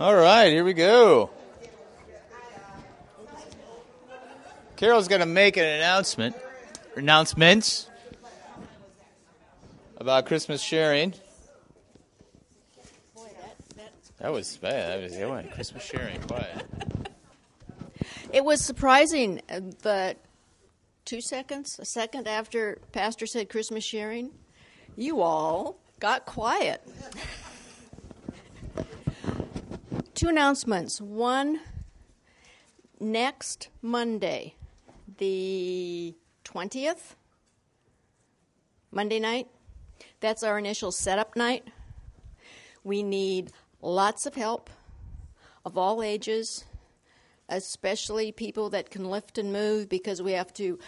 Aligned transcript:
All 0.00 0.16
right, 0.16 0.48
here 0.48 0.64
we 0.64 0.72
go. 0.72 1.30
Carol's 4.74 5.06
going 5.06 5.20
to 5.20 5.26
make 5.26 5.56
an 5.56 5.64
announcement, 5.64 6.34
announcements 6.96 7.88
about 9.96 10.26
Christmas 10.26 10.60
sharing. 10.60 11.14
That 14.18 14.32
was 14.32 14.56
bad. 14.56 15.12
That 15.12 15.20
was 15.20 15.30
one. 15.30 15.48
Christmas 15.50 15.84
sharing. 15.84 16.20
Quiet. 16.22 16.66
It 18.32 18.44
was 18.44 18.60
surprising, 18.60 19.42
but 19.84 20.16
two 21.04 21.20
seconds, 21.20 21.78
a 21.78 21.84
second 21.84 22.26
after 22.26 22.78
Pastor 22.90 23.26
said 23.26 23.48
Christmas 23.48 23.84
sharing, 23.84 24.32
you 24.96 25.20
all 25.20 25.76
got 26.00 26.26
quiet. 26.26 26.82
Two 30.14 30.28
announcements. 30.28 31.00
One, 31.00 31.58
next 33.00 33.68
Monday, 33.82 34.54
the 35.18 36.14
20th, 36.44 37.16
Monday 38.92 39.18
night, 39.18 39.48
that's 40.20 40.44
our 40.44 40.56
initial 40.56 40.92
setup 40.92 41.34
night. 41.34 41.66
We 42.84 43.02
need 43.02 43.50
lots 43.82 44.24
of 44.24 44.36
help 44.36 44.70
of 45.64 45.76
all 45.76 46.00
ages, 46.00 46.64
especially 47.48 48.30
people 48.30 48.70
that 48.70 48.90
can 48.90 49.10
lift 49.10 49.36
and 49.36 49.52
move 49.52 49.88
because 49.88 50.22
we 50.22 50.32
have 50.32 50.52
to 50.54 50.78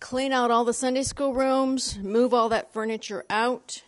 clean 0.00 0.32
out 0.32 0.50
all 0.50 0.66
the 0.66 0.74
Sunday 0.74 1.04
school 1.04 1.32
rooms, 1.32 1.98
move 1.98 2.34
all 2.34 2.50
that 2.50 2.74
furniture 2.74 3.24
out, 3.30 3.82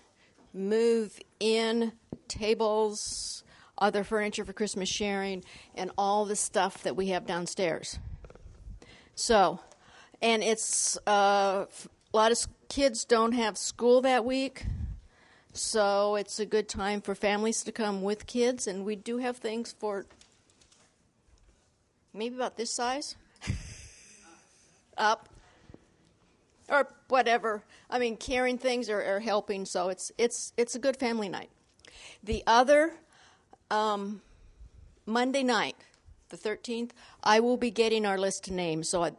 move 0.54 1.20
in 1.40 1.92
tables, 2.26 3.41
other 3.82 4.04
furniture 4.04 4.44
for 4.44 4.52
Christmas 4.52 4.88
sharing, 4.88 5.44
and 5.74 5.90
all 5.98 6.24
the 6.24 6.36
stuff 6.36 6.82
that 6.84 6.96
we 6.96 7.08
have 7.08 7.26
downstairs. 7.26 7.98
So, 9.14 9.60
and 10.22 10.42
it's 10.42 10.96
uh, 11.06 11.66
a 11.66 12.16
lot 12.16 12.32
of 12.32 12.38
kids 12.68 13.04
don't 13.04 13.32
have 13.32 13.58
school 13.58 14.00
that 14.02 14.24
week. 14.24 14.64
So 15.52 16.14
it's 16.14 16.40
a 16.40 16.46
good 16.46 16.68
time 16.68 17.02
for 17.02 17.14
families 17.14 17.62
to 17.64 17.72
come 17.72 18.00
with 18.00 18.26
kids, 18.26 18.66
and 18.66 18.86
we 18.86 18.96
do 18.96 19.18
have 19.18 19.36
things 19.36 19.74
for 19.78 20.06
maybe 22.14 22.36
about 22.36 22.56
this 22.56 22.70
size 22.70 23.16
up 24.96 25.28
or 26.68 26.88
whatever. 27.08 27.62
I 27.90 27.98
mean, 27.98 28.16
carrying 28.16 28.56
things 28.56 28.88
or, 28.88 29.02
or, 29.02 29.20
helping. 29.20 29.66
So 29.66 29.90
it's 29.90 30.10
it's 30.16 30.54
it's 30.56 30.74
a 30.74 30.78
good 30.78 30.96
family 30.96 31.28
night. 31.28 31.50
The 32.22 32.42
other 32.46 32.94
um, 33.72 34.20
Monday 35.06 35.42
night, 35.42 35.76
the 36.28 36.36
thirteenth, 36.36 36.92
I 37.24 37.40
will 37.40 37.56
be 37.56 37.70
getting 37.70 38.06
our 38.06 38.18
list 38.18 38.48
of 38.48 38.54
names. 38.54 38.88
So 38.88 39.04
I, 39.04 39.12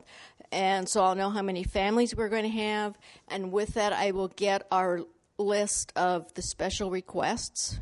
and 0.51 0.87
so 0.87 1.03
I'll 1.03 1.15
know 1.15 1.29
how 1.29 1.41
many 1.41 1.63
families 1.63 2.15
we're 2.15 2.29
going 2.29 2.43
to 2.43 2.57
have, 2.57 2.97
and 3.27 3.51
with 3.51 3.73
that, 3.73 3.91
I 3.91 4.11
will 4.11 4.29
get 4.29 4.67
our 4.71 5.01
list 5.37 5.91
of 5.95 6.33
the 6.35 6.41
special 6.41 6.91
requests. 6.91 7.79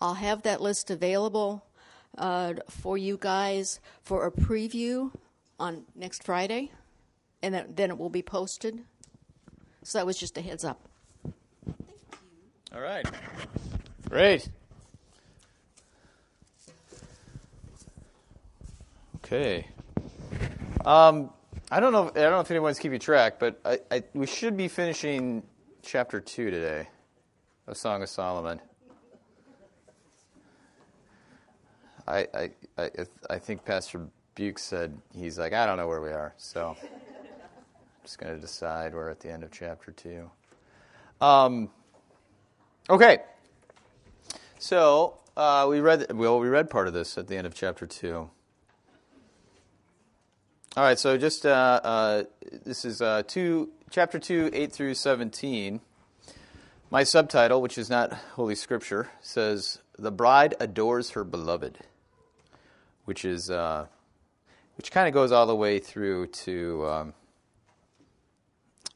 I'll 0.00 0.14
have 0.14 0.42
that 0.42 0.60
list 0.60 0.90
available 0.90 1.64
uh, 2.18 2.54
for 2.68 2.98
you 2.98 3.16
guys 3.20 3.80
for 4.02 4.26
a 4.26 4.32
preview 4.32 5.12
on 5.58 5.84
next 5.94 6.24
Friday, 6.24 6.72
and 7.42 7.54
then, 7.54 7.66
then 7.76 7.90
it 7.90 7.98
will 7.98 8.10
be 8.10 8.22
posted. 8.22 8.80
So 9.84 9.98
that 9.98 10.06
was 10.06 10.18
just 10.18 10.36
a 10.38 10.40
heads 10.40 10.64
up. 10.64 10.80
All 12.74 12.80
right. 12.80 13.06
Great. 14.08 14.48
Okay. 19.32 19.64
Um, 20.84 21.30
I 21.70 21.78
don't 21.78 21.92
know. 21.92 22.08
If, 22.08 22.16
I 22.16 22.22
don't 22.22 22.32
know 22.32 22.40
if 22.40 22.50
anyone's 22.50 22.80
keeping 22.80 22.98
track, 22.98 23.38
but 23.38 23.60
I, 23.64 23.78
I, 23.88 24.02
we 24.12 24.26
should 24.26 24.56
be 24.56 24.66
finishing 24.66 25.44
chapter 25.82 26.20
2 26.20 26.50
today 26.50 26.88
of 27.68 27.76
Song 27.76 28.02
of 28.02 28.08
Solomon. 28.08 28.60
I, 32.08 32.26
I, 32.34 32.50
I, 32.76 32.90
I 33.30 33.38
think 33.38 33.64
Pastor 33.64 34.08
Buke 34.34 34.58
said 34.58 34.98
he's 35.16 35.38
like, 35.38 35.52
I 35.52 35.64
don't 35.64 35.76
know 35.76 35.86
where 35.86 36.00
we 36.00 36.10
are, 36.10 36.34
so 36.36 36.76
I'm 36.82 36.88
just 38.02 38.18
going 38.18 38.34
to 38.34 38.40
decide 38.40 38.94
we're 38.94 39.10
at 39.10 39.20
the 39.20 39.30
end 39.30 39.44
of 39.44 39.52
chapter 39.52 39.92
2. 39.92 40.28
Um, 41.20 41.70
okay. 42.88 43.18
So 44.58 45.18
uh, 45.36 45.68
we 45.70 45.78
read 45.78 46.12
well 46.14 46.40
we 46.40 46.48
read 46.48 46.68
part 46.68 46.88
of 46.88 46.94
this 46.94 47.16
at 47.16 47.28
the 47.28 47.36
end 47.36 47.46
of 47.46 47.54
chapter 47.54 47.86
2. 47.86 48.28
All 50.76 50.84
right, 50.84 50.96
so 50.96 51.18
just 51.18 51.44
uh, 51.44 51.80
uh, 51.82 52.22
this 52.64 52.84
is 52.84 53.02
uh, 53.02 53.24
two, 53.26 53.70
chapter 53.90 54.20
2, 54.20 54.50
8 54.52 54.70
through 54.70 54.94
17. 54.94 55.80
My 56.92 57.02
subtitle, 57.02 57.60
which 57.60 57.76
is 57.76 57.90
not 57.90 58.12
Holy 58.12 58.54
Scripture, 58.54 59.10
says, 59.20 59.80
The 59.98 60.12
bride 60.12 60.54
adores 60.60 61.10
her 61.10 61.24
beloved, 61.24 61.78
which 63.04 63.24
is, 63.24 63.50
uh, 63.50 63.86
which 64.76 64.92
kind 64.92 65.08
of 65.08 65.12
goes 65.12 65.32
all 65.32 65.48
the 65.48 65.56
way 65.56 65.80
through 65.80 66.28
to 66.28 66.86
um, 66.86 67.14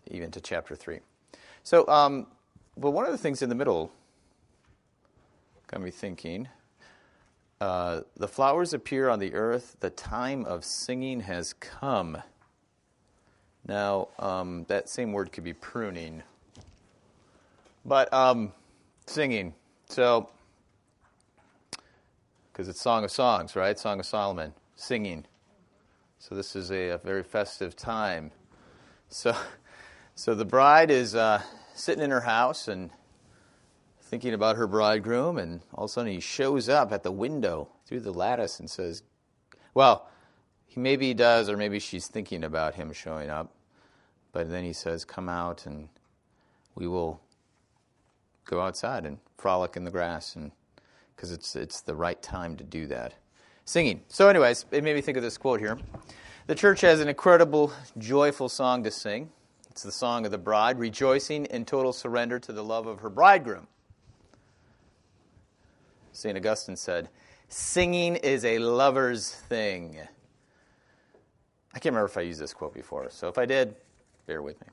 even 0.06 0.30
to 0.30 0.40
chapter 0.40 0.76
3. 0.76 1.00
So, 1.64 1.88
um, 1.88 2.28
but 2.76 2.92
one 2.92 3.04
of 3.04 3.10
the 3.10 3.18
things 3.18 3.42
in 3.42 3.48
the 3.48 3.56
middle 3.56 3.90
got 5.66 5.80
me 5.80 5.90
thinking 5.90 6.46
uh, 7.64 8.02
the 8.18 8.28
flowers 8.28 8.74
appear 8.74 9.08
on 9.08 9.20
the 9.20 9.32
earth, 9.32 9.78
the 9.80 9.88
time 9.88 10.44
of 10.44 10.66
singing 10.66 11.20
has 11.20 11.54
come. 11.54 12.18
Now, 13.66 14.08
um, 14.18 14.66
that 14.68 14.90
same 14.90 15.12
word 15.12 15.32
could 15.32 15.44
be 15.44 15.54
pruning, 15.54 16.22
but 17.82 18.12
um, 18.12 18.52
singing. 19.06 19.54
So, 19.88 20.28
because 22.52 22.68
it's 22.68 22.82
Song 22.82 23.02
of 23.02 23.10
Songs, 23.10 23.56
right? 23.56 23.78
Song 23.78 23.98
of 23.98 24.04
Solomon, 24.04 24.52
singing. 24.76 25.24
So 26.18 26.34
this 26.34 26.54
is 26.54 26.70
a, 26.70 26.88
a 26.90 26.98
very 26.98 27.22
festive 27.22 27.74
time. 27.74 28.30
So, 29.08 29.34
so 30.14 30.34
the 30.34 30.44
bride 30.44 30.90
is 30.90 31.14
uh, 31.14 31.40
sitting 31.74 32.04
in 32.04 32.10
her 32.10 32.20
house 32.20 32.68
and 32.68 32.90
thinking 34.14 34.32
about 34.32 34.54
her 34.54 34.68
bridegroom, 34.68 35.38
and 35.38 35.60
all 35.74 35.86
of 35.86 35.90
a 35.90 35.92
sudden 35.92 36.12
he 36.12 36.20
shows 36.20 36.68
up 36.68 36.92
at 36.92 37.02
the 37.02 37.10
window 37.10 37.68
through 37.84 37.98
the 37.98 38.12
lattice 38.12 38.60
and 38.60 38.70
says, 38.70 39.02
Well, 39.74 40.08
he 40.66 40.78
maybe 40.78 41.08
he 41.08 41.14
does, 41.14 41.50
or 41.50 41.56
maybe 41.56 41.80
she's 41.80 42.06
thinking 42.06 42.44
about 42.44 42.76
him 42.76 42.92
showing 42.92 43.28
up. 43.28 43.52
But 44.30 44.48
then 44.50 44.62
he 44.62 44.72
says, 44.72 45.04
Come 45.04 45.28
out 45.28 45.66
and 45.66 45.88
we 46.76 46.86
will 46.86 47.20
go 48.44 48.60
outside 48.60 49.04
and 49.04 49.18
frolic 49.36 49.76
in 49.76 49.82
the 49.82 49.90
grass 49.90 50.36
and 50.36 50.52
because 51.16 51.32
it's 51.32 51.56
it's 51.56 51.80
the 51.80 51.96
right 51.96 52.22
time 52.22 52.56
to 52.58 52.62
do 52.62 52.86
that. 52.86 53.14
Singing. 53.64 54.02
So 54.06 54.28
anyways, 54.28 54.64
it 54.70 54.84
made 54.84 54.94
me 54.94 55.00
think 55.00 55.16
of 55.16 55.24
this 55.24 55.36
quote 55.36 55.58
here. 55.58 55.76
The 56.46 56.54
church 56.54 56.82
has 56.82 57.00
an 57.00 57.08
incredible, 57.08 57.72
joyful 57.98 58.48
song 58.48 58.84
to 58.84 58.92
sing. 58.92 59.30
It's 59.72 59.82
the 59.82 59.90
song 59.90 60.24
of 60.24 60.30
the 60.30 60.38
bride, 60.38 60.78
rejoicing 60.78 61.46
in 61.46 61.64
total 61.64 61.92
surrender 61.92 62.38
to 62.38 62.52
the 62.52 62.62
love 62.62 62.86
of 62.86 63.00
her 63.00 63.10
bridegroom. 63.10 63.66
St. 66.14 66.36
Augustine 66.36 66.76
said, 66.76 67.08
Singing 67.48 68.16
is 68.16 68.44
a 68.44 68.58
lover's 68.58 69.30
thing. 69.30 69.98
I 71.74 71.78
can't 71.78 71.92
remember 71.92 72.06
if 72.06 72.16
I 72.16 72.22
used 72.22 72.40
this 72.40 72.54
quote 72.54 72.72
before, 72.72 73.10
so 73.10 73.28
if 73.28 73.36
I 73.36 73.46
did, 73.46 73.74
bear 74.26 74.40
with 74.40 74.60
me. 74.60 74.68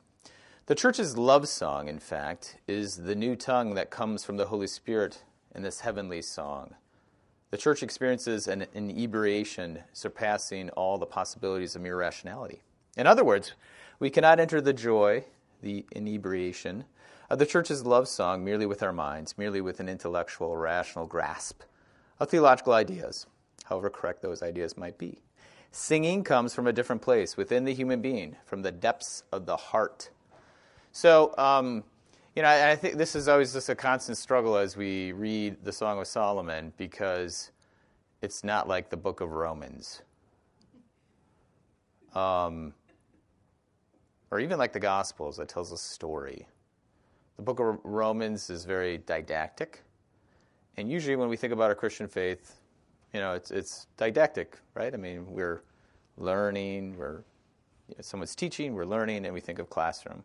The 0.68 0.76
church's 0.76 1.18
love 1.18 1.48
song, 1.48 1.88
in 1.88 2.00
fact, 2.00 2.58
is 2.68 2.96
the 2.96 3.16
new 3.16 3.36
tongue 3.36 3.74
that 3.74 3.90
comes 3.90 4.24
from 4.24 4.38
the 4.38 4.46
Holy 4.46 4.68
Spirit 4.68 5.24
in 5.56 5.64
this 5.64 5.82
heavenly 5.82 6.22
song. 6.22 6.76
The 7.50 7.58
church 7.58 7.82
experiences 7.82 8.48
an 8.48 8.68
inebriation 8.74 9.80
surpassing 9.94 10.70
all 10.70 11.00
the 11.00 11.08
possibilities 11.08 11.76
of 11.76 11.82
mere 11.82 11.98
rationality. 11.98 12.62
In 12.96 13.08
other 13.08 13.24
words, 13.24 13.54
we 14.00 14.12
cannot 14.12 14.40
enter 14.40 14.62
the 14.62 14.74
joy, 14.74 15.26
the 15.62 15.86
inebriation, 15.92 16.86
of 17.32 17.40
the 17.40 17.46
church's 17.46 17.86
love 17.86 18.10
song 18.10 18.44
merely 18.44 18.66
with 18.66 18.84
our 18.84 18.92
minds, 18.92 19.38
merely 19.38 19.62
with 19.62 19.80
an 19.80 19.88
intellectual, 19.88 20.58
rational 20.58 21.06
grasp 21.06 21.62
of 22.20 22.30
theological 22.30 22.74
ideas, 22.74 23.26
however 23.64 23.90
correct 23.90 24.22
those 24.22 24.44
ideas 24.44 24.76
might 24.76 24.98
be. 24.98 25.18
Singing 25.72 26.26
comes 26.26 26.54
from 26.54 26.68
a 26.68 26.74
different 26.74 27.02
place 27.02 27.38
within 27.38 27.64
the 27.64 27.74
human 27.74 28.02
being, 28.02 28.36
from 28.44 28.64
the 28.64 28.72
depths 28.72 29.24
of 29.32 29.46
the 29.46 29.56
heart. 29.56 30.10
So, 30.92 31.34
um, 31.38 31.86
you 32.36 32.42
know, 32.42 32.50
I, 32.50 32.72
I 32.72 32.76
think 32.76 32.98
this 32.98 33.16
is 33.16 33.30
always 33.30 33.54
just 33.54 33.70
a 33.70 33.76
constant 33.76 34.18
struggle 34.18 34.58
as 34.58 34.76
we 34.76 35.14
read 35.14 35.64
the 35.64 35.72
Song 35.72 36.02
of 36.02 36.08
Solomon 36.08 36.74
because 36.76 37.52
it's 38.22 38.44
not 38.44 38.68
like 38.68 38.90
the 38.90 38.98
book 38.98 39.22
of 39.22 39.32
Romans. 39.32 40.02
Um, 42.14 42.74
or 44.32 44.42
even 44.42 44.60
like 44.60 44.74
the 44.74 44.82
Gospels 44.82 45.38
that 45.38 45.48
tells 45.48 45.72
a 45.72 45.78
story. 45.78 46.46
The 47.42 47.46
book 47.46 47.60
of 47.60 47.80
Romans 47.84 48.52
is 48.52 48.66
very 48.66 49.00
didactic. 49.00 49.82
And 50.78 50.92
usually, 50.92 51.16
when 51.16 51.28
we 51.28 51.36
think 51.36 51.52
about 51.52 51.72
our 51.72 51.76
Christian 51.76 52.08
faith, 52.08 52.60
You 53.14 53.20
know, 53.20 53.34
it's 53.34 53.52
it's 53.52 53.88
didactic, 53.98 54.58
right? 54.74 54.94
I 54.94 54.98
mean, 54.98 55.26
we're 55.32 55.64
learning, 56.18 56.98
we're 56.98 57.24
you 57.90 57.96
know, 57.96 58.02
someone's 58.02 58.36
teaching, 58.36 58.74
we're 58.74 58.86
learning, 58.86 59.26
and 59.26 59.34
we 59.34 59.42
think 59.42 59.60
of 59.60 59.70
classroom. 59.70 60.24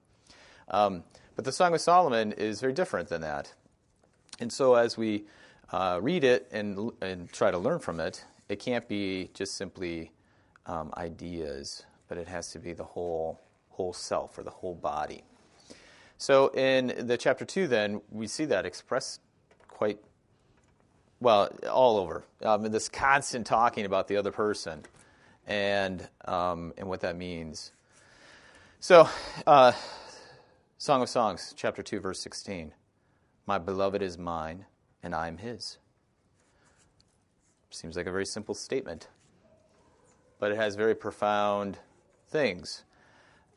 Um, 0.68 1.04
but 1.34 1.44
the 1.44 1.52
Song 1.52 1.74
of 1.74 1.80
Solomon 1.80 2.32
is 2.32 2.60
very 2.60 2.72
different 2.72 3.08
than 3.08 3.22
that. 3.22 3.54
And 4.38 4.52
so 4.52 4.74
as 4.74 4.96
we 4.96 5.24
uh, 5.72 5.98
read 6.02 6.24
it 6.24 6.48
and, 6.52 6.92
and 7.00 7.32
try 7.32 7.50
to 7.50 7.58
learn 7.58 7.78
from 7.80 8.00
it, 8.00 8.24
it 8.48 8.60
can't 8.60 8.88
be 8.88 9.30
just 9.34 9.54
simply 9.56 10.12
um, 10.66 10.92
ideas, 10.96 11.84
but 12.08 12.18
it 12.18 12.28
has 12.28 12.52
to 12.52 12.58
be 12.58 12.72
the 12.72 12.84
whole 12.84 13.40
whole 13.70 13.92
self 13.92 14.38
or 14.38 14.42
the 14.42 14.50
whole 14.50 14.74
body. 14.74 15.22
So 16.18 16.48
in 16.54 17.06
the 17.06 17.16
chapter 17.16 17.44
two, 17.44 17.66
then 17.66 18.00
we 18.10 18.26
see 18.26 18.46
that 18.46 18.64
expressed 18.64 19.20
quite 19.68 19.98
well 21.20 21.50
all 21.70 21.98
over. 21.98 22.24
Um, 22.42 22.62
this 22.64 22.88
constant 22.88 23.46
talking 23.46 23.84
about 23.84 24.08
the 24.08 24.16
other 24.16 24.32
person 24.32 24.82
and 25.46 26.08
um, 26.24 26.72
and 26.78 26.88
what 26.88 27.00
that 27.00 27.16
means. 27.16 27.72
So, 28.80 29.08
uh, 29.46 29.72
Song 30.78 31.02
of 31.02 31.08
Songs, 31.08 31.54
chapter 31.56 31.82
two, 31.82 32.00
verse 32.00 32.20
sixteen. 32.20 32.72
My 33.46 33.58
beloved 33.58 34.02
is 34.02 34.18
mine, 34.18 34.66
and 35.02 35.14
I 35.14 35.28
am 35.28 35.38
his. 35.38 35.78
Seems 37.70 37.96
like 37.96 38.06
a 38.06 38.12
very 38.12 38.26
simple 38.26 38.54
statement, 38.54 39.08
but 40.38 40.50
it 40.50 40.56
has 40.56 40.76
very 40.76 40.94
profound 40.94 41.78
things. 42.28 42.84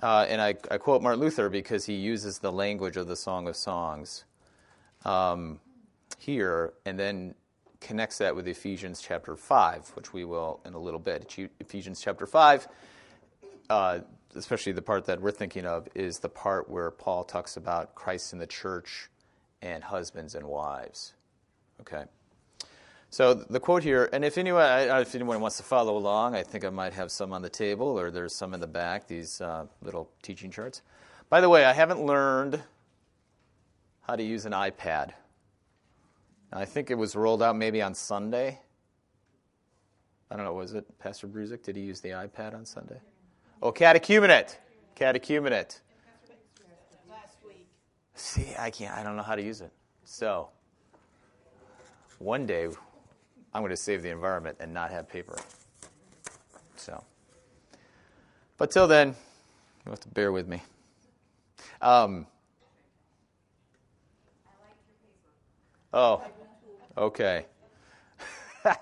Uh, 0.01 0.25
and 0.29 0.41
I, 0.41 0.55
I, 0.71 0.77
quote 0.77 1.01
Martin 1.01 1.19
Luther 1.19 1.49
because 1.49 1.85
he 1.85 1.95
uses 1.95 2.39
the 2.39 2.51
language 2.51 2.95
of 2.95 3.07
the 3.07 3.17
Song 3.17 3.49
of 3.49 3.57
Songs 3.57 4.23
um, 5.03 5.59
here, 6.17 6.73
and 6.85 6.97
then 6.97 7.35
connects 7.81 8.17
that 8.19 8.35
with 8.35 8.47
Ephesians 8.47 9.01
chapter 9.01 9.35
5, 9.35 9.89
which 9.95 10.13
we 10.13 10.23
will 10.23 10.61
in 10.65 10.73
a 10.73 10.79
little 10.79 10.99
bit. 10.99 11.37
Ephesians 11.59 12.01
chapter 12.01 12.25
5, 12.25 12.67
uh, 13.69 13.99
especially 14.35 14.71
the 14.71 14.81
part 14.81 15.05
that 15.05 15.21
we're 15.21 15.31
thinking 15.31 15.65
of, 15.65 15.87
is 15.95 16.19
the 16.19 16.29
part 16.29 16.69
where 16.69 16.91
Paul 16.91 17.25
talks 17.25 17.57
about 17.57 17.95
Christ 17.95 18.31
in 18.31 18.39
the 18.39 18.47
church 18.47 19.09
and 19.61 19.83
husbands 19.83 20.35
and 20.35 20.45
wives. 20.45 21.13
Okay. 21.81 22.03
So 23.11 23.33
the 23.33 23.59
quote 23.59 23.81
here, 23.81 24.07
and 24.13 24.23
if 24.23 24.37
anyone, 24.37 24.63
if 24.65 25.15
anyone 25.15 25.41
wants 25.41 25.57
to 25.57 25.63
follow 25.63 25.97
along, 25.97 26.35
I 26.35 26.43
think 26.43 26.63
I 26.63 26.69
might 26.69 26.93
have 26.93 27.11
some 27.11 27.33
on 27.33 27.41
the 27.41 27.49
table, 27.49 27.99
or 27.99 28.11
there's 28.11 28.35
some 28.35 28.53
in 28.53 28.59
the 28.59 28.67
back. 28.67 29.07
These 29.07 29.41
uh, 29.41 29.65
little 29.81 30.11
teaching 30.21 30.51
charts. 30.51 30.83
By 31.29 31.41
the 31.41 31.49
way, 31.49 31.65
I 31.65 31.73
haven't 31.73 32.05
learned 32.05 32.61
how 34.01 34.15
to 34.15 34.23
use 34.23 34.45
an 34.45 34.51
iPad. 34.51 35.13
I 36.51 36.65
think 36.65 36.89
it 36.91 36.95
was 36.95 37.15
rolled 37.15 37.43
out 37.43 37.55
maybe 37.55 37.81
on 37.81 37.93
Sunday. 37.93 38.59
I 40.31 40.35
don't 40.35 40.45
know, 40.45 40.53
was 40.53 40.73
it 40.73 40.85
Pastor 40.99 41.27
Bruzik? 41.27 41.63
Did 41.63 41.75
he 41.75 41.81
use 41.81 42.01
the 42.01 42.09
iPad 42.09 42.53
on 42.53 42.65
Sunday? 42.65 42.99
Oh, 43.61 43.71
catechumenate. 43.71 44.55
Catechumenate. 44.95 45.79
See, 48.13 48.53
I 48.57 48.69
can't, 48.69 48.95
I 48.95 49.01
don't 49.01 49.15
know 49.15 49.23
how 49.23 49.35
to 49.35 49.41
use 49.41 49.61
it. 49.61 49.71
So, 50.05 50.49
one 52.19 52.45
day, 52.45 52.67
I'm 53.53 53.61
going 53.61 53.71
to 53.71 53.77
save 53.77 54.03
the 54.03 54.09
environment 54.09 54.57
and 54.59 54.73
not 54.73 54.91
have 54.91 55.09
paper. 55.09 55.37
So, 56.75 57.03
but 58.57 58.71
till 58.71 58.87
then, 58.87 59.15
you 59.85 59.89
have 59.89 59.99
to 60.01 60.09
bear 60.09 60.31
with 60.31 60.47
me. 60.47 60.61
Um, 61.81 62.27
oh, 65.93 66.23
okay. 66.97 67.45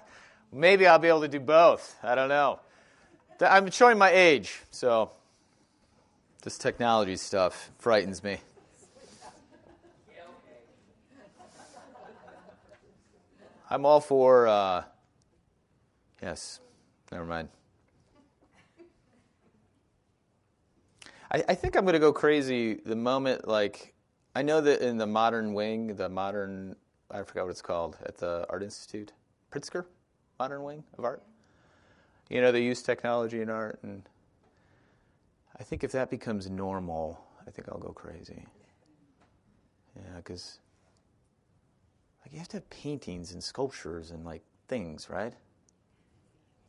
Maybe 0.52 0.88
I'll 0.88 1.00
be 1.00 1.08
able 1.08 1.22
to 1.22 1.28
do 1.28 1.40
both. 1.40 1.96
I 2.04 2.16
don't 2.16 2.30
know. 2.30 2.60
I'm 3.40 3.70
showing 3.70 3.98
my 3.98 4.10
age, 4.10 4.60
so 4.72 5.12
this 6.44 6.58
technology 6.58 7.16
stuff 7.16 7.72
frightens 7.78 8.24
me. 8.24 8.40
I'm 13.70 13.86
all 13.86 14.00
for. 14.00 14.48
Uh, 14.48 14.84
yes, 16.22 16.60
never 17.12 17.26
mind. 17.26 17.50
I, 21.32 21.44
I 21.50 21.56
think 21.56 21.76
I'm 21.76 21.84
going 21.84 21.94
to 21.94 22.00
go 22.00 22.14
crazy 22.14 22.76
the 22.76 22.96
moment, 22.96 23.48
like, 23.48 23.94
I 24.36 24.42
know 24.42 24.62
that 24.62 24.82
in 24.82 24.98
the 24.98 25.08
modern 25.08 25.54
wing, 25.54 25.96
the 25.96 26.08
modern, 26.08 26.76
I 27.12 27.24
forgot 27.24 27.44
what 27.44 27.52
it's 27.52 27.62
called, 27.62 27.98
at 28.06 28.18
the 28.18 28.46
Art 28.50 28.64
Institute, 28.64 29.12
Pritzker, 29.52 29.86
modern 30.40 30.64
wing 30.64 30.84
of 30.98 31.04
art. 31.04 31.22
You 32.30 32.40
know, 32.40 32.52
they 32.52 32.64
use 32.64 32.82
technology 32.82 33.42
in 33.42 33.50
art, 33.50 33.80
and 33.84 34.04
I 35.60 35.64
think 35.64 35.84
if 35.84 35.92
that 35.92 36.10
becomes 36.10 36.50
normal, 36.50 37.20
I 37.46 37.52
think 37.52 37.68
I'll 37.68 37.80
go 37.80 37.92
crazy. 37.92 38.46
Yeah, 39.96 40.18
because 40.18 40.60
like 42.28 42.34
you 42.34 42.40
have 42.40 42.50
to 42.50 42.58
have 42.58 42.70
paintings 42.70 43.32
and 43.32 43.42
sculptures 43.42 44.12
and 44.12 44.26
like 44.26 44.42
things, 44.68 45.10
right? 45.10 45.34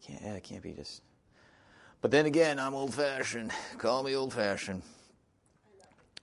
can't, 0.01 0.23
yeah, 0.23 0.35
it 0.35 0.45
can't 0.45 0.63
be 0.63 0.71
just. 0.71 1.03
But 2.01 2.13
then 2.13 2.27
again, 2.27 2.61
I'm 2.61 2.75
old 2.75 2.95
fashioned. 2.95 3.51
Call 3.77 4.05
me 4.05 4.15
old 4.15 4.33
fashioned. 4.33 4.83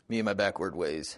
Me 0.07 0.19
and 0.19 0.25
my 0.25 0.31
backward 0.31 0.73
ways. 0.73 1.17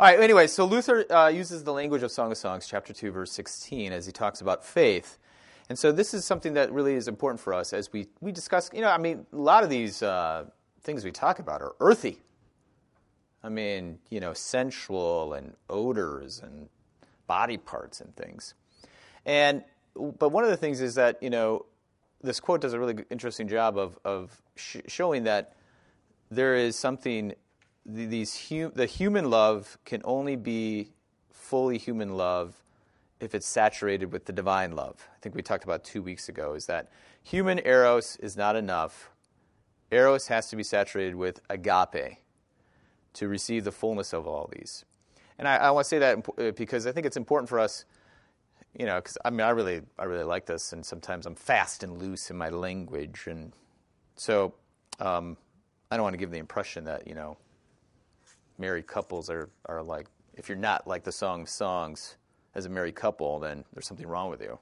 All 0.00 0.06
right, 0.06 0.18
anyway, 0.18 0.48
so 0.48 0.64
Luther 0.64 1.04
uh, 1.12 1.28
uses 1.28 1.62
the 1.62 1.72
language 1.72 2.02
of 2.02 2.10
Song 2.10 2.32
of 2.32 2.36
Songs, 2.36 2.66
chapter 2.66 2.92
2, 2.92 3.12
verse 3.12 3.30
16, 3.30 3.92
as 3.92 4.06
he 4.06 4.10
talks 4.10 4.40
about 4.40 4.64
faith. 4.64 5.18
And 5.68 5.78
so 5.78 5.92
this 5.92 6.12
is 6.14 6.24
something 6.24 6.54
that 6.54 6.72
really 6.72 6.94
is 6.94 7.06
important 7.06 7.38
for 7.38 7.54
us 7.54 7.72
as 7.72 7.92
we, 7.92 8.08
we 8.20 8.32
discuss. 8.32 8.70
You 8.74 8.80
know, 8.80 8.90
I 8.90 8.98
mean, 8.98 9.24
a 9.32 9.36
lot 9.36 9.62
of 9.62 9.70
these 9.70 10.02
uh, 10.02 10.46
things 10.80 11.04
we 11.04 11.12
talk 11.12 11.38
about 11.38 11.62
are 11.62 11.76
earthy. 11.78 12.18
I 13.44 13.50
mean, 13.50 14.00
you 14.10 14.18
know, 14.18 14.32
sensual 14.32 15.34
and 15.34 15.54
odors 15.70 16.40
and 16.42 16.68
body 17.26 17.56
parts 17.56 18.00
and 18.00 18.14
things. 18.16 18.54
And 19.24 19.64
but 19.94 20.30
one 20.30 20.44
of 20.44 20.50
the 20.50 20.56
things 20.56 20.80
is 20.80 20.94
that 20.96 21.22
you 21.22 21.30
know 21.30 21.66
this 22.22 22.40
quote 22.40 22.60
does 22.60 22.72
a 22.72 22.78
really 22.78 23.04
interesting 23.10 23.48
job 23.48 23.76
of 23.76 23.98
of 24.04 24.42
sh- 24.56 24.78
showing 24.86 25.24
that 25.24 25.54
there 26.30 26.54
is 26.54 26.76
something 26.76 27.34
these 27.84 28.48
hum, 28.48 28.72
the 28.74 28.86
human 28.86 29.28
love 29.28 29.78
can 29.84 30.00
only 30.04 30.36
be 30.36 30.92
fully 31.30 31.78
human 31.78 32.16
love 32.16 32.62
if 33.20 33.34
it's 33.34 33.46
saturated 33.46 34.12
with 34.12 34.24
the 34.24 34.32
divine 34.32 34.72
love. 34.72 35.08
I 35.14 35.18
think 35.20 35.34
we 35.34 35.42
talked 35.42 35.64
about 35.64 35.84
two 35.84 36.02
weeks 36.02 36.28
ago 36.28 36.54
is 36.54 36.66
that 36.66 36.90
human 37.22 37.60
eros 37.64 38.16
is 38.16 38.36
not 38.36 38.56
enough. 38.56 39.10
Eros 39.90 40.28
has 40.28 40.48
to 40.50 40.56
be 40.56 40.62
saturated 40.62 41.14
with 41.14 41.40
agape 41.50 42.18
to 43.14 43.28
receive 43.28 43.64
the 43.64 43.72
fullness 43.72 44.12
of 44.12 44.26
all 44.26 44.50
these. 44.52 44.84
And 45.38 45.48
I, 45.48 45.56
I 45.56 45.70
want 45.70 45.84
to 45.84 45.88
say 45.88 45.98
that 46.00 46.28
uh, 46.38 46.52
because 46.52 46.86
I 46.86 46.92
think 46.92 47.06
it's 47.06 47.16
important 47.16 47.48
for 47.48 47.58
us, 47.58 47.84
you 48.78 48.86
know, 48.86 48.96
because 48.96 49.18
I 49.24 49.30
mean, 49.30 49.40
I 49.40 49.50
really, 49.50 49.82
I 49.98 50.04
really 50.04 50.24
like 50.24 50.46
this, 50.46 50.72
and 50.72 50.84
sometimes 50.84 51.26
I'm 51.26 51.34
fast 51.34 51.82
and 51.82 51.98
loose 52.00 52.30
in 52.30 52.36
my 52.38 52.48
language, 52.50 53.24
and 53.28 53.52
so 54.16 54.54
um, 55.00 55.36
I 55.90 55.96
don't 55.96 56.04
want 56.04 56.14
to 56.14 56.18
give 56.18 56.30
the 56.30 56.38
impression 56.38 56.84
that 56.84 57.06
you 57.06 57.14
know, 57.14 57.36
married 58.58 58.86
couples 58.86 59.30
are 59.30 59.50
are 59.66 59.82
like 59.82 60.06
if 60.34 60.48
you're 60.48 60.58
not 60.58 60.86
like 60.86 61.04
the 61.04 61.12
song 61.12 61.42
of 61.42 61.48
songs 61.48 62.16
as 62.54 62.66
a 62.66 62.68
married 62.68 62.94
couple, 62.94 63.38
then 63.40 63.64
there's 63.74 63.86
something 63.86 64.06
wrong 64.06 64.30
with 64.30 64.40
you. 64.42 64.58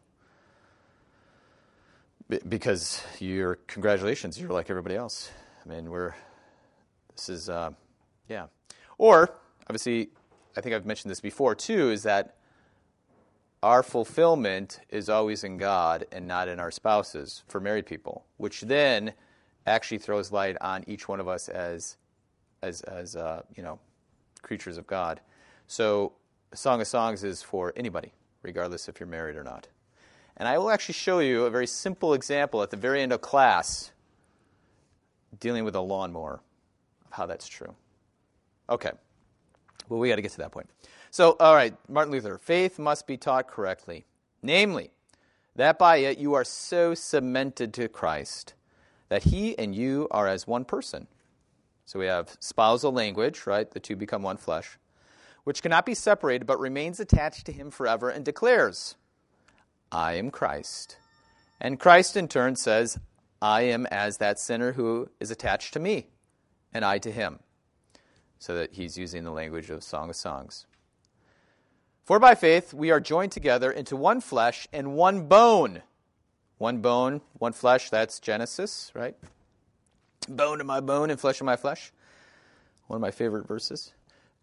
because 2.49 3.03
you're 3.19 3.57
congratulations, 3.67 4.41
you're 4.41 4.51
like 4.51 4.71
everybody 4.71 4.97
else. 4.97 5.31
I 5.65 5.69
mean, 5.69 5.91
we're 5.91 6.15
this 7.17 7.29
is 7.29 7.49
uh, 7.49 7.71
yeah, 8.29 8.47
or 8.99 9.35
obviously 9.69 10.11
I 10.57 10.61
think 10.61 10.75
I've 10.75 10.87
mentioned 10.87 11.11
this 11.11 11.21
before 11.21 11.55
too, 11.55 11.91
is 11.91 12.03
that 12.03 12.37
our 13.63 13.83
fulfillment 13.83 14.81
is 14.89 15.09
always 15.09 15.45
in 15.45 15.59
God 15.59 16.07
and 16.13 16.27
not 16.27 16.49
in 16.49 16.59
our 16.59 16.71
spouses 16.71 17.43
for 17.47 17.61
married 17.61 17.87
people, 17.87 18.25
which 18.39 18.63
then 18.63 19.13
actually 19.67 19.99
throws 19.99 20.33
light 20.33 20.57
on 20.61 20.83
each 20.87 21.09
one 21.09 21.21
of 21.21 21.29
us 21.29 21.49
as, 21.49 21.97
as, 22.63 22.81
as 22.83 23.17
uh, 23.17 23.43
you 23.55 23.63
know, 23.63 23.79
creatures 24.43 24.79
of 24.79 24.87
God. 24.87 25.21
So, 25.67 26.13
Song 26.55 26.81
of 26.81 26.87
Songs 26.87 27.23
is 27.23 27.43
for 27.43 27.73
anybody, 27.77 28.13
regardless 28.43 28.89
if 28.89 28.99
you're 28.99 29.07
married 29.07 29.37
or 29.37 29.45
not. 29.45 29.69
And 30.37 30.49
I 30.49 30.59
will 30.59 30.71
actually 30.71 30.95
show 30.95 31.19
you 31.19 31.45
a 31.45 31.51
very 31.51 31.67
simple 31.67 32.15
example 32.15 32.63
at 32.63 32.71
the 32.71 32.77
very 32.77 33.03
end 33.03 33.13
of 33.13 33.21
class 33.21 33.93
dealing 35.39 35.65
with 35.65 35.77
a 35.77 35.81
lawnmower 35.81 36.41
of 37.07 37.13
how 37.13 37.27
that's 37.27 37.47
true. 37.47 37.75
Okay. 38.69 38.93
Well, 39.91 39.99
we 39.99 40.09
got 40.09 40.17
to 40.17 40.23
get 40.23 40.31
to 40.33 40.39
that 40.39 40.53
point. 40.53 40.71
So, 41.11 41.37
all 41.41 41.55
right, 41.55 41.75
Martin 41.89 42.13
Luther, 42.13 42.39
faith 42.39 42.79
must 42.79 43.07
be 43.07 43.17
taught 43.17 43.49
correctly. 43.49 44.07
Namely, 44.43 44.93
that 45.57 45.79
by 45.79 45.97
it 45.97 46.17
you 46.17 46.33
are 46.33 46.45
so 46.45 46.95
cemented 46.95 47.75
to 47.75 47.89
Christ 47.89 48.55
that 49.09 49.25
he 49.25 49.59
and 49.59 49.75
you 49.75 50.07
are 50.13 50.29
as 50.29 50.47
one 50.47 50.65
person. 50.65 51.09
So 51.85 51.99
we 51.99 52.07
have 52.07 52.37
spousal 52.39 52.93
language, 52.93 53.47
right? 53.47 53.69
The 53.69 53.81
two 53.81 53.97
become 53.97 54.23
one 54.23 54.37
flesh, 54.37 54.79
which 55.43 55.61
cannot 55.61 55.85
be 55.85 55.95
separated 55.95 56.47
but 56.47 56.61
remains 56.61 57.01
attached 57.01 57.45
to 57.47 57.53
him 57.53 57.73
forever 57.73 58.09
and 58.09 58.25
declares, 58.25 58.95
I 59.91 60.13
am 60.15 60.31
Christ, 60.31 60.97
And 61.61 61.79
Christ, 61.79 62.17
in 62.17 62.29
turn, 62.29 62.57
says, 62.57 62.99
I 63.43 63.63
am 63.63 63.87
as 63.87 64.17
that 64.19 64.39
sinner 64.39 64.73
who 64.73 65.11
is 65.19 65.31
attached 65.31 65.73
to 65.75 65.81
me, 65.81 66.07
and 66.73 66.85
I 66.85 66.99
to 66.99 67.11
him. 67.11 67.41
So 68.41 68.57
that 68.57 68.73
he's 68.73 68.99
using 68.99 69.23
the 69.23 69.31
language 69.31 69.71
of 69.71 69.85
Song 69.85 70.11
of 70.11 70.17
Songs. 70.17 70.67
For 72.03 72.19
by 72.19 72.35
faith 72.35 72.75
we 72.75 72.91
are 72.91 72.99
joined 72.99 73.31
together 73.31 73.71
into 73.71 73.95
one 73.95 74.21
flesh 74.21 74.67
and 74.73 74.95
one 74.95 75.29
bone. 75.29 75.83
One 76.59 76.79
bone, 76.79 77.21
one 77.39 77.53
flesh, 77.53 77.89
that's 77.89 78.19
Genesis, 78.19 78.91
right? 78.95 79.15
Bone 80.29 80.59
to 80.59 80.65
my 80.65 80.81
bone 80.81 81.11
and 81.11 81.21
flesh 81.21 81.39
to 81.39 81.45
my 81.45 81.57
flesh. 81.57 81.93
One 82.89 82.97
of 82.97 83.01
my 83.01 83.13
favorite 83.13 83.47
verses. 83.47 83.93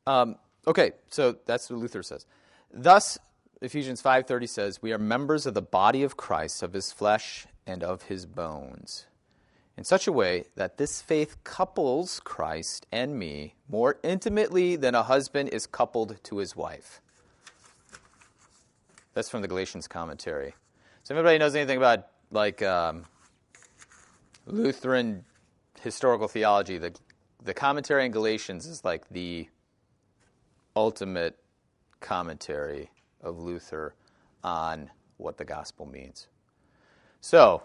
Um, 0.05 0.37
okay, 0.65 0.93
so 1.09 1.35
that's 1.45 1.69
what 1.69 1.79
Luther 1.79 2.01
says. 2.01 2.25
Thus, 2.71 3.19
Ephesians 3.61 4.01
5:30 4.01 4.47
says, 4.47 4.81
"We 4.81 4.93
are 4.93 4.97
members 4.97 5.45
of 5.45 5.53
the 5.53 5.61
body 5.61 6.03
of 6.03 6.15
Christ, 6.15 6.63
of 6.63 6.73
his 6.73 6.91
flesh 6.91 7.47
and 7.65 7.83
of 7.83 8.03
his 8.03 8.25
bones." 8.25 9.07
In 9.77 9.83
such 9.83 10.07
a 10.07 10.11
way 10.11 10.45
that 10.55 10.77
this 10.77 11.01
faith 11.03 11.43
couples 11.43 12.19
Christ 12.19 12.87
and 12.91 13.17
me 13.17 13.53
more 13.69 13.99
intimately 14.03 14.75
than 14.75 14.95
a 14.95 15.03
husband 15.03 15.49
is 15.49 15.67
coupled 15.67 16.21
to 16.23 16.37
his 16.37 16.55
wife. 16.55 16.99
That's 19.13 19.29
from 19.29 19.43
the 19.43 19.47
Galatians 19.47 19.87
commentary. 19.87 20.55
So, 21.03 21.15
anybody 21.15 21.37
knows 21.37 21.55
anything 21.55 21.77
about 21.77 22.07
like 22.31 22.61
um, 22.63 23.05
Lutheran 24.47 25.23
historical 25.81 26.27
theology, 26.27 26.77
the 26.77 26.93
the 27.43 27.53
commentary 27.53 28.05
in 28.05 28.11
Galatians 28.11 28.65
is 28.65 28.83
like 28.83 29.07
the 29.09 29.47
ultimate 30.75 31.37
commentary 31.99 32.89
of 33.21 33.39
Luther 33.39 33.93
on 34.43 34.89
what 35.17 35.37
the 35.37 35.45
gospel 35.45 35.85
means. 35.85 36.27
So, 37.21 37.63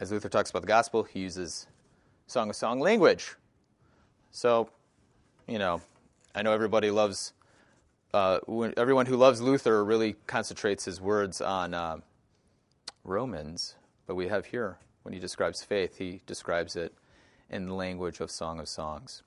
as 0.00 0.12
Luther 0.12 0.28
talks 0.28 0.50
about 0.50 0.62
the 0.62 0.68
gospel, 0.68 1.02
he 1.02 1.20
uses 1.20 1.66
song 2.26 2.50
of 2.50 2.56
song 2.56 2.80
language. 2.80 3.34
So, 4.30 4.68
you 5.46 5.58
know, 5.58 5.80
I 6.34 6.42
know 6.42 6.52
everybody 6.52 6.90
loves, 6.90 7.32
uh, 8.12 8.38
everyone 8.76 9.06
who 9.06 9.16
loves 9.16 9.40
Luther 9.40 9.84
really 9.84 10.16
concentrates 10.26 10.84
his 10.84 11.00
words 11.00 11.40
on 11.40 11.74
uh, 11.74 11.98
Romans, 13.04 13.76
but 14.06 14.14
we 14.14 14.28
have 14.28 14.46
here, 14.46 14.78
when 15.02 15.14
he 15.14 15.20
describes 15.20 15.62
faith, 15.62 15.98
he 15.98 16.20
describes 16.26 16.76
it 16.76 16.92
in 17.50 17.66
the 17.66 17.74
language 17.74 18.20
of 18.20 18.30
Song 18.30 18.60
of 18.60 18.68
Songs. 18.68 19.22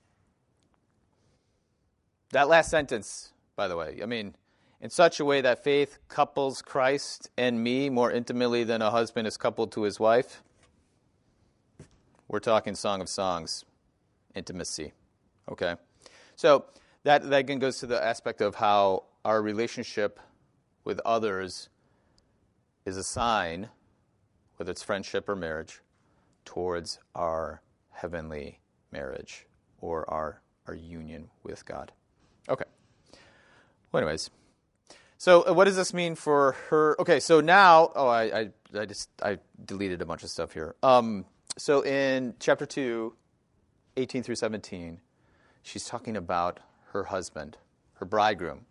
That 2.30 2.48
last 2.48 2.70
sentence, 2.70 3.32
by 3.56 3.68
the 3.68 3.76
way, 3.76 4.00
I 4.02 4.06
mean, 4.06 4.34
in 4.80 4.90
such 4.90 5.20
a 5.20 5.24
way 5.24 5.40
that 5.40 5.62
faith 5.62 5.98
couples 6.08 6.62
Christ 6.62 7.30
and 7.36 7.62
me 7.62 7.90
more 7.90 8.10
intimately 8.10 8.64
than 8.64 8.80
a 8.80 8.90
husband 8.90 9.26
is 9.28 9.36
coupled 9.36 9.70
to 9.72 9.82
his 9.82 10.00
wife. 10.00 10.42
We're 12.32 12.40
talking 12.40 12.74
Song 12.74 13.02
of 13.02 13.10
Songs, 13.10 13.66
intimacy. 14.34 14.94
Okay? 15.50 15.74
So 16.34 16.64
that, 17.04 17.28
that 17.28 17.36
again 17.36 17.58
goes 17.58 17.78
to 17.80 17.86
the 17.86 18.02
aspect 18.02 18.40
of 18.40 18.54
how 18.54 19.04
our 19.22 19.42
relationship 19.42 20.18
with 20.82 20.98
others 21.04 21.68
is 22.86 22.96
a 22.96 23.04
sign, 23.04 23.68
whether 24.56 24.70
it's 24.70 24.82
friendship 24.82 25.28
or 25.28 25.36
marriage, 25.36 25.82
towards 26.46 26.98
our 27.14 27.60
heavenly 27.90 28.60
marriage 28.90 29.46
or 29.82 30.08
our, 30.08 30.40
our 30.66 30.74
union 30.74 31.28
with 31.42 31.66
God. 31.66 31.92
Okay. 32.48 32.64
Well, 33.92 34.02
anyways. 34.02 34.30
So 35.18 35.42
uh, 35.46 35.52
what 35.52 35.66
does 35.66 35.76
this 35.76 35.92
mean 35.92 36.14
for 36.14 36.52
her? 36.70 36.98
Okay, 36.98 37.20
so 37.20 37.42
now, 37.42 37.92
oh, 37.94 38.08
I, 38.08 38.22
I, 38.22 38.48
I 38.74 38.86
just, 38.86 39.10
I 39.22 39.36
deleted 39.66 40.00
a 40.00 40.06
bunch 40.06 40.22
of 40.22 40.30
stuff 40.30 40.54
here. 40.54 40.74
Um, 40.82 41.26
so 41.56 41.84
in 41.84 42.34
chapter 42.38 42.66
2, 42.66 43.14
18 43.96 44.22
through 44.22 44.36
17, 44.36 45.00
she's 45.62 45.84
talking 45.84 46.16
about 46.16 46.60
her 46.92 47.04
husband, 47.04 47.58
her 47.94 48.06
bridegroom. 48.06 48.66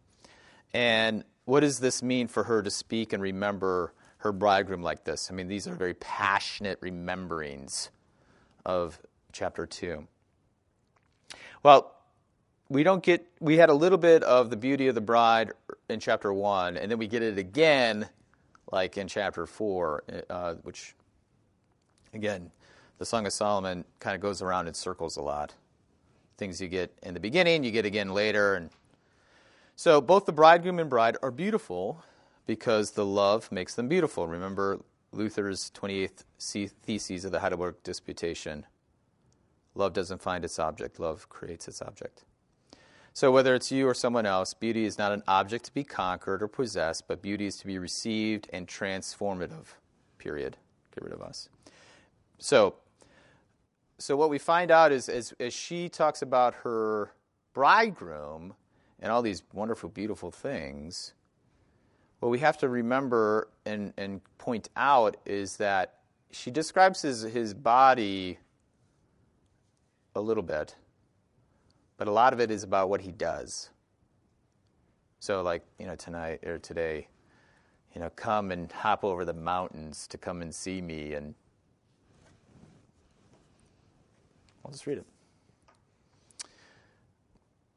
And 0.74 1.24
what 1.46 1.62
does 1.62 1.80
this 1.80 2.02
mean 2.02 2.28
for 2.28 2.44
her 2.44 2.62
to 2.62 2.72
speak 2.72 3.14
and 3.14 3.22
remember 3.22 3.94
her 4.18 4.32
bridegroom 4.32 4.82
like 4.82 5.04
this? 5.04 5.30
I 5.30 5.34
mean, 5.34 5.48
these 5.48 5.68
are 5.68 5.76
very 5.76 5.94
passionate 5.94 6.80
rememberings 6.82 7.90
of 8.66 9.00
chapter 9.32 9.66
2. 9.66 10.08
Well, 11.64 11.96
we 12.70 12.84
don't 12.84 13.04
get, 13.04 13.28
we 13.40 13.58
had 13.58 13.70
a 13.70 13.74
little 13.74 13.98
bit 13.98 14.24
of 14.24 14.50
the 14.50 14.56
beauty 14.56 14.88
of 14.88 14.96
the 14.96 15.02
bride 15.02 15.52
in 15.90 16.00
chapter 16.00 16.32
1, 16.32 16.78
and 16.78 16.90
then 16.90 16.98
we 16.98 17.08
get 17.08 17.22
it 17.22 17.38
again, 17.38 18.08
like 18.72 18.98
in 18.98 19.08
chapter 19.08 19.46
4, 19.46 20.04
uh, 20.30 20.54
which, 20.64 20.96
again, 22.14 22.52
the 22.98 23.06
Song 23.06 23.26
of 23.26 23.34
Solomon 23.34 23.86
kind 24.00 24.16
of 24.16 24.22
goes 24.22 24.42
around 24.42 24.68
in 24.68 24.74
circles 24.74 25.18
a 25.18 25.22
lot. 25.22 25.56
Things 26.38 26.62
you 26.62 26.68
get 26.68 26.94
in 27.04 27.14
the 27.14 27.20
beginning, 27.20 27.64
you 27.64 27.72
get 27.72 27.86
again 27.86 28.14
later. 28.14 28.56
And 28.56 28.70
so 29.76 30.02
both 30.02 30.26
the 30.26 30.32
bridegroom 30.32 30.80
and 30.80 30.90
bride 30.90 31.18
are 31.22 31.32
beautiful 31.32 32.04
because 32.46 32.92
the 32.92 33.06
love 33.06 33.52
makes 33.52 33.76
them 33.76 33.88
beautiful. 33.88 34.28
Remember 34.28 34.80
Luther's 35.12 35.72
28th 35.72 36.24
theses 36.84 37.26
of 37.26 37.32
the 37.32 37.40
Heidelberg 37.40 37.76
Disputation 37.84 38.66
Love 39.74 39.94
doesn't 39.94 40.22
find 40.22 40.44
its 40.44 40.60
object, 40.60 41.00
love 41.00 41.30
creates 41.30 41.68
its 41.68 41.82
object. 41.82 42.24
So, 43.14 43.32
whether 43.32 43.56
it's 43.56 43.72
you 43.72 43.88
or 43.88 43.94
someone 43.94 44.26
else, 44.26 44.54
beauty 44.54 44.86
is 44.86 44.98
not 44.98 45.12
an 45.12 45.24
object 45.28 45.66
to 45.66 45.74
be 45.74 45.84
conquered 45.84 46.42
or 46.42 46.48
possessed, 46.48 47.08
but 47.08 47.22
beauty 47.22 47.46
is 47.46 47.58
to 47.58 47.68
be 47.68 47.78
received 47.78 48.50
and 48.54 48.68
transformative. 48.68 49.76
Period. 50.18 50.58
Get 50.94 51.04
rid 51.04 51.14
of 51.14 51.22
us. 51.22 51.50
So, 52.42 52.74
so 54.00 54.18
what 54.18 54.32
we 54.32 54.40
find 54.40 54.72
out 54.72 54.92
is 54.92 55.10
as, 55.10 55.32
as 55.40 55.54
she 55.54 55.88
talks 55.88 56.24
about 56.24 56.56
her 56.56 57.14
bridegroom 57.54 58.56
and 59.00 59.12
all 59.12 59.22
these 59.22 59.44
wonderful, 59.54 59.90
beautiful 59.90 60.32
things, 60.32 61.14
what 62.20 62.30
we 62.30 62.40
have 62.40 62.58
to 62.58 62.68
remember 62.68 63.50
and, 63.68 63.94
and 63.96 64.22
point 64.40 64.70
out 64.76 65.18
is 65.24 65.58
that 65.58 66.00
she 66.32 66.50
describes 66.50 67.04
his, 67.04 67.22
his 67.22 67.54
body 67.54 68.40
a 70.16 70.22
little 70.22 70.44
bit, 70.44 70.76
but 71.98 72.08
a 72.08 72.12
lot 72.12 72.34
of 72.34 72.40
it 72.40 72.50
is 72.50 72.64
about 72.64 72.90
what 72.90 73.02
he 73.02 73.12
does. 73.12 73.70
So, 75.20 75.44
like, 75.44 75.62
you 75.78 75.86
know, 75.86 75.96
tonight 75.96 76.44
or 76.44 76.58
today, 76.58 77.08
you 77.94 78.02
know, 78.02 78.10
come 78.16 78.50
and 78.50 78.72
hop 78.72 79.04
over 79.04 79.26
the 79.26 79.34
mountains 79.34 80.08
to 80.08 80.18
come 80.18 80.42
and 80.42 80.54
see 80.54 80.82
me. 80.82 81.14
And 81.14 81.36
I'll 84.64 84.72
just 84.72 84.86
read 84.88 85.00
it. 85.00 85.06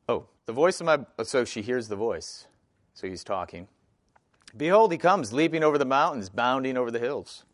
Oh, 0.09 0.27
the 0.47 0.53
voice 0.53 0.81
of 0.81 0.87
my. 0.87 1.01
So 1.25 1.45
she 1.45 1.63
hears 1.63 1.89
the 1.89 1.97
voice. 1.97 2.47
So 2.95 3.09
he's 3.09 3.25
talking. 3.25 3.69
Behold, 4.57 4.93
he 4.93 4.99
comes, 4.99 5.33
leaping 5.33 5.65
over 5.65 5.79
the 5.79 5.85
mountains, 5.85 6.29
bounding 6.29 6.77
over 6.77 6.91
the 6.91 6.99
hills. 7.01 7.45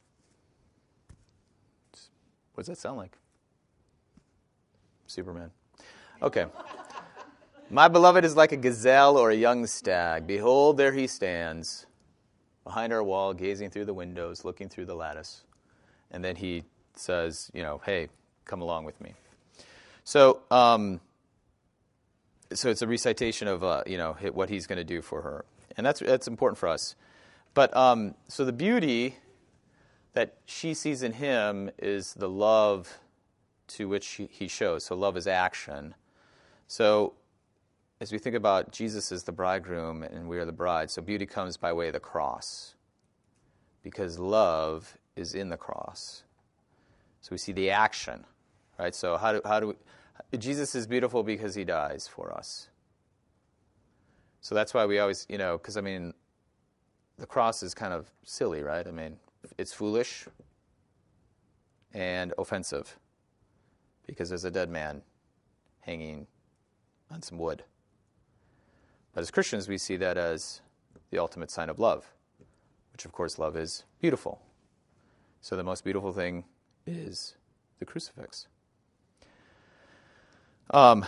What 2.55 2.67
does 2.67 2.67
that 2.67 2.79
sound 2.79 2.99
like? 2.99 3.17
Superman. 5.07 5.51
Okay. 6.21 6.47
My 7.71 7.89
beloved 7.89 8.25
is 8.25 8.37
like 8.37 8.53
a 8.53 8.57
gazelle 8.57 9.17
or 9.17 9.31
a 9.31 9.35
young 9.35 9.67
stag. 9.67 10.27
Behold, 10.27 10.77
there 10.77 10.93
he 10.93 11.07
stands 11.07 11.87
behind 12.65 12.93
our 12.93 13.03
wall, 13.03 13.33
gazing 13.33 13.71
through 13.71 13.87
the 13.87 13.95
windows, 13.95 14.45
looking 14.45 14.69
through 14.69 14.87
the 14.87 14.95
lattice. 14.95 15.45
And 16.11 16.23
then 16.23 16.37
he 16.37 16.65
says, 16.95 17.51
you 17.55 17.63
know, 17.63 17.81
hey, 17.87 18.09
come 18.45 18.63
along 18.63 18.85
with 18.85 19.01
me. 19.01 19.15
So, 20.05 20.41
um, 20.51 21.01
so 22.53 22.69
it's 22.71 22.83
a 22.83 22.87
recitation 22.87 23.49
of, 23.49 23.63
uh, 23.63 23.83
you 23.87 23.97
know, 23.97 24.17
what 24.33 24.49
he's 24.49 24.67
going 24.67 24.79
to 24.79 24.85
do 24.85 25.03
for 25.03 25.23
her. 25.23 25.45
And 25.77 25.87
that's, 25.87 26.01
that's 26.01 26.27
important 26.27 26.59
for 26.59 26.69
us. 26.69 26.97
But 27.55 27.77
um, 27.77 28.15
so 28.29 28.45
the 28.45 28.53
beauty 28.53 29.17
that 30.13 30.35
she 30.47 30.75
sees 30.75 31.03
in 31.03 31.13
him 31.13 31.71
is 31.79 32.15
the 32.15 32.29
love 32.29 32.99
to 33.69 33.89
which 33.89 34.21
he 34.31 34.49
shows. 34.49 34.85
So 34.85 34.97
love 34.97 35.17
is 35.17 35.27
action. 35.27 35.95
So 36.67 37.15
as 38.01 38.11
we 38.11 38.19
think 38.19 38.35
about 38.35 38.73
Jesus 38.73 39.13
as 39.13 39.25
the 39.25 39.33
bridegroom 39.33 40.03
and 40.03 40.29
we 40.29 40.39
are 40.39 40.45
the 40.45 40.53
bride, 40.53 40.91
so 40.91 41.03
beauty 41.03 41.27
comes 41.27 41.57
by 41.57 41.73
way 41.73 41.89
of 41.89 41.93
the 41.93 42.01
cross 42.01 42.75
because 43.83 44.19
love 44.19 44.97
is 45.17 45.35
in 45.35 45.51
the 45.51 45.57
cross. 45.57 46.23
So 47.21 47.29
we 47.33 47.39
see 47.39 47.53
the 47.53 47.71
action, 47.71 48.25
right? 48.79 48.95
So 48.95 49.17
how 49.17 49.33
do, 49.33 49.41
how 49.45 49.61
do 49.61 49.69
we, 49.69 50.39
Jesus 50.39 50.75
is 50.75 50.87
beautiful 50.87 51.23
because 51.23 51.55
he 51.55 51.65
dies 51.65 52.09
for 52.09 52.33
us. 52.33 52.69
So 54.41 54.55
that's 54.55 54.73
why 54.73 54.87
we 54.87 54.99
always, 54.99 55.27
you 55.29 55.39
know, 55.39 55.59
because 55.59 55.77
I 55.77 55.81
mean, 55.81 56.15
the 57.19 57.27
cross 57.27 57.63
is 57.63 57.75
kind 57.75 57.93
of 57.93 58.11
silly, 58.25 58.63
right? 58.63 58.87
I 58.87 58.91
mean, 58.91 59.17
it's 59.59 59.73
foolish 59.73 60.27
and 61.93 62.33
offensive 62.39 62.97
because 64.07 64.29
there's 64.29 64.45
a 64.45 64.51
dead 64.51 64.71
man 64.71 65.03
hanging 65.81 66.27
on 67.11 67.23
some 67.23 67.39
wood. 67.39 67.65
But 69.13 69.23
as 69.23 69.31
Christians, 69.31 69.69
we 69.69 69.77
see 69.77 69.97
that 69.97 70.17
as 70.17 70.61
the 71.11 71.19
ultimate 71.19 71.51
sign 71.51 71.69
of 71.69 71.79
love, 71.79 72.15
which, 72.93 73.05
of 73.05 73.13
course, 73.13 73.39
love 73.39 73.57
is 73.57 73.85
beautiful. 74.01 74.41
So 75.41 75.57
the 75.57 75.65
most 75.65 75.85
beautiful 75.85 76.13
thing 76.13 76.45
is 76.87 77.37
the 77.79 77.85
crucifix. 77.85 78.47
Um, 80.73 81.05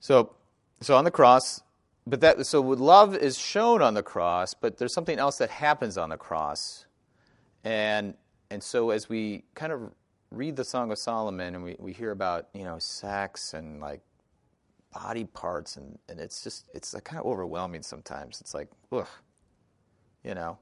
so, 0.00 0.34
so 0.80 0.96
on 0.96 1.04
the 1.04 1.10
cross, 1.10 1.62
but 2.06 2.20
that 2.20 2.46
so 2.46 2.60
love 2.60 3.16
is 3.16 3.38
shown 3.38 3.82
on 3.82 3.94
the 3.94 4.02
cross, 4.02 4.54
but 4.54 4.78
there's 4.78 4.94
something 4.94 5.18
else 5.18 5.38
that 5.38 5.50
happens 5.50 5.98
on 5.98 6.10
the 6.10 6.16
cross, 6.16 6.86
and 7.64 8.14
and 8.50 8.62
so 8.62 8.90
as 8.90 9.08
we 9.08 9.44
kind 9.54 9.72
of 9.72 9.92
read 10.30 10.56
the 10.56 10.64
Song 10.64 10.90
of 10.92 10.98
Solomon 10.98 11.54
and 11.54 11.64
we, 11.64 11.76
we 11.78 11.92
hear 11.92 12.12
about 12.12 12.48
you 12.54 12.64
know 12.64 12.78
sex 12.78 13.54
and 13.54 13.80
like 13.80 14.00
body 14.92 15.24
parts 15.24 15.76
and, 15.76 15.98
and 16.08 16.18
it's 16.18 16.42
just 16.42 16.68
it's 16.72 16.94
like 16.94 17.04
kind 17.04 17.20
of 17.20 17.26
overwhelming 17.26 17.82
sometimes. 17.82 18.40
It's 18.40 18.54
like 18.54 18.68
ugh, 18.92 19.08
you 20.24 20.34
know, 20.34 20.58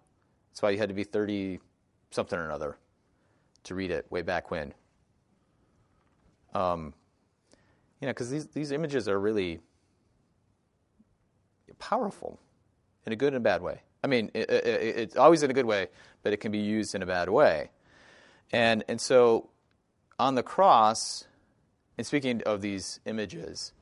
that's 0.50 0.62
why 0.62 0.70
you 0.70 0.78
had 0.78 0.88
to 0.88 0.94
be 0.94 1.04
thirty 1.04 1.60
something 2.10 2.38
or 2.38 2.46
another 2.46 2.78
to 3.66 3.74
read 3.74 3.90
it 3.90 4.06
way 4.10 4.22
back 4.22 4.50
when. 4.50 4.74
Um, 6.54 6.94
you 8.00 8.06
know, 8.06 8.12
because 8.12 8.30
these 8.30 8.46
these 8.48 8.72
images 8.72 9.08
are 9.08 9.18
really 9.18 9.60
powerful 11.78 12.38
in 13.04 13.12
a 13.12 13.16
good 13.16 13.28
and 13.28 13.36
a 13.36 13.40
bad 13.40 13.62
way. 13.62 13.80
I 14.02 14.08
mean, 14.08 14.30
it, 14.34 14.50
it, 14.50 14.64
it's 14.98 15.16
always 15.16 15.42
in 15.42 15.50
a 15.50 15.54
good 15.54 15.66
way, 15.66 15.88
but 16.22 16.32
it 16.32 16.38
can 16.38 16.52
be 16.52 16.58
used 16.58 16.94
in 16.94 17.02
a 17.02 17.06
bad 17.06 17.28
way. 17.28 17.70
And, 18.52 18.84
and 18.88 19.00
so 19.00 19.50
on 20.18 20.34
the 20.34 20.42
cross, 20.42 21.24
and 21.98 22.06
speaking 22.06 22.42
of 22.44 22.60
these 22.60 23.00
images, 23.04 23.72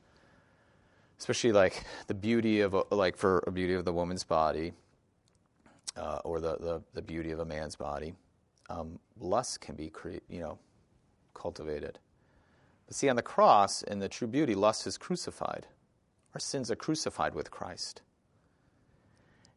especially 1.19 1.51
like 1.51 1.85
the 2.07 2.13
beauty 2.13 2.61
of, 2.61 2.73
a, 2.73 2.83
like 2.91 3.17
for 3.17 3.43
a 3.45 3.51
beauty 3.51 3.73
of 3.73 3.85
the 3.85 3.93
woman's 3.93 4.23
body, 4.23 4.73
uh, 5.95 6.19
or 6.23 6.39
the, 6.39 6.57
the, 6.57 6.81
the, 6.93 7.01
beauty 7.01 7.31
of 7.31 7.39
a 7.39 7.45
man's 7.45 7.75
body, 7.75 8.15
um, 8.69 8.99
lust 9.19 9.61
can 9.61 9.75
be, 9.75 9.91
you 10.29 10.39
know, 10.39 10.57
cultivated. 11.33 11.99
But 12.87 12.95
see, 12.95 13.09
on 13.09 13.15
the 13.15 13.21
cross, 13.21 13.81
in 13.83 13.99
the 13.99 14.09
true 14.09 14.27
beauty, 14.27 14.55
lust 14.55 14.87
is 14.87 14.97
crucified. 14.97 15.67
Our 16.33 16.39
sins 16.39 16.69
are 16.69 16.75
crucified 16.75 17.33
with 17.33 17.51
Christ. 17.51 18.01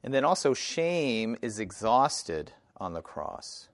And 0.03 0.15
then 0.15 0.25
also, 0.25 0.55
shame 0.55 1.37
is 1.43 1.59
exhausted 1.59 2.53
on 2.77 2.93
the 2.93 3.03
cross. 3.03 3.69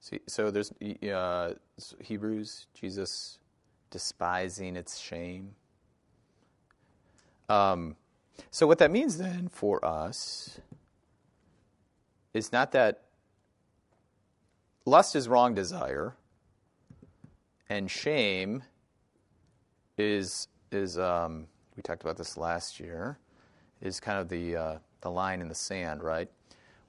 See, 0.00 0.20
so 0.26 0.50
there's 0.50 0.72
uh, 1.12 1.54
Hebrews, 2.00 2.66
Jesus 2.72 3.38
despising 3.90 4.76
its 4.76 4.98
shame. 4.98 5.54
Um, 7.48 7.96
so, 8.50 8.66
what 8.66 8.78
that 8.78 8.90
means 8.90 9.18
then 9.18 9.48
for 9.48 9.84
us 9.84 10.60
is 12.34 12.52
not 12.52 12.72
that 12.72 13.04
lust 14.84 15.16
is 15.16 15.28
wrong 15.28 15.54
desire, 15.54 16.14
and 17.68 17.90
shame 17.90 18.62
is 19.98 20.48
is 20.72 20.98
um, 20.98 21.46
we 21.76 21.82
talked 21.82 22.02
about 22.02 22.16
this 22.16 22.36
last 22.36 22.78
year 22.80 23.18
is 23.80 24.00
kind 24.00 24.18
of 24.18 24.28
the 24.28 24.56
uh, 24.56 24.78
the 25.00 25.10
line 25.10 25.40
in 25.40 25.48
the 25.48 25.54
sand, 25.54 26.02
right? 26.02 26.28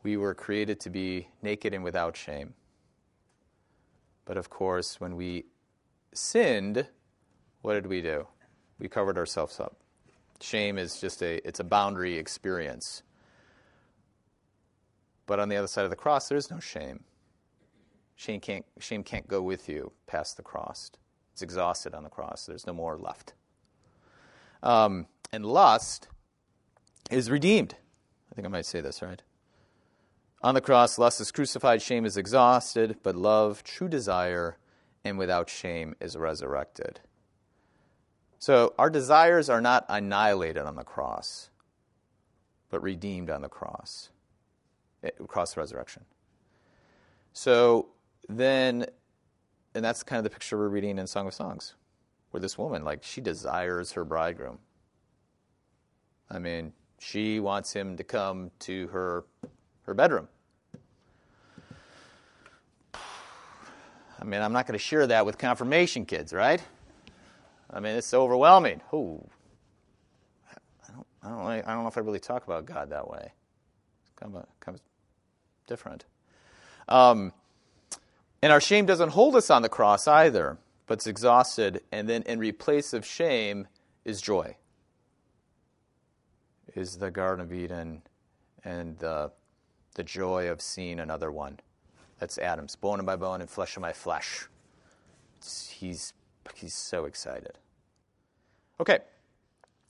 We 0.03 0.17
were 0.17 0.33
created 0.33 0.79
to 0.81 0.89
be 0.89 1.27
naked 1.41 1.73
and 1.73 1.83
without 1.83 2.17
shame. 2.17 2.53
But 4.25 4.37
of 4.37 4.49
course, 4.49 4.99
when 4.99 5.15
we 5.15 5.45
sinned, 6.13 6.87
what 7.61 7.73
did 7.75 7.87
we 7.87 8.01
do? 8.01 8.27
We 8.79 8.87
covered 8.87 9.17
ourselves 9.17 9.59
up. 9.59 9.77
Shame 10.39 10.77
is 10.77 10.99
just 10.99 11.21
a 11.21 11.45
it's 11.47 11.59
a 11.59 11.63
boundary 11.63 12.17
experience. 12.17 13.03
But 15.25 15.39
on 15.39 15.49
the 15.49 15.55
other 15.55 15.67
side 15.67 15.83
of 15.83 15.89
the 15.89 15.95
cross, 15.95 16.29
there 16.29 16.37
is 16.37 16.51
no 16.51 16.59
shame. 16.59 17.03
Shame 18.15 18.39
can't, 18.39 18.65
shame 18.79 19.03
can't 19.03 19.27
go 19.27 19.41
with 19.41 19.67
you 19.69 19.91
past 20.07 20.37
the 20.37 20.43
cross. 20.43 20.91
It's 21.33 21.41
exhausted 21.41 21.93
on 21.93 22.03
the 22.03 22.09
cross. 22.09 22.45
There's 22.45 22.67
no 22.67 22.73
more 22.73 22.97
left. 22.97 23.33
Um, 24.61 25.07
and 25.31 25.45
lust 25.45 26.07
is 27.09 27.29
redeemed. 27.29 27.75
I 28.31 28.35
think 28.35 28.45
I 28.45 28.49
might 28.49 28.65
say 28.65 28.81
this, 28.81 29.01
right? 29.01 29.21
On 30.43 30.55
the 30.55 30.61
cross, 30.61 30.97
lust 30.97 31.21
is 31.21 31.31
crucified, 31.31 31.81
shame 31.81 32.05
is 32.05 32.17
exhausted, 32.17 32.97
but 33.03 33.15
love, 33.15 33.63
true 33.63 33.87
desire, 33.87 34.57
and 35.03 35.17
without 35.17 35.49
shame 35.49 35.95
is 36.01 36.17
resurrected. 36.17 36.99
So 38.39 38.73
our 38.79 38.89
desires 38.89 39.49
are 39.49 39.61
not 39.61 39.85
annihilated 39.87 40.63
on 40.63 40.75
the 40.75 40.83
cross, 40.83 41.51
but 42.71 42.81
redeemed 42.81 43.29
on 43.29 43.41
the 43.41 43.49
cross, 43.49 44.09
eh, 45.03 45.09
the 45.17 45.53
resurrection. 45.55 46.03
So 47.33 47.87
then 48.27 48.85
and 49.73 49.83
that's 49.83 50.03
kind 50.03 50.17
of 50.17 50.23
the 50.23 50.29
picture 50.29 50.57
we're 50.57 50.67
reading 50.67 50.97
in 50.97 51.07
Song 51.07 51.27
of 51.27 51.33
Songs, 51.33 51.75
where 52.31 52.41
this 52.41 52.57
woman, 52.57 52.83
like, 52.83 53.03
she 53.03 53.21
desires 53.21 53.93
her 53.93 54.03
bridegroom. 54.03 54.59
I 56.29 56.39
mean, 56.39 56.73
she 56.99 57.39
wants 57.39 57.73
him 57.73 57.97
to 57.97 58.03
come 58.03 58.51
to 58.59 58.87
her 58.87 59.25
her 59.83 59.93
bedroom. 59.93 60.27
I 62.93 64.23
mean, 64.23 64.41
I'm 64.41 64.53
not 64.53 64.67
going 64.67 64.77
to 64.77 64.83
share 64.83 65.07
that 65.07 65.25
with 65.25 65.39
confirmation 65.39 66.05
kids, 66.05 66.31
right? 66.31 66.61
I 67.71 67.79
mean, 67.79 67.95
it's 67.95 68.05
so 68.05 68.21
overwhelming. 68.21 68.81
Ooh, 68.93 69.27
I 70.47 70.93
don't, 70.93 71.07
I 71.23 71.29
don't, 71.29 71.67
I 71.67 71.73
don't 71.73 71.83
know 71.83 71.87
if 71.87 71.97
I 71.97 72.01
really 72.01 72.19
talk 72.19 72.45
about 72.45 72.65
God 72.65 72.91
that 72.91 73.09
way. 73.09 73.31
It's 74.03 74.11
kind 74.15 74.35
of, 74.35 74.43
a, 74.43 74.47
kind 74.59 74.75
of 74.77 74.81
different. 75.71 76.03
Um, 76.89 77.31
and 78.41 78.51
our 78.51 78.59
shame 78.59 78.85
doesn't 78.85 79.09
hold 79.09 79.37
us 79.37 79.49
on 79.49 79.61
the 79.61 79.69
cross 79.69 80.05
either, 80.05 80.57
but 80.85 80.95
it's 80.95 81.07
exhausted. 81.07 81.81
And 81.93 82.09
then 82.09 82.23
in 82.23 82.39
replace 82.39 82.91
of 82.91 83.05
shame 83.05 83.67
is 84.03 84.21
joy, 84.21 84.57
is 86.75 86.97
the 86.97 87.09
Garden 87.09 87.45
of 87.45 87.53
Eden 87.53 88.01
and 88.65 88.97
the, 88.97 89.31
the 89.95 90.03
joy 90.03 90.49
of 90.49 90.61
seeing 90.61 90.99
another 90.99 91.31
one. 91.31 91.61
That's 92.19 92.37
Adam's 92.37 92.75
bone 92.75 92.99
of 92.99 93.05
my 93.05 93.15
bone 93.15 93.39
and 93.39 93.49
flesh 93.49 93.77
of 93.77 93.81
my 93.81 93.93
flesh. 93.93 94.47
he's, 95.69 96.13
he's 96.53 96.73
so 96.73 97.05
excited. 97.05 97.57
Okay, 98.81 98.99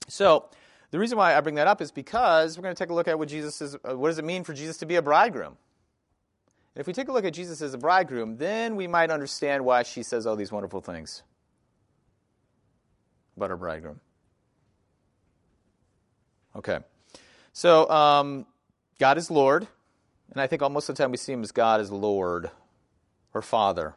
so 0.07 0.45
the 0.91 0.99
reason 0.99 1.17
why 1.17 1.35
I 1.35 1.41
bring 1.41 1.55
that 1.55 1.67
up 1.67 1.81
is 1.81 1.91
because 1.91 2.55
we're 2.57 2.63
going 2.63 2.75
to 2.75 2.79
take 2.79 2.91
a 2.91 2.93
look 2.93 3.07
at 3.07 3.17
what 3.17 3.29
Jesus 3.29 3.61
is. 3.61 3.75
Uh, 3.75 3.97
what 3.97 4.09
does 4.09 4.19
it 4.19 4.25
mean 4.25 4.43
for 4.43 4.53
Jesus 4.53 4.77
to 4.77 4.85
be 4.85 4.97
a 4.97 5.01
bridegroom? 5.01 5.57
And 6.75 6.81
if 6.81 6.87
we 6.87 6.93
take 6.93 7.09
a 7.09 7.11
look 7.11 7.25
at 7.25 7.33
Jesus 7.33 7.61
as 7.61 7.73
a 7.73 7.77
bridegroom, 7.77 8.37
then 8.37 8.75
we 8.75 8.87
might 8.87 9.11
understand 9.11 9.65
why 9.65 9.83
she 9.83 10.03
says 10.03 10.25
all 10.25 10.35
these 10.35 10.51
wonderful 10.51 10.79
things 10.79 11.23
about 13.35 13.49
her 13.49 13.57
bridegroom. 13.57 13.99
Okay. 16.55 16.79
So, 17.53 17.89
um, 17.89 18.45
God 18.99 19.17
is 19.17 19.29
Lord. 19.29 19.67
And 20.31 20.39
I 20.39 20.47
think 20.47 20.61
almost 20.61 20.87
the 20.87 20.93
time 20.93 21.11
we 21.11 21.17
see 21.17 21.33
him 21.33 21.43
as 21.43 21.51
God 21.51 21.81
as 21.81 21.91
Lord 21.91 22.49
or 23.33 23.41
Father. 23.41 23.95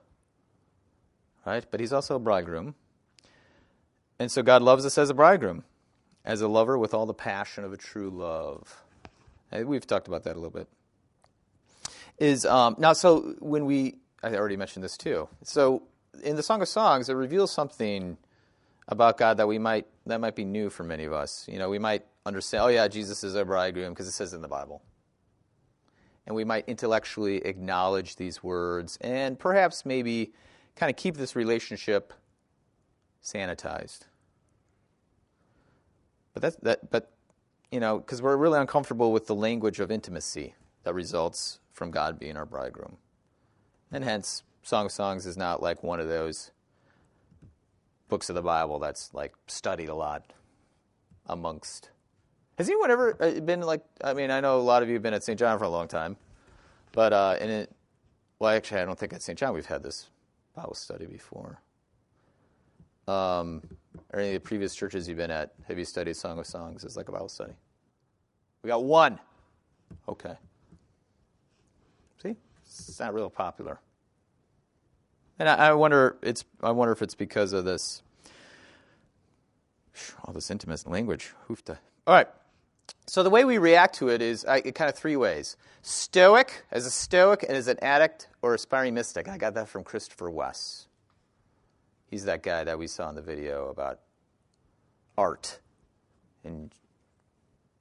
Right? 1.47 1.65
But 1.71 1.79
he's 1.79 1.93
also 1.93 2.17
a 2.17 2.19
bridegroom. 2.19 2.75
And 4.19 4.31
so 4.33 4.43
God 4.43 4.63
loves 4.63 4.85
us 4.85 4.99
as 4.99 5.11
a 5.11 5.15
bridegroom, 5.15 5.65
as 6.25 6.41
a 6.41 6.49
lover 6.49 6.77
with 6.77 6.95
all 6.95 7.07
the 7.07 7.15
passion 7.15 7.63
of 7.63 7.73
a 7.73 7.77
true 7.77 8.11
love. 8.11 8.83
And 9.53 9.67
we've 9.67 9.87
talked 9.87 10.09
about 10.09 10.25
that 10.25 10.33
a 10.33 10.41
little 10.41 10.51
bit 10.51 10.69
is 12.19 12.45
um, 12.47 12.77
now 12.79 12.93
so 12.93 13.35
when 13.41 13.67
we 13.67 13.97
I 14.23 14.35
already 14.37 14.57
mentioned 14.57 14.83
this 14.83 14.97
too. 14.97 15.29
So 15.43 15.83
in 16.23 16.37
the 16.37 16.43
Song 16.43 16.63
of 16.63 16.69
Songs, 16.69 17.09
it 17.09 17.15
reveals 17.15 17.51
something 17.51 18.17
about 18.89 19.19
God 19.19 19.37
that 19.37 19.49
we 19.49 19.59
might 19.59 19.87
that 20.07 20.21
might 20.21 20.35
be 20.35 20.45
new 20.45 20.71
for 20.71 20.85
many 20.85 21.05
of 21.05 21.13
us. 21.13 21.47
You 21.51 21.59
know, 21.59 21.69
we 21.69 21.79
might 21.79 22.05
understand, 22.27 22.65
oh 22.65 22.69
yeah, 22.69 22.89
Jesus 22.89 23.25
is 23.25 23.37
our 23.37 23.45
bridegroom 23.45 23.93
because 23.93 24.07
it 24.07 24.13
says 24.13 24.33
in 24.33 24.43
the 24.43 24.49
Bible. 24.49 24.83
And 26.27 26.35
we 26.35 26.45
might 26.45 26.67
intellectually 26.67 27.45
acknowledge 27.45 28.17
these 28.17 28.43
words 28.43 28.97
and 29.03 29.39
perhaps 29.39 29.85
maybe 29.85 30.33
kind 30.75 30.89
of 30.89 30.97
keep 30.97 31.17
this 31.17 31.37
relationship 31.37 32.15
sanitized. 33.23 34.01
But 36.33 36.43
that's 36.43 36.57
that 36.63 36.91
but 36.91 37.11
you 37.71 37.81
know, 37.81 37.99
because 37.99 38.23
we're 38.23 38.37
really 38.37 38.59
uncomfortable 38.59 39.13
with 39.13 39.27
the 39.27 39.35
language 39.35 39.81
of 39.81 39.91
intimacy 39.91 40.55
that 40.85 40.95
results 40.95 41.59
from 41.75 41.91
God 41.91 42.19
being 42.19 42.37
our 42.37 42.47
bridegroom. 42.47 42.97
And 43.93 44.03
hence, 44.03 44.43
Song 44.63 44.87
of 44.87 44.93
Songs 44.93 45.27
is 45.27 45.37
not 45.37 45.63
like 45.63 45.83
one 45.83 46.01
of 46.01 46.09
those 46.09 46.51
books 48.09 48.29
of 48.29 48.35
the 48.35 48.43
Bible 48.43 48.79
that's 48.79 49.13
like 49.13 49.35
studied 49.47 49.89
a 49.89 49.95
lot 49.95 50.33
amongst. 51.27 51.91
Has 52.57 52.69
anyone 52.69 52.91
ever 52.91 53.17
uh, 53.21 53.41
been 53.41 53.61
like? 53.61 53.83
I 54.03 54.15
mean, 54.15 54.31
I 54.31 54.41
know 54.41 54.59
a 54.59 54.63
lot 54.63 54.83
of 54.83 54.89
you 54.89 54.95
have 54.95 55.03
been 55.03 55.15
at 55.15 55.25
St. 55.25 55.39
John 55.39 55.59
for 55.59 55.65
a 55.65 55.69
long 55.69 55.89
time, 55.89 56.17
but 56.93 57.13
uh, 57.13 57.37
in 57.41 57.51
it, 57.51 57.73
well, 58.39 58.53
actually, 58.55 58.81
I 58.81 58.85
don't 58.85 58.99
think 58.99 59.13
at 59.13 59.23
St. 59.23 59.39
John 59.39 59.53
we've 59.53 59.67
had 59.67 59.83
this 59.83 60.09
Bible 60.55 60.75
study 60.75 61.07
before. 61.07 61.61
Um, 63.07 63.63
or 64.13 64.21
any 64.21 64.29
of 64.29 64.35
the 64.35 64.41
previous 64.41 64.75
churches 64.75 65.09
you've 65.09 65.19
been 65.19 65.31
at, 65.31 65.53
have 65.69 65.79
you 65.79 65.85
studied 65.85 66.17
Song 66.17 66.39
of 66.39 66.47
Songs 66.47 66.85
as 66.85 66.97
like 66.97 67.09
a 67.09 67.13
Bible 67.13 67.29
study? 67.29 67.53
We 68.63 68.69
got 68.69 68.85
one. 68.85 69.19
Okay. 70.09 70.35
It's 72.79 73.01
not 73.01 73.15
real 73.15 73.31
popular. 73.31 73.81
And 75.39 75.49
I, 75.49 75.55
I 75.69 75.73
wonder 75.73 76.17
it's 76.23 76.45
I 76.63 76.71
wonder 76.71 76.93
if 76.93 77.03
it's 77.03 77.15
because 77.15 77.53
of 77.53 77.65
this 77.65 78.03
all 80.25 80.33
this 80.33 80.51
intimate 80.51 80.87
language. 80.87 81.33
Hoofta. 81.49 81.79
All 82.07 82.15
right. 82.15 82.29
So 83.07 83.23
the 83.23 83.31
way 83.31 83.45
we 83.45 83.59
react 83.59 83.97
to 83.97 84.09
it 84.09 84.23
is 84.23 84.45
uh, 84.45 84.61
kind 84.61 84.91
of 84.91 84.97
three 84.97 85.17
ways: 85.17 85.57
stoic, 85.83 86.65
as 86.71 86.87
a 86.87 86.91
stoic, 86.91 87.43
and 87.43 87.57
as 87.57 87.69
an 87.69 87.79
addict 87.83 88.29
or 88.43 88.55
aspiring 88.55 88.95
mystic. 88.95 89.29
I 89.29 89.39
got 89.39 89.55
that 89.55 89.69
from 89.69 89.85
Christopher 89.85 90.31
West. 90.31 90.89
He's 92.11 92.25
that 92.25 92.43
guy 92.43 92.65
that 92.65 92.79
we 92.79 92.87
saw 92.87 93.09
in 93.09 93.15
the 93.15 93.23
video 93.23 93.69
about 93.69 94.01
art 95.17 95.61
and 96.45 96.73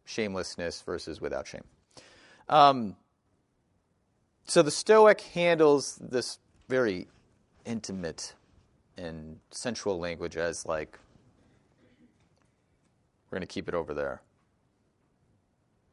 shamelessness 0.06 0.82
versus 0.82 1.22
without 1.22 1.48
shame. 1.48 1.64
Um, 2.50 2.96
so 4.46 4.62
the 4.62 4.72
Stoic 4.72 5.22
handles 5.22 6.00
this 6.02 6.40
very 6.70 7.08
intimate 7.66 8.36
and 8.98 9.40
sensual 9.52 10.00
language 10.00 10.38
as 10.38 10.66
like, 10.66 11.00
we're 13.30 13.38
going 13.38 13.48
to 13.48 13.54
keep 13.54 13.68
it 13.68 13.74
over 13.74 13.94
there, 13.94 14.22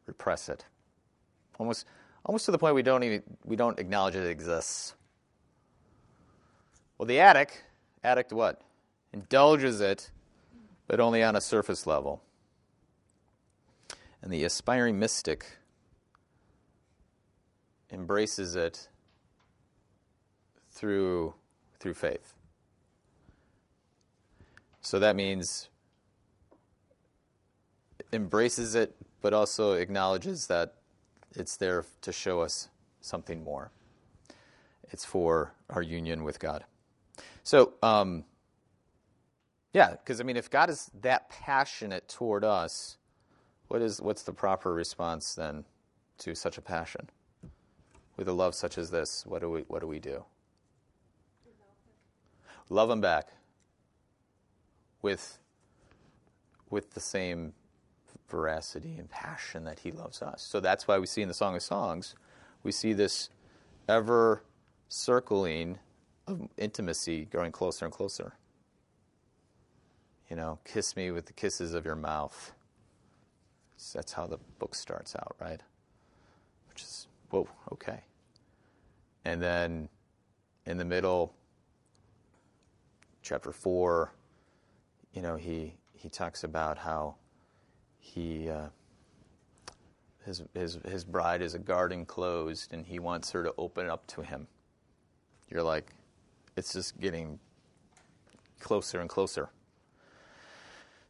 repress 0.07 0.49
it, 0.49 0.65
almost, 1.59 1.87
almost 2.27 2.45
to 2.47 2.51
the 2.51 2.59
point 2.59 2.75
we 2.75 2.83
don't 2.83 3.03
even 3.03 3.23
we 3.45 3.57
don't 3.57 3.79
acknowledge 3.79 4.15
it 4.15 4.27
exists. 4.27 4.95
Well, 6.99 7.07
the 7.07 7.19
addict, 7.19 7.65
addict 8.05 8.33
what? 8.33 8.61
Indulges 9.15 9.81
it, 9.81 10.11
but 10.87 11.01
only 11.01 11.23
on 11.23 11.35
a 11.35 11.41
surface 11.41 11.87
level. 11.87 12.23
And 14.23 14.31
the 14.31 14.45
aspiring 14.45 14.99
mystic 14.99 15.60
embraces 17.93 18.57
it 18.57 18.89
through, 20.71 21.35
through 21.79 21.95
faith. 21.95 22.35
So 24.81 24.99
that 24.99 25.17
means 25.17 25.69
embraces 28.13 28.75
it, 28.75 28.97
but 29.21 29.35
also 29.35 29.75
acknowledges 29.75 30.47
that 30.47 30.75
it's 31.35 31.57
there 31.57 31.85
to 32.03 32.13
show 32.13 32.41
us 32.41 32.69
something 33.01 33.45
more. 33.45 33.71
It's 34.91 35.05
for 35.05 35.53
our 35.69 35.83
union 35.83 36.25
with 36.25 36.41
God. 36.41 36.65
So, 37.45 37.75
um, 37.83 38.25
yeah, 39.73 39.91
because 39.91 40.21
I 40.21 40.25
mean, 40.25 40.37
if 40.37 40.51
God 40.51 40.69
is 40.69 40.91
that 41.01 41.31
passionate 41.31 42.09
toward 42.09 42.45
us, 42.45 42.97
what 43.69 43.83
is 43.83 44.01
what's 44.01 44.25
the 44.25 44.33
proper 44.33 44.73
response 44.73 45.35
then 45.35 45.65
to 46.19 46.35
such 46.35 46.59
a 46.59 46.63
passion? 46.63 47.09
With 48.21 48.29
a 48.29 48.33
love 48.35 48.55
such 48.55 48.77
as 48.77 48.91
this, 48.91 49.25
what 49.27 49.41
do 49.41 49.49
we, 49.49 49.63
what 49.63 49.81
do, 49.81 49.87
we 49.87 49.99
do? 49.99 50.23
Love 52.69 52.91
him 52.91 53.01
back 53.01 53.29
with, 55.01 55.39
with 56.69 56.93
the 56.93 57.01
same 57.01 57.55
veracity 58.29 58.97
and 58.99 59.09
passion 59.09 59.65
that 59.65 59.79
he 59.79 59.91
loves 59.91 60.21
us. 60.21 60.43
So 60.43 60.61
that's 60.61 60.87
why 60.87 60.99
we 60.99 61.07
see 61.07 61.23
in 61.23 61.29
the 61.29 61.35
Song 61.35 61.57
of 61.57 61.63
Songs, 61.63 62.15
we 62.63 62.73
see 62.73 62.93
this 62.93 63.31
ever 63.89 64.45
circling 64.91 65.79
of 66.27 66.47
intimacy 66.59 67.25
growing 67.25 67.53
closer 67.53 67.87
and 67.87 67.95
closer. 67.95 68.35
You 70.29 70.37
know, 70.37 70.59
kiss 70.67 70.95
me 70.95 71.11
with 71.11 71.25
the 71.25 71.33
kisses 71.33 71.73
of 71.73 71.87
your 71.87 71.97
mouth. 71.97 72.53
That's 73.95 74.13
how 74.13 74.27
the 74.27 74.37
book 74.59 74.75
starts 74.75 75.17
out, 75.17 75.37
right? 75.41 75.63
Which 76.69 76.83
is, 76.83 77.07
whoa, 77.31 77.49
okay. 77.73 78.03
And 79.25 79.43
then 79.43 79.89
in 80.67 80.79
the 80.79 80.85
middle, 80.85 81.35
chapter 83.23 83.53
4, 83.53 84.13
you 85.13 85.23
know, 85.23 85.37
he, 85.37 85.75
he 85.93 86.09
talks 86.09 86.45
about 86.45 86.79
how 86.79 87.17
he, 87.99 88.49
uh, 88.49 88.69
his, 90.25 90.43
his, 90.55 90.79
his 90.89 91.05
bride 91.05 91.43
is 91.43 91.55
a 91.55 91.59
garden 91.59 92.05
closed 92.05 92.73
and 92.73 92.87
he 92.87 92.99
wants 92.99 93.31
her 93.33 93.43
to 93.43 93.53
open 93.59 93.89
up 93.89 94.07
to 94.09 94.23
him. 94.23 94.47
You're 95.49 95.63
like, 95.63 95.93
it's 96.57 96.73
just 96.73 97.01
getting 97.01 97.39
closer 98.61 99.01
and 99.01 99.09
closer. 99.09 99.51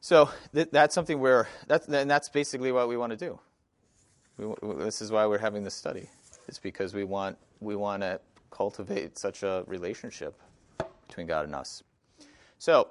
So 0.00 0.30
th- 0.54 0.70
that's 0.72 0.94
something 0.94 1.20
where, 1.20 1.48
that's, 1.66 1.86
and 1.88 2.10
that's 2.10 2.28
basically 2.28 2.72
what 2.72 2.88
we 2.88 2.96
want 2.96 3.10
to 3.10 3.16
do. 3.16 3.38
We, 4.38 4.46
this 4.84 5.02
is 5.02 5.12
why 5.12 5.26
we're 5.26 5.38
having 5.38 5.64
this 5.64 5.74
study. 5.74 6.08
It's 6.48 6.58
because 6.58 6.94
we 6.94 7.04
want 7.04 7.36
we 7.60 7.76
want 7.76 8.02
to 8.02 8.20
cultivate 8.50 9.18
such 9.18 9.42
a 9.42 9.64
relationship 9.66 10.40
between 11.06 11.26
God 11.26 11.44
and 11.44 11.54
us. 11.54 11.82
So, 12.58 12.88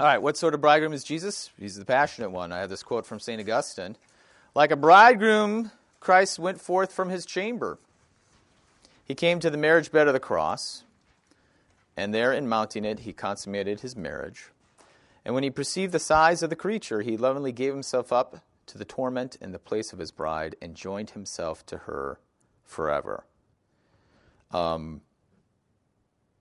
all 0.00 0.06
right, 0.06 0.22
what 0.22 0.36
sort 0.36 0.54
of 0.54 0.60
bridegroom 0.60 0.92
is 0.92 1.02
Jesus? 1.04 1.50
He's 1.58 1.76
the 1.76 1.84
passionate 1.84 2.30
one. 2.30 2.52
I 2.52 2.58
have 2.58 2.70
this 2.70 2.82
quote 2.82 3.06
from 3.06 3.18
St. 3.18 3.40
Augustine 3.40 3.96
Like 4.54 4.70
a 4.70 4.76
bridegroom, 4.76 5.72
Christ 6.00 6.38
went 6.38 6.60
forth 6.60 6.92
from 6.92 7.08
his 7.08 7.26
chamber. 7.26 7.78
He 9.04 9.14
came 9.14 9.40
to 9.40 9.50
the 9.50 9.56
marriage 9.56 9.90
bed 9.90 10.06
of 10.06 10.12
the 10.12 10.20
cross, 10.20 10.84
and 11.96 12.14
there, 12.14 12.32
in 12.32 12.48
mounting 12.48 12.84
it, 12.84 13.00
he 13.00 13.12
consummated 13.12 13.80
his 13.80 13.96
marriage. 13.96 14.50
And 15.24 15.34
when 15.34 15.42
he 15.42 15.50
perceived 15.50 15.92
the 15.92 15.98
size 15.98 16.42
of 16.42 16.50
the 16.50 16.56
creature, 16.56 17.00
he 17.00 17.16
lovingly 17.16 17.52
gave 17.52 17.72
himself 17.72 18.12
up 18.12 18.42
to 18.66 18.78
the 18.78 18.84
torment 18.84 19.36
in 19.40 19.52
the 19.52 19.58
place 19.58 19.92
of 19.92 19.98
his 19.98 20.12
bride 20.12 20.54
and 20.62 20.74
joined 20.74 21.10
himself 21.10 21.66
to 21.66 21.78
her 21.78 22.20
forever. 22.64 23.24
Um, 24.50 25.02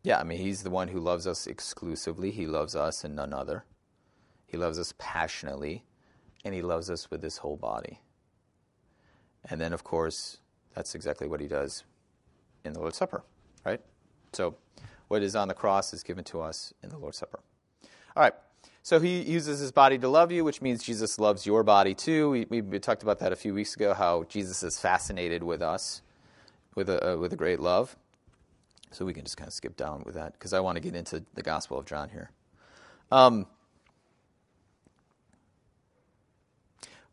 yeah, 0.03 0.19
I 0.19 0.23
mean, 0.23 0.37
he's 0.37 0.63
the 0.63 0.69
one 0.69 0.87
who 0.87 0.99
loves 0.99 1.27
us 1.27 1.47
exclusively. 1.47 2.31
He 2.31 2.47
loves 2.47 2.75
us 2.75 3.03
and 3.03 3.15
none 3.15 3.33
other. 3.33 3.65
He 4.45 4.55
loves 4.55 4.79
us 4.79 4.93
passionately, 4.97 5.83
and 6.45 6.53
he 6.53 6.61
loves 6.61 6.89
us 6.89 7.11
with 7.11 7.21
his 7.21 7.37
whole 7.37 7.57
body. 7.57 7.99
And 9.49 9.59
then, 9.59 9.73
of 9.73 9.83
course, 9.83 10.37
that's 10.73 10.95
exactly 10.95 11.27
what 11.27 11.41
he 11.41 11.47
does 11.47 11.83
in 12.63 12.73
the 12.73 12.79
Lord's 12.79 12.97
Supper, 12.97 13.23
right? 13.65 13.81
So, 14.31 14.55
what 15.07 15.23
is 15.23 15.35
on 15.35 15.47
the 15.47 15.53
cross 15.53 15.93
is 15.93 16.03
given 16.03 16.23
to 16.25 16.41
us 16.41 16.73
in 16.83 16.89
the 16.89 16.97
Lord's 16.97 17.17
Supper. 17.17 17.39
All 18.15 18.23
right. 18.23 18.33
So 18.83 18.99
he 18.99 19.21
uses 19.21 19.59
his 19.59 19.71
body 19.71 19.97
to 19.97 20.07
love 20.07 20.31
you, 20.31 20.45
which 20.45 20.61
means 20.61 20.81
Jesus 20.81 21.19
loves 21.19 21.45
your 21.45 21.61
body 21.63 21.93
too. 21.93 22.29
We, 22.29 22.45
we, 22.49 22.61
we 22.61 22.79
talked 22.79 23.03
about 23.03 23.19
that 23.19 23.33
a 23.33 23.35
few 23.35 23.53
weeks 23.53 23.75
ago, 23.75 23.93
how 23.93 24.23
Jesus 24.29 24.63
is 24.63 24.79
fascinated 24.79 25.43
with 25.43 25.61
us 25.61 26.01
with 26.77 26.89
a, 26.89 27.13
uh, 27.13 27.17
with 27.17 27.33
a 27.33 27.35
great 27.35 27.59
love. 27.59 27.97
So 28.91 29.03
we 29.03 29.13
can 29.13 29.23
just 29.25 29.35
kind 29.35 29.47
of 29.47 29.53
skip 29.53 29.75
down 29.75 30.03
with 30.05 30.13
that 30.15 30.33
because 30.33 30.53
I 30.53 30.61
want 30.61 30.77
to 30.77 30.79
get 30.79 30.95
into 30.95 31.25
the 31.33 31.41
Gospel 31.41 31.77
of 31.77 31.85
John 31.85 32.09
here. 32.09 32.29
Um, 33.11 33.47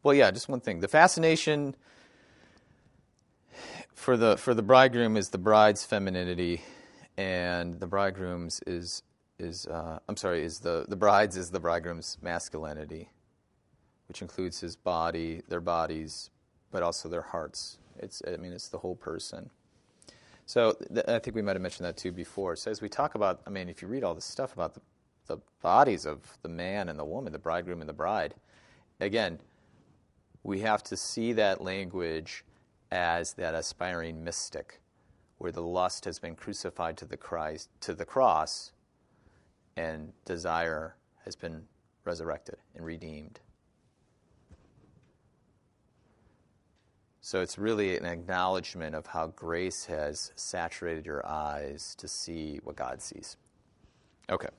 well, 0.02 0.14
yeah, 0.14 0.30
just 0.30 0.48
one 0.48 0.60
thing. 0.60 0.80
The 0.80 0.88
fascination 0.88 1.74
for 3.94 4.16
the 4.16 4.36
for 4.36 4.54
the 4.54 4.62
bridegroom 4.62 5.16
is 5.16 5.30
the 5.30 5.38
bride's 5.38 5.84
femininity, 5.84 6.62
and 7.16 7.80
the 7.80 7.86
bridegroom's 7.86 8.60
is 8.66 9.02
is 9.38 9.66
uh, 9.66 9.98
I'm 10.08 10.16
sorry 10.16 10.44
is 10.44 10.60
the 10.60 10.84
the 10.86 10.96
bride's 10.96 11.36
is 11.36 11.50
the 11.50 11.60
bridegroom's 11.60 12.18
masculinity, 12.20 13.08
which 14.08 14.20
includes 14.20 14.60
his 14.60 14.76
body, 14.76 15.42
their 15.48 15.62
bodies, 15.62 16.30
but 16.70 16.82
also 16.82 17.08
their 17.08 17.22
hearts. 17.22 17.78
It's, 17.98 18.22
I 18.26 18.36
mean, 18.36 18.52
it's 18.52 18.68
the 18.68 18.78
whole 18.78 18.96
person. 18.96 19.50
So 20.46 20.72
th- 20.92 21.06
I 21.08 21.18
think 21.18 21.34
we 21.34 21.42
might 21.42 21.56
have 21.56 21.62
mentioned 21.62 21.86
that 21.86 21.96
too 21.96 22.12
before. 22.12 22.56
So 22.56 22.70
as 22.70 22.80
we 22.80 22.88
talk 22.88 23.14
about, 23.14 23.40
I 23.46 23.50
mean, 23.50 23.68
if 23.68 23.80
you 23.80 23.88
read 23.88 24.04
all 24.04 24.14
this 24.14 24.24
stuff 24.24 24.52
about 24.52 24.74
the, 24.74 24.80
the 25.26 25.38
bodies 25.62 26.04
of 26.04 26.38
the 26.42 26.48
man 26.48 26.88
and 26.88 26.98
the 26.98 27.04
woman, 27.04 27.32
the 27.32 27.38
bridegroom 27.38 27.80
and 27.80 27.88
the 27.88 27.94
bride, 27.94 28.34
again, 29.00 29.38
we 30.42 30.60
have 30.60 30.82
to 30.84 30.96
see 30.96 31.32
that 31.32 31.62
language 31.62 32.44
as 32.90 33.32
that 33.34 33.54
aspiring 33.54 34.22
mystic, 34.22 34.80
where 35.38 35.50
the 35.50 35.62
lust 35.62 36.04
has 36.04 36.18
been 36.18 36.36
crucified 36.36 36.96
to 36.98 37.06
the 37.06 37.16
Christ 37.16 37.70
to 37.80 37.94
the 37.94 38.04
cross, 38.04 38.72
and 39.76 40.12
desire 40.24 40.94
has 41.24 41.34
been 41.34 41.64
resurrected 42.04 42.56
and 42.76 42.84
redeemed. 42.84 43.40
So 47.24 47.40
it's 47.40 47.56
really 47.56 47.96
an 47.96 48.04
acknowledgement 48.04 48.94
of 48.94 49.06
how 49.06 49.28
grace 49.28 49.86
has 49.86 50.30
saturated 50.36 51.06
your 51.06 51.26
eyes 51.26 51.94
to 51.94 52.06
see 52.06 52.60
what 52.64 52.76
God 52.76 53.00
sees. 53.00 53.38
Okay. 54.28 54.50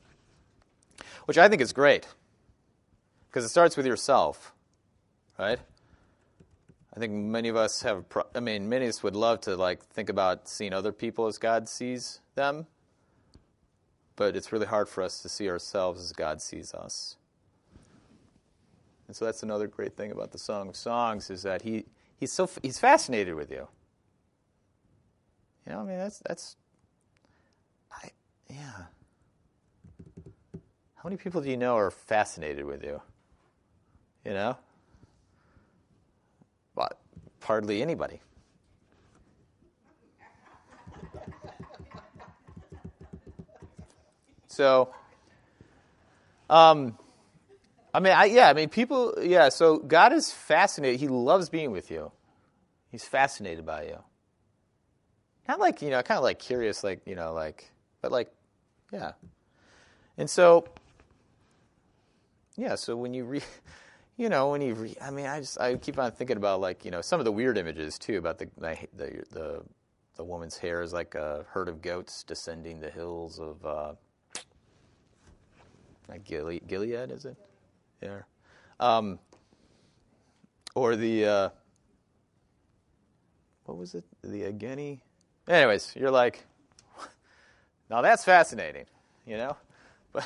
Which 1.25 1.38
I 1.38 1.47
think 1.47 1.62
is 1.62 1.71
great 1.71 2.08
because 3.28 3.45
it 3.45 3.49
starts 3.49 3.78
with 3.78 3.86
yourself, 3.86 4.51
right? 5.38 5.60
I 6.95 6.99
think 6.99 7.13
many 7.13 7.49
of 7.49 7.56
us 7.56 7.84
have, 7.84 8.04
I 8.34 8.39
mean, 8.39 8.67
many 8.67 8.86
of 8.86 8.89
us 8.89 9.04
would 9.04 9.15
love 9.15 9.41
to 9.41 9.56
like 9.56 9.86
think 9.86 10.10
about 10.10 10.47
seeing 10.47 10.73
other 10.73 10.91
people 10.91 11.28
as 11.28 11.38
God 11.38 11.69
sees 11.69 12.19
them, 12.34 12.65
but 14.15 14.36
it's 14.36 14.51
really 14.51 14.65
hard 14.65 14.89
for 14.89 15.04
us 15.04 15.21
to 15.21 15.30
see 15.30 15.51
ourselves 15.51 16.01
as 16.01 16.12
God 16.13 16.41
sees 16.41 16.73
us. 16.73 17.17
And 19.06 19.15
so 19.15 19.23
that's 19.23 19.43
another 19.43 19.67
great 19.67 19.95
thing 19.95 20.12
about 20.12 20.32
the 20.32 20.39
Song 20.39 20.67
of 20.67 20.75
Songs 20.75 21.30
is 21.30 21.43
that 21.43 21.62
he 21.62 21.86
He's 22.17 22.32
so 22.32 22.49
he's 22.62 22.80
fascinated 22.80 23.36
with 23.36 23.51
you. 23.51 23.67
You 25.65 25.73
know, 25.73 25.82
I 25.82 25.84
mean, 25.84 25.97
that's 25.97 26.21
that's. 26.25 26.56
I 27.91 28.10
yeah. 28.49 28.86
How 30.95 31.04
many 31.10 31.17
people 31.17 31.41
do 31.41 31.49
you 31.49 31.58
know 31.58 31.75
are 31.75 31.91
fascinated 31.91 32.65
with 32.65 32.84
you? 32.84 33.01
You 34.23 34.34
know, 34.34 34.58
but 36.75 36.99
hardly 37.41 37.82
anybody. 37.82 38.21
So, 44.47 44.93
um, 46.49 46.97
I 47.96 48.02
mean, 48.02 48.12
I, 48.12 48.26
yeah, 48.26 48.50
I 48.50 48.54
mean, 48.54 48.68
people, 48.68 49.14
yeah. 49.22 49.48
So 49.48 49.78
God 49.78 50.12
is 50.12 50.30
fascinated. 50.30 51.00
He 51.00 51.08
loves 51.08 51.48
being 51.48 51.72
with 51.72 51.90
you. 51.90 52.12
He's 52.92 53.06
fascinated 53.06 53.66
by 53.66 53.84
you. 53.84 54.00
Not 55.48 55.62
like 55.62 55.82
you 55.82 55.92
know, 55.92 56.02
kind 56.02 56.18
of 56.18 56.24
like 56.26 56.38
curious, 56.38 56.84
like 56.84 57.00
you 57.06 57.16
know, 57.16 57.32
like, 57.32 57.72
but 58.02 58.12
like, 58.12 58.34
yeah. 58.92 59.14
And 60.18 60.30
so, 60.30 60.66
yeah. 62.58 62.76
So 62.76 62.98
when 62.98 63.14
you 63.14 63.24
read, 63.24 63.46
you 64.18 64.28
know, 64.28 64.50
when 64.50 64.62
you 64.62 64.74
read, 64.74 64.98
I 65.02 65.10
mean, 65.10 65.28
I 65.28 65.40
just 65.40 65.58
I 65.62 65.76
keep 65.76 65.98
on 65.98 66.12
thinking 66.12 66.36
about 66.36 66.60
like 66.60 66.84
you 66.84 66.92
know 66.92 67.00
some 67.00 67.22
of 67.22 67.26
the 67.26 67.32
weird 67.32 67.58
images 67.58 67.98
too 67.98 68.18
about 68.18 68.40
the 68.40 68.50
the 68.58 69.24
the 69.32 69.62
the, 70.18 70.24
woman's 70.26 70.58
hair 70.58 70.82
is 70.82 70.92
like 70.92 71.16
a 71.16 71.46
herd 71.48 71.70
of 71.70 71.82
goats 71.82 72.24
descending 72.24 72.82
the 72.82 72.90
hills 72.90 73.40
of. 73.40 73.66
Uh, 73.66 73.94
like 76.08 76.24
Gilead, 76.24 76.68
Gilead 76.68 77.10
is 77.10 77.26
it? 77.26 77.36
Yeah. 78.06 78.22
Um, 78.80 79.20
or 80.76 80.96
the 80.96 81.26
uh, 81.26 81.50
what 83.65 83.78
was 83.78 83.96
it? 83.96 84.04
The 84.24 84.44
Ageni. 84.44 85.00
Anyways, 85.48 85.94
you're 85.96 86.12
like, 86.12 86.46
now 87.89 88.02
that's 88.02 88.24
fascinating, 88.24 88.86
you 89.26 89.38
know. 89.38 89.58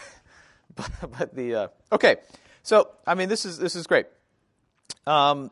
But 0.75 0.91
but, 1.01 1.17
but 1.17 1.35
the 1.35 1.55
uh, 1.55 1.67
okay. 1.91 2.17
So 2.61 2.89
I 3.07 3.15
mean, 3.15 3.27
this 3.27 3.43
is 3.43 3.57
this 3.57 3.75
is 3.75 3.87
great. 3.87 4.05
Um, 5.07 5.49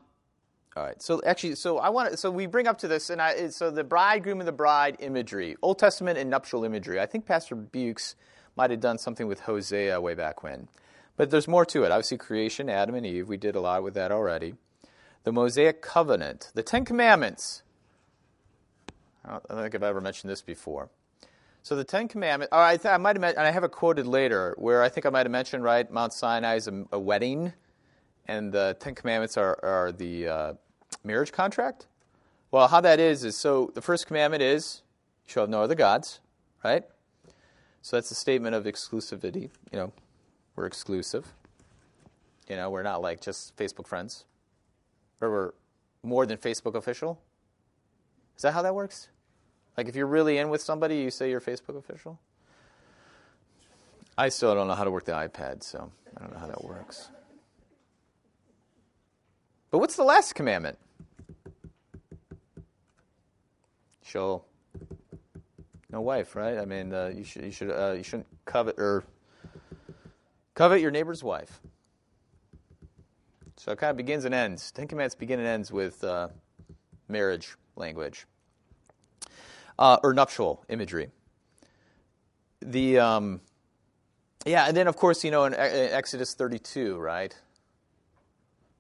all 0.76 0.84
right. 0.84 1.02
So 1.02 1.22
actually, 1.26 1.56
so 1.56 1.80
I 1.80 1.90
want 1.90 2.12
to. 2.12 2.18
So 2.18 2.30
we 2.30 2.46
bring 2.46 2.68
up 2.68 2.78
to 2.80 2.88
this, 2.88 3.10
and 3.10 3.20
I. 3.20 3.50
So 3.50 3.72
the 3.72 3.84
bridegroom 3.84 4.40
and 4.40 4.48
the 4.48 4.54
bride 4.54 4.98
imagery, 5.00 5.56
Old 5.64 5.80
Testament 5.80 6.20
and 6.20 6.30
nuptial 6.30 6.64
imagery. 6.64 7.00
I 7.00 7.08
think 7.08 7.26
Pastor 7.26 7.56
Bukes 7.56 8.16
might 8.56 8.70
have 8.70 8.80
done 8.80 9.00
something 9.00 9.28
with 9.28 9.42
Hosea 9.42 10.00
way 10.00 10.14
back 10.14 10.44
when. 10.44 10.68
But 11.18 11.32
there's 11.32 11.48
more 11.48 11.66
to 11.66 11.84
it. 11.84 11.92
Obviously, 11.92 12.18
creation, 12.18 12.70
Adam 12.70 12.96
and 12.96 13.06
Eve, 13.06 13.28
we 13.28 13.38
did 13.38 13.56
a 13.56 13.60
lot 13.60 13.84
with 13.84 13.96
that 13.96 14.12
already. 14.12 14.54
The 15.24 15.32
Mosaic 15.34 15.82
covenant, 15.82 16.52
the 16.54 16.64
Ten 16.64 16.86
Commandments. 16.86 17.64
I 19.26 19.32
don't, 19.32 19.62
think 19.62 19.76
I've 19.76 19.84
ever 19.84 20.00
mentioned 20.00 20.32
this 20.32 20.42
before. 20.42 20.90
So 21.64 21.76
the 21.76 21.84
Ten 21.84 22.08
Commandments, 22.08 22.50
oh, 22.54 22.62
I, 22.62 22.78
th- 22.78 22.94
I 22.94 22.98
might 22.98 23.18
have, 23.18 23.24
and 23.24 23.40
I 23.40 23.52
have 23.52 23.66
it 23.66 23.72
quoted 23.72 24.08
later, 24.08 24.56
where 24.58 24.82
I 24.82 24.88
think 24.88 25.06
I 25.06 25.10
might 25.10 25.26
have 25.26 25.32
mentioned, 25.32 25.64
right, 25.64 25.92
Mount 25.92 26.14
Sinai 26.14 26.56
is 26.56 26.70
a, 26.70 26.86
a 26.94 27.00
wedding, 27.00 27.52
and 28.28 28.54
the 28.54 28.78
Ten 28.80 28.96
Commandments 28.96 29.36
are, 29.36 29.60
are 29.64 29.92
the 29.92 30.28
uh, 30.28 30.54
marriage 31.04 31.34
contract. 31.34 31.88
Well, 32.52 32.70
how 32.70 32.80
that 32.80 33.00
is, 33.00 33.26
is 33.26 33.36
so 33.36 33.72
the 33.74 33.82
first 33.82 34.08
commandment 34.08 34.44
is, 34.44 34.82
you 35.26 35.32
shall 35.32 35.44
have 35.44 35.50
no 35.50 35.62
other 35.62 35.76
gods, 35.76 36.22
right? 36.64 36.86
So 37.82 37.98
that's 37.98 38.12
a 38.12 38.16
statement 38.16 38.56
of 38.56 38.64
exclusivity. 38.64 39.50
You 39.72 39.80
know, 39.80 39.94
we're 40.58 40.66
exclusive. 40.66 41.34
You 42.50 42.58
know, 42.58 42.70
we're 42.70 42.84
not 42.84 43.02
like 43.02 43.22
just 43.22 43.56
Facebook 43.56 43.88
friends. 43.88 44.26
Or 45.22 45.32
we're 45.32 45.52
more 46.04 46.26
than 46.26 46.38
Facebook 46.38 46.76
official. 46.76 47.22
Is 48.36 48.42
that 48.42 48.54
how 48.54 48.62
that 48.64 48.76
works? 48.76 49.08
Like 49.78 49.88
if 49.88 49.96
you're 49.96 50.08
really 50.08 50.38
in 50.38 50.50
with 50.50 50.62
somebody, 50.62 50.98
you 50.98 51.12
say 51.12 51.30
you're 51.30 51.40
Facebook 51.40 51.78
official? 51.78 52.20
I 54.18 54.30
still 54.30 54.56
don't 54.56 54.68
know 54.68 54.74
how 54.74 54.84
to 54.84 54.92
work 54.92 55.06
the 55.06 55.12
iPad, 55.12 55.62
so 55.62 55.92
I 56.16 56.22
don't 56.22 56.34
know 56.34 56.40
how 56.40 56.48
that 56.48 56.64
works. 56.64 57.10
But 59.70 59.78
what's 59.78 59.96
the 59.96 60.04
last 60.04 60.34
commandment? 60.34 60.80
Shall 64.04 64.46
no 65.92 66.02
wife, 66.02 66.36
right? 66.36 66.58
I 66.58 66.66
mean, 66.66 66.94
uh, 66.94 67.12
you 67.16 67.24
should 67.24 67.44
you 67.44 67.52
should 67.52 67.70
uh, 67.70 67.94
you 67.96 68.04
shouldn't 68.04 68.28
covet 68.46 68.80
or 68.80 69.04
covet 70.58 70.82
your 70.82 70.90
neighbor's 70.90 71.24
wife. 71.24 71.60
So 73.58 73.72
it 73.72 73.78
kind 73.78 73.92
of 73.92 73.98
begins 73.98 74.26
and 74.26 74.34
ends. 74.34 74.72
Ten 74.72 74.88
Commandments 74.88 75.14
begin 75.14 75.38
and 75.38 75.48
ends 75.48 75.72
with 75.72 76.04
uh, 76.04 76.30
marriage 77.08 77.56
language 77.76 78.26
uh, 79.78 79.98
or 80.02 80.16
nuptial 80.16 80.66
imagery. 80.68 81.10
The 82.62 82.98
um, 82.98 83.42
yeah, 84.48 84.68
and 84.68 84.76
then 84.76 84.88
of 84.88 84.96
course 84.96 85.24
you 85.24 85.30
know 85.30 85.46
in 85.46 85.54
Exodus 85.54 86.34
32, 86.34 86.98
right? 86.98 87.36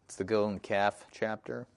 It's 0.05 0.15
the 0.15 0.23
golden 0.23 0.59
calf 0.59 1.05
chapter. 1.11 1.67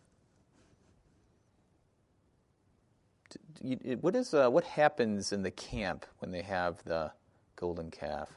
what 4.01 4.17
is 4.17 4.33
uh, 4.33 4.49
what 4.49 4.65
happens 4.65 5.33
in 5.33 5.43
the 5.43 5.51
camp 5.51 6.07
when 6.21 6.31
they 6.31 6.41
have 6.41 6.83
the 6.85 7.13
golden 7.57 7.91
calf? 7.91 8.31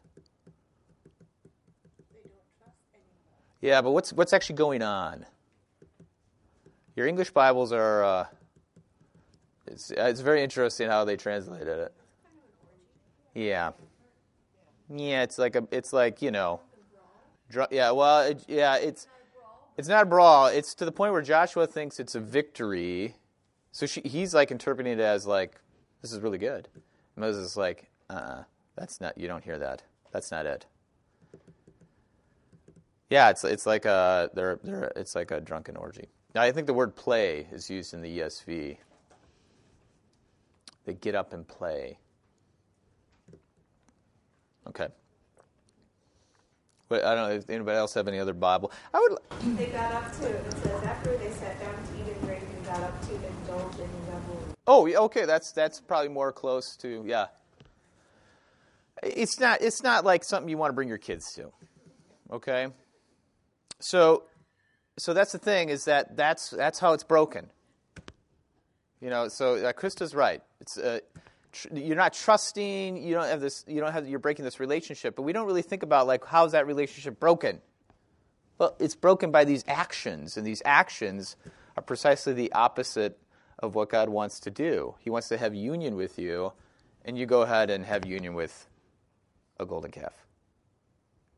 Yeah, 3.63 3.81
but 3.81 3.91
what's 3.91 4.11
what's 4.11 4.33
actually 4.33 4.57
going 4.57 4.81
on? 4.81 5.25
Your 6.97 7.07
English 7.07 7.31
Bibles 7.31 7.71
are. 7.71 8.03
Uh, 8.03 8.25
it's 9.67 9.89
it's 9.89 10.19
very 10.19 10.43
interesting 10.43 10.89
how 10.89 11.05
they 11.05 11.15
translated 11.15 11.79
it. 11.79 11.93
Yeah. 13.33 13.71
Yeah, 14.93 15.23
it's 15.23 15.37
like 15.39 15.55
a 15.55 15.65
it's 15.71 15.93
like 15.93 16.21
you 16.21 16.29
know, 16.29 16.59
dr- 17.49 17.69
yeah. 17.71 17.91
Well, 17.91 18.27
it, 18.27 18.43
yeah, 18.49 18.75
it's 18.75 19.07
it's 19.77 19.87
not 19.87 20.03
a 20.03 20.05
brawl. 20.05 20.47
It's 20.47 20.75
to 20.75 20.83
the 20.83 20.91
point 20.91 21.13
where 21.13 21.21
Joshua 21.21 21.65
thinks 21.65 22.01
it's 22.01 22.15
a 22.15 22.19
victory 22.19 23.15
so 23.73 23.87
she, 23.87 24.01
he's 24.01 24.35
like 24.35 24.51
interpreting 24.51 24.93
it 24.93 24.99
as 24.99 25.25
like, 25.25 25.59
this 26.03 26.13
is 26.13 26.19
really 26.19 26.37
good. 26.37 26.69
Moses 27.15 27.51
is 27.51 27.57
like, 27.57 27.89
uh 28.09 28.13
uh 28.13 28.43
that's 28.75 29.01
not, 29.01 29.17
you 29.17 29.27
don't 29.27 29.43
hear 29.43 29.57
that. 29.57 29.81
That's 30.11 30.31
not 30.31 30.45
it. 30.45 30.67
Yeah, 33.09 33.29
it's, 33.29 33.43
it's 33.43 33.65
like 33.65 33.85
a, 33.85 34.29
they're, 34.33 34.59
they're, 34.63 34.91
it's 34.95 35.15
like 35.15 35.31
a 35.31 35.39
drunken 35.39 35.75
orgy. 35.75 36.09
Now, 36.33 36.41
I 36.41 36.51
think 36.51 36.67
the 36.67 36.73
word 36.73 36.95
play 36.95 37.47
is 37.51 37.69
used 37.69 37.93
in 37.93 38.01
the 38.01 38.19
ESV. 38.19 38.77
They 40.85 40.93
get 40.95 41.15
up 41.15 41.33
and 41.33 41.47
play. 41.47 41.99
Okay. 44.67 44.87
But 46.89 47.05
I 47.05 47.15
don't 47.15 47.29
know 47.29 47.35
if 47.35 47.49
anybody 47.49 47.77
else 47.77 47.93
have 47.93 48.07
any 48.07 48.19
other 48.19 48.33
Bible. 48.33 48.71
I 48.93 48.99
would. 48.99 49.57
They 49.57 49.67
got 49.67 49.93
up 49.93 50.11
to. 50.19 50.27
It 50.27 50.53
says 50.53 50.83
after 50.83 51.17
they 51.17 51.31
sat 51.31 51.59
down 51.59 51.73
to 51.73 51.93
eat 51.99 52.13
and 52.13 52.21
drink 52.25 52.43
and 52.43 52.65
got 52.65 52.81
up 52.81 53.01
to 53.07 53.15
indulge 53.15 53.79
in 53.79 53.89
revelry. 54.07 54.53
Oh, 54.67 54.85
yeah, 54.85 54.97
okay. 54.99 55.25
That's 55.25 55.51
that's 55.51 55.79
probably 55.79 56.09
more 56.09 56.31
close 56.31 56.75
to 56.77 57.03
yeah. 57.05 57.27
It's 59.01 59.39
not. 59.39 59.61
It's 59.61 59.81
not 59.83 60.05
like 60.05 60.23
something 60.23 60.49
you 60.49 60.57
want 60.57 60.69
to 60.69 60.75
bring 60.75 60.87
your 60.89 60.97
kids 60.97 61.33
to. 61.33 61.51
Okay. 62.31 62.67
So, 63.83 64.23
so 64.97 65.13
that's 65.13 65.33
the 65.33 65.39
thing 65.39 65.69
is 65.69 65.85
that 65.85 66.15
that's 66.15 66.51
that's 66.51 66.79
how 66.79 66.93
it's 66.93 67.03
broken. 67.03 67.49
You 69.01 69.09
know. 69.09 69.27
So 69.27 69.55
uh, 69.55 69.73
Krista's 69.73 70.15
right. 70.15 70.41
It's. 70.61 70.77
Uh, 70.77 70.99
you're 71.71 71.95
not 71.95 72.13
trusting 72.13 72.97
you 72.97 73.13
don't 73.13 73.27
have 73.27 73.39
this 73.39 73.63
you 73.67 73.79
don't 73.79 73.91
have 73.91 74.07
you're 74.07 74.17
breaking 74.17 74.43
this 74.43 74.59
relationship 74.59 75.15
but 75.15 75.21
we 75.21 75.31
don't 75.31 75.45
really 75.45 75.61
think 75.61 75.83
about 75.83 76.07
like 76.07 76.25
how's 76.25 76.53
that 76.53 76.65
relationship 76.65 77.19
broken 77.19 77.61
well 78.57 78.75
it's 78.79 78.95
broken 78.95 79.29
by 79.29 79.45
these 79.45 79.63
actions 79.67 80.35
and 80.35 80.47
these 80.47 80.63
actions 80.65 81.35
are 81.77 81.83
precisely 81.83 82.33
the 82.33 82.51
opposite 82.53 83.19
of 83.59 83.75
what 83.75 83.87
god 83.87 84.09
wants 84.09 84.39
to 84.39 84.49
do 84.49 84.95
he 84.97 85.11
wants 85.11 85.27
to 85.27 85.37
have 85.37 85.53
union 85.53 85.95
with 85.95 86.17
you 86.17 86.51
and 87.05 87.19
you 87.19 87.27
go 87.27 87.43
ahead 87.43 87.69
and 87.69 87.85
have 87.85 88.03
union 88.03 88.33
with 88.33 88.67
a 89.59 89.65
golden 89.67 89.91
calf 89.91 90.25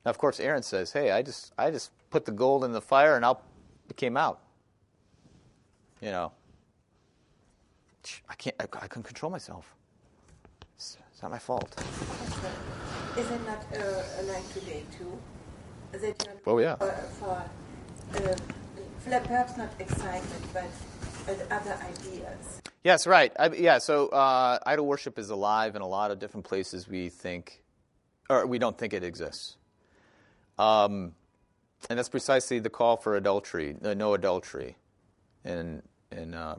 now 0.05 0.09
of 0.11 0.17
course 0.17 0.39
aaron 0.39 0.63
says 0.63 0.91
hey 0.91 1.11
i 1.11 1.21
just 1.21 1.53
i 1.57 1.71
just 1.71 1.91
put 2.09 2.25
the 2.25 2.31
gold 2.31 2.63
in 2.63 2.71
the 2.71 2.81
fire 2.81 3.15
and 3.15 3.25
out 3.25 3.43
it 3.89 3.97
came 3.97 4.15
out 4.15 4.39
you 6.01 6.11
know 6.11 6.31
i 8.29 8.35
can't 8.35 8.55
i, 8.59 8.63
I 8.63 8.87
couldn't 8.87 9.03
control 9.03 9.31
myself 9.31 9.75
it's 11.15 11.21
not 11.21 11.31
my 11.31 11.39
fault. 11.39 11.73
Is 13.17 13.31
it 13.31 13.45
not 13.45 13.63
uh, 13.73 14.03
like 14.23 14.53
today 14.53 14.83
too? 14.97 15.17
That 15.93 16.27
oh 16.45 16.57
yeah. 16.57 16.75
For, 16.75 16.91
for 17.19 17.49
uh, 18.15 19.19
perhaps 19.21 19.55
not 19.55 19.69
excitement, 19.79 20.43
but 20.51 20.67
other 21.49 21.79
ideas. 21.89 22.61
Yes, 22.83 23.07
right. 23.07 23.31
I, 23.39 23.47
yeah, 23.47 23.77
so 23.77 24.09
uh, 24.09 24.59
idol 24.65 24.87
worship 24.87 25.17
is 25.17 25.29
alive 25.29 25.77
in 25.77 25.81
a 25.81 25.87
lot 25.87 26.11
of 26.11 26.19
different 26.19 26.45
places 26.45 26.89
we 26.89 27.07
think, 27.07 27.63
or 28.29 28.45
we 28.45 28.59
don't 28.59 28.77
think 28.77 28.91
it 28.93 29.05
exists. 29.05 29.55
Um, 30.57 31.13
and 31.89 31.99
that's 31.99 32.09
precisely 32.09 32.59
the 32.59 32.69
call 32.69 32.97
for 32.97 33.15
adultery, 33.15 33.75
no 33.81 34.13
adultery, 34.13 34.75
in 35.43 35.81
in 36.11 36.33
uh, 36.33 36.57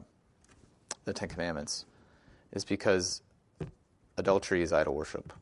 the 1.05 1.13
Ten 1.13 1.29
Commandments 1.29 1.85
is 2.51 2.63
because 2.63 3.21
adultery 4.17 4.61
is 4.61 4.71
idol 4.71 4.95
worship. 4.95 5.33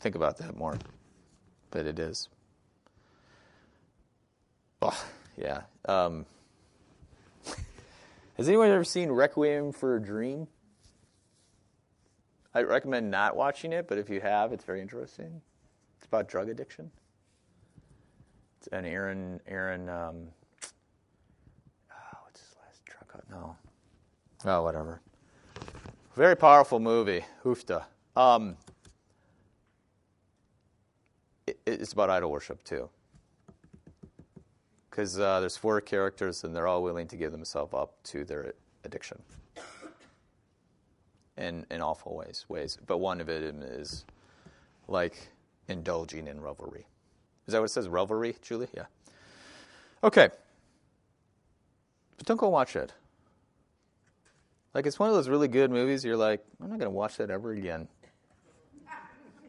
Think 0.00 0.14
about 0.14 0.36
that 0.38 0.56
more. 0.56 0.76
But 1.70 1.86
it 1.86 1.98
is. 1.98 2.28
Oh, 4.82 5.04
yeah. 5.36 5.62
Um, 5.86 6.26
has 8.36 8.48
anyone 8.48 8.70
ever 8.70 8.84
seen 8.84 9.10
Requiem 9.10 9.72
for 9.72 9.96
a 9.96 10.02
Dream? 10.02 10.46
I 12.54 12.62
recommend 12.62 13.10
not 13.10 13.36
watching 13.36 13.72
it, 13.72 13.88
but 13.88 13.98
if 13.98 14.08
you 14.08 14.20
have, 14.20 14.52
it's 14.52 14.64
very 14.64 14.80
interesting. 14.80 15.40
It's 15.98 16.06
about 16.06 16.28
drug 16.28 16.48
addiction. 16.48 16.90
It's 18.58 18.68
an 18.68 18.84
Aaron 18.84 19.40
Aaron 19.48 19.88
um, 19.88 20.28
oh, 21.90 22.18
what's 22.24 22.40
his 22.40 22.54
last 22.64 22.84
drug? 22.84 23.22
No, 23.28 23.56
oh 24.44 24.62
whatever. 24.62 25.00
Very 26.14 26.36
powerful 26.36 26.78
movie, 26.78 27.24
Hoofda. 27.42 27.84
Um, 28.14 28.56
it, 31.48 31.58
it's 31.66 31.92
about 31.92 32.08
idol 32.08 32.30
worship 32.30 32.62
too, 32.62 32.88
because 34.88 35.18
uh, 35.18 35.40
there's 35.40 35.56
four 35.56 35.80
characters 35.80 36.44
and 36.44 36.54
they're 36.54 36.68
all 36.68 36.84
willing 36.84 37.08
to 37.08 37.16
give 37.16 37.32
themselves 37.32 37.74
up 37.74 38.00
to 38.04 38.24
their 38.24 38.54
addiction 38.84 39.20
in, 41.36 41.66
in 41.70 41.80
awful 41.80 42.16
ways, 42.16 42.44
ways. 42.48 42.78
But 42.86 42.98
one 42.98 43.20
of 43.20 43.28
it 43.28 43.42
is 43.42 44.04
like 44.88 45.28
indulging 45.68 46.26
in 46.26 46.40
revelry. 46.40 46.86
Is 47.46 47.52
that 47.52 47.58
what 47.58 47.66
it 47.66 47.72
says? 47.72 47.88
Revelry, 47.88 48.36
Julie? 48.42 48.68
Yeah. 48.74 48.86
Okay. 50.02 50.28
But 52.16 52.26
don't 52.26 52.36
go 52.36 52.48
watch 52.48 52.76
it. 52.76 52.92
Like, 54.72 54.86
it's 54.86 54.98
one 54.98 55.08
of 55.08 55.14
those 55.14 55.28
really 55.28 55.48
good 55.48 55.70
movies 55.70 56.04
you're 56.04 56.16
like, 56.16 56.44
I'm 56.60 56.68
not 56.68 56.78
going 56.78 56.90
to 56.90 56.96
watch 56.96 57.16
that 57.18 57.30
ever 57.30 57.52
again. 57.52 57.86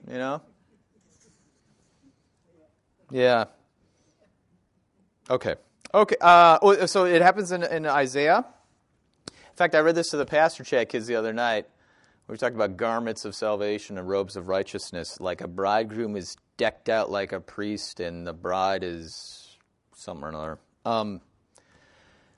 You 0.08 0.18
know? 0.18 0.42
Yeah. 3.10 3.46
Okay. 5.30 5.56
Okay. 5.94 6.16
Uh, 6.22 6.60
oh, 6.62 6.86
so 6.86 7.06
it 7.06 7.22
happens 7.22 7.52
in, 7.52 7.64
in 7.64 7.86
Isaiah. 7.88 8.46
In 9.28 9.56
fact, 9.56 9.74
I 9.74 9.80
read 9.80 9.96
this 9.96 10.10
to 10.10 10.18
the 10.18 10.26
pastor 10.26 10.64
chat 10.64 10.90
kids 10.90 11.08
the 11.08 11.16
other 11.16 11.34
night. 11.34 11.66
We 12.28 12.38
talked 12.38 12.56
about 12.56 12.76
garments 12.76 13.24
of 13.24 13.36
salvation 13.36 14.00
and 14.00 14.08
robes 14.08 14.36
of 14.36 14.48
righteousness. 14.48 15.22
Like 15.22 15.42
a 15.42 15.48
bridegroom 15.48 16.16
is 16.16 16.38
decked 16.58 16.90
out 16.90 17.12
like 17.12 17.32
a 17.32 17.40
priest, 17.40 18.00
and 18.00 18.26
the 18.26 18.34
bride 18.34 18.84
is 18.84 19.56
something 19.96 20.24
or 20.24 20.30
another. 20.30 20.60
Um, 20.86 21.22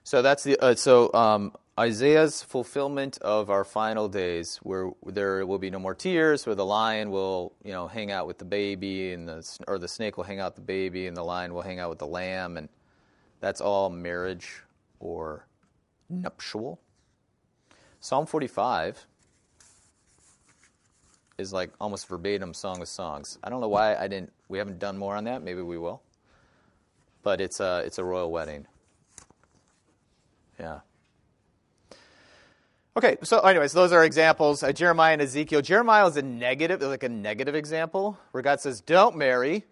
so 0.03 0.21
that's 0.21 0.43
the 0.43 0.59
uh, 0.59 0.75
so 0.75 1.13
um, 1.13 1.53
Isaiah's 1.79 2.43
fulfillment 2.43 3.17
of 3.21 3.49
our 3.49 3.63
final 3.63 4.09
days, 4.09 4.57
where 4.61 4.91
there 5.05 5.45
will 5.45 5.57
be 5.57 5.69
no 5.69 5.79
more 5.79 5.95
tears, 5.95 6.45
where 6.45 6.55
the 6.55 6.65
lion 6.65 7.09
will 7.09 7.53
you 7.63 7.71
know 7.71 7.87
hang 7.87 8.11
out 8.11 8.27
with 8.27 8.39
the 8.39 8.45
baby, 8.45 9.13
and 9.13 9.27
the 9.27 9.59
or 9.69 9.79
the 9.79 9.87
snake 9.87 10.17
will 10.17 10.25
hang 10.25 10.41
out 10.41 10.51
with 10.51 10.55
the 10.55 10.67
baby, 10.67 11.07
and 11.07 11.15
the 11.15 11.23
lion 11.23 11.53
will 11.53 11.61
hang 11.61 11.79
out 11.79 11.89
with 11.89 11.99
the 11.99 12.07
lamb, 12.07 12.57
and 12.57 12.67
that's 13.39 13.61
all 13.61 13.89
marriage 13.89 14.63
or 14.99 15.47
nuptial. 16.09 16.81
Psalm 18.01 18.25
45 18.25 19.07
is 21.37 21.53
like 21.53 21.71
almost 21.79 22.07
verbatim 22.07 22.53
Song 22.53 22.81
of 22.81 22.87
Songs. 22.87 23.37
I 23.43 23.49
don't 23.49 23.61
know 23.61 23.69
why 23.69 23.95
I 23.95 24.07
didn't. 24.07 24.31
We 24.49 24.57
haven't 24.57 24.79
done 24.79 24.97
more 24.97 25.15
on 25.15 25.25
that. 25.25 25.43
Maybe 25.43 25.61
we 25.61 25.77
will. 25.77 26.01
But 27.23 27.41
it's 27.41 27.59
a 27.59 27.83
it's 27.85 27.97
a 27.97 28.03
royal 28.03 28.31
wedding. 28.31 28.65
Yeah. 30.59 30.79
Okay, 32.95 33.17
so 33.21 33.41
anyways, 33.41 33.73
those 33.73 33.91
are 33.91 34.03
examples. 34.03 34.63
Uh, 34.63 34.71
Jeremiah 34.71 35.13
and 35.13 35.21
Ezekiel. 35.21 35.61
Jeremiah 35.61 36.07
is 36.07 36.17
a 36.17 36.23
negative, 36.23 36.81
like 36.81 37.03
a 37.03 37.09
negative 37.09 37.53
example, 37.53 38.17
where 38.31 38.41
God 38.41 38.59
says, 38.59 38.81
"Don't 38.81 39.15
marry," 39.15 39.65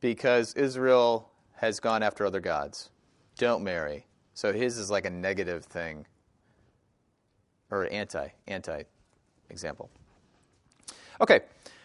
because 0.00 0.54
Israel 0.54 1.28
has 1.56 1.80
gone 1.80 2.02
after 2.02 2.24
other 2.24 2.40
gods. 2.40 2.88
Don't 3.36 3.62
marry. 3.62 4.06
So 4.32 4.54
his 4.54 4.78
is 4.78 4.90
like 4.90 5.04
a 5.04 5.10
negative 5.10 5.64
thing, 5.64 6.06
or 7.70 7.86
anti 7.92 8.28
anti 8.46 8.84
example. 9.50 9.90
Okay, 11.20 11.40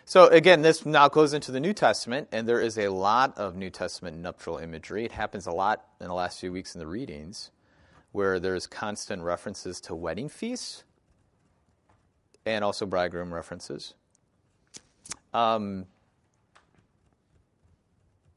so 0.06 0.28
again, 0.28 0.62
this 0.62 0.86
now 0.86 1.08
goes 1.08 1.34
into 1.34 1.52
the 1.52 1.60
New 1.60 1.74
Testament, 1.74 2.28
and 2.32 2.48
there 2.48 2.60
is 2.60 2.78
a 2.78 2.90
lot 2.90 3.38
of 3.38 3.56
New 3.56 3.70
Testament 3.70 4.18
nuptial 4.18 4.58
imagery. 4.58 5.06
It 5.06 5.14
happens 5.14 5.48
a 5.48 5.52
lot 5.52 5.86
in 6.02 6.08
the 6.08 6.14
last 6.14 6.40
few 6.40 6.52
weeks 6.52 6.76
in 6.76 6.80
the 6.80 6.88
readings, 6.88 7.52
where 8.12 8.40
there's 8.40 8.68
constant 8.68 9.22
references 9.22 9.80
to 9.82 9.96
wedding 9.96 10.28
feasts 10.28 10.84
and 12.46 12.64
also 12.64 12.86
bridegroom 12.86 13.34
references. 13.34 13.94
Um, 15.34 15.86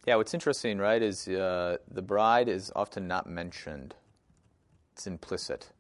yeah, 0.07 0.17
what's 0.17 0.35
interesting, 0.35 0.79
right, 0.79 1.03
is 1.03 1.27
uh, 1.27 1.79
the 1.91 2.03
bride 2.03 2.49
is 2.49 2.71
often 2.77 3.09
not 3.09 3.27
mentioned, 3.27 3.95
it's 4.93 5.07
implicit. 5.07 5.71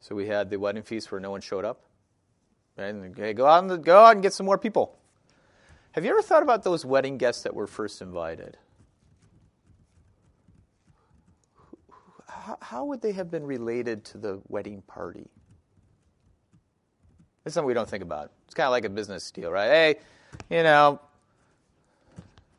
So 0.00 0.14
we 0.14 0.28
had 0.28 0.50
the 0.50 0.58
wedding 0.58 0.82
feast 0.82 1.10
where 1.10 1.20
no 1.20 1.30
one 1.30 1.40
showed 1.40 1.64
up. 1.64 1.82
Okay, 2.80 3.32
go 3.32 3.46
out 3.46 3.64
and 3.64 3.84
go 3.84 4.00
out 4.00 4.14
and 4.14 4.22
get 4.22 4.32
some 4.32 4.46
more 4.46 4.58
people. 4.58 4.98
Have 5.92 6.04
you 6.04 6.10
ever 6.10 6.22
thought 6.22 6.42
about 6.42 6.62
those 6.62 6.84
wedding 6.84 7.18
guests 7.18 7.42
that 7.42 7.54
were 7.54 7.66
first 7.66 8.00
invited? 8.00 8.56
How, 12.60 12.84
would 12.84 13.02
they 13.02 13.12
have 13.12 13.30
been 13.30 13.44
related 13.44 14.04
to 14.06 14.18
the 14.18 14.40
wedding 14.48 14.82
party? 14.82 15.28
It's 17.44 17.54
something 17.54 17.66
we 17.66 17.74
don't 17.74 17.88
think 17.88 18.02
about. 18.02 18.32
It's 18.46 18.54
kind 18.54 18.66
of 18.66 18.70
like 18.70 18.84
a 18.84 18.88
business 18.88 19.30
deal, 19.30 19.50
right? 19.50 19.68
Hey, 19.68 19.94
you 20.48 20.62
know, 20.62 21.00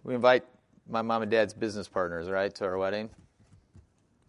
we 0.03 0.13
invite 0.13 0.43
my 0.89 1.01
mom 1.01 1.23
and 1.23 1.31
dad's 1.31 1.53
business 1.53 1.87
partners, 1.87 2.29
right, 2.29 2.53
to 2.55 2.65
our 2.65 2.77
wedding. 2.77 3.09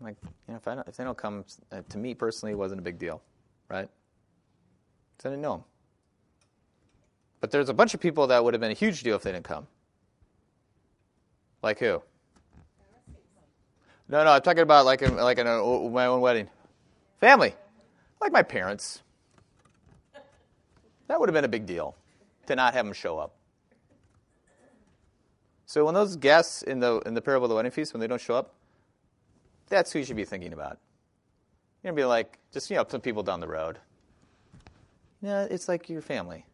Like, 0.00 0.16
you 0.48 0.55
know, 0.55 0.61
if, 0.64 0.88
if 0.88 0.96
they 0.96 1.05
don't 1.05 1.18
come, 1.18 1.44
uh, 1.70 1.83
to 1.88 1.98
me 1.98 2.14
personally, 2.14 2.52
it 2.52 2.57
wasn't 2.57 2.81
a 2.81 2.83
big 2.83 2.98
deal, 2.98 3.22
right? 3.68 3.88
Because 5.16 5.28
I 5.28 5.31
didn't 5.31 5.42
know 5.42 5.52
them. 5.52 5.64
There's 7.53 7.69
a 7.69 7.75
bunch 7.75 7.93
of 7.93 8.01
people 8.01 8.27
that 8.29 8.43
would 8.43 8.55
have 8.55 8.62
been 8.62 8.71
a 8.71 8.75
huge 8.75 9.03
deal 9.03 9.15
if 9.15 9.23
they 9.23 9.31
didn't 9.31 9.45
come. 9.45 9.67
Like 11.62 11.79
who? 11.79 12.03
No, 14.09 14.25
no, 14.25 14.33
I'm 14.33 14.41
talking 14.41 14.62
about 14.62 14.87
like 14.87 15.03
like 15.03 15.38
in 15.38 15.47
a, 15.47 15.62
uh, 15.62 15.88
my 15.91 16.07
own 16.07 16.23
wedding. 16.23 16.49
Family, 17.21 17.55
like 18.23 18.33
my 18.33 18.43
parents. 18.43 19.03
That 21.09 21.21
would 21.21 21.29
have 21.29 21.35
been 21.35 21.45
a 21.45 21.49
big 21.49 21.67
deal 21.67 21.95
to 22.47 22.57
not 22.57 22.73
have 22.73 22.87
them 22.87 22.95
show 22.95 23.19
up. 23.19 23.35
So 25.67 25.85
when 25.85 25.95
those 25.95 26.17
guests 26.17 26.62
in 26.62 26.81
the 26.81 27.01
in 27.01 27.12
the 27.12 27.21
parable 27.21 27.45
of 27.45 27.51
the 27.51 27.55
wedding 27.55 27.71
feast, 27.71 27.93
when 27.93 28.01
they 28.01 28.07
don't 28.07 28.21
show 28.21 28.35
up, 28.35 28.55
that's 29.69 29.93
who 29.93 29.99
you 29.99 30.07
should 30.07 30.17
be 30.17 30.25
thinking 30.25 30.55
about. 30.55 30.79
You're 31.83 31.93
gonna 31.93 32.01
be 32.01 32.07
like 32.07 32.38
just 32.51 32.71
you 32.71 32.77
know 32.77 32.87
some 32.88 33.03
people 33.03 33.23
down 33.23 33.41
the 33.41 33.49
road. 33.49 33.79
Yeah, 35.21 35.47
it's 35.51 35.69
like 35.69 35.91
your 35.91 36.01
family. 36.01 36.47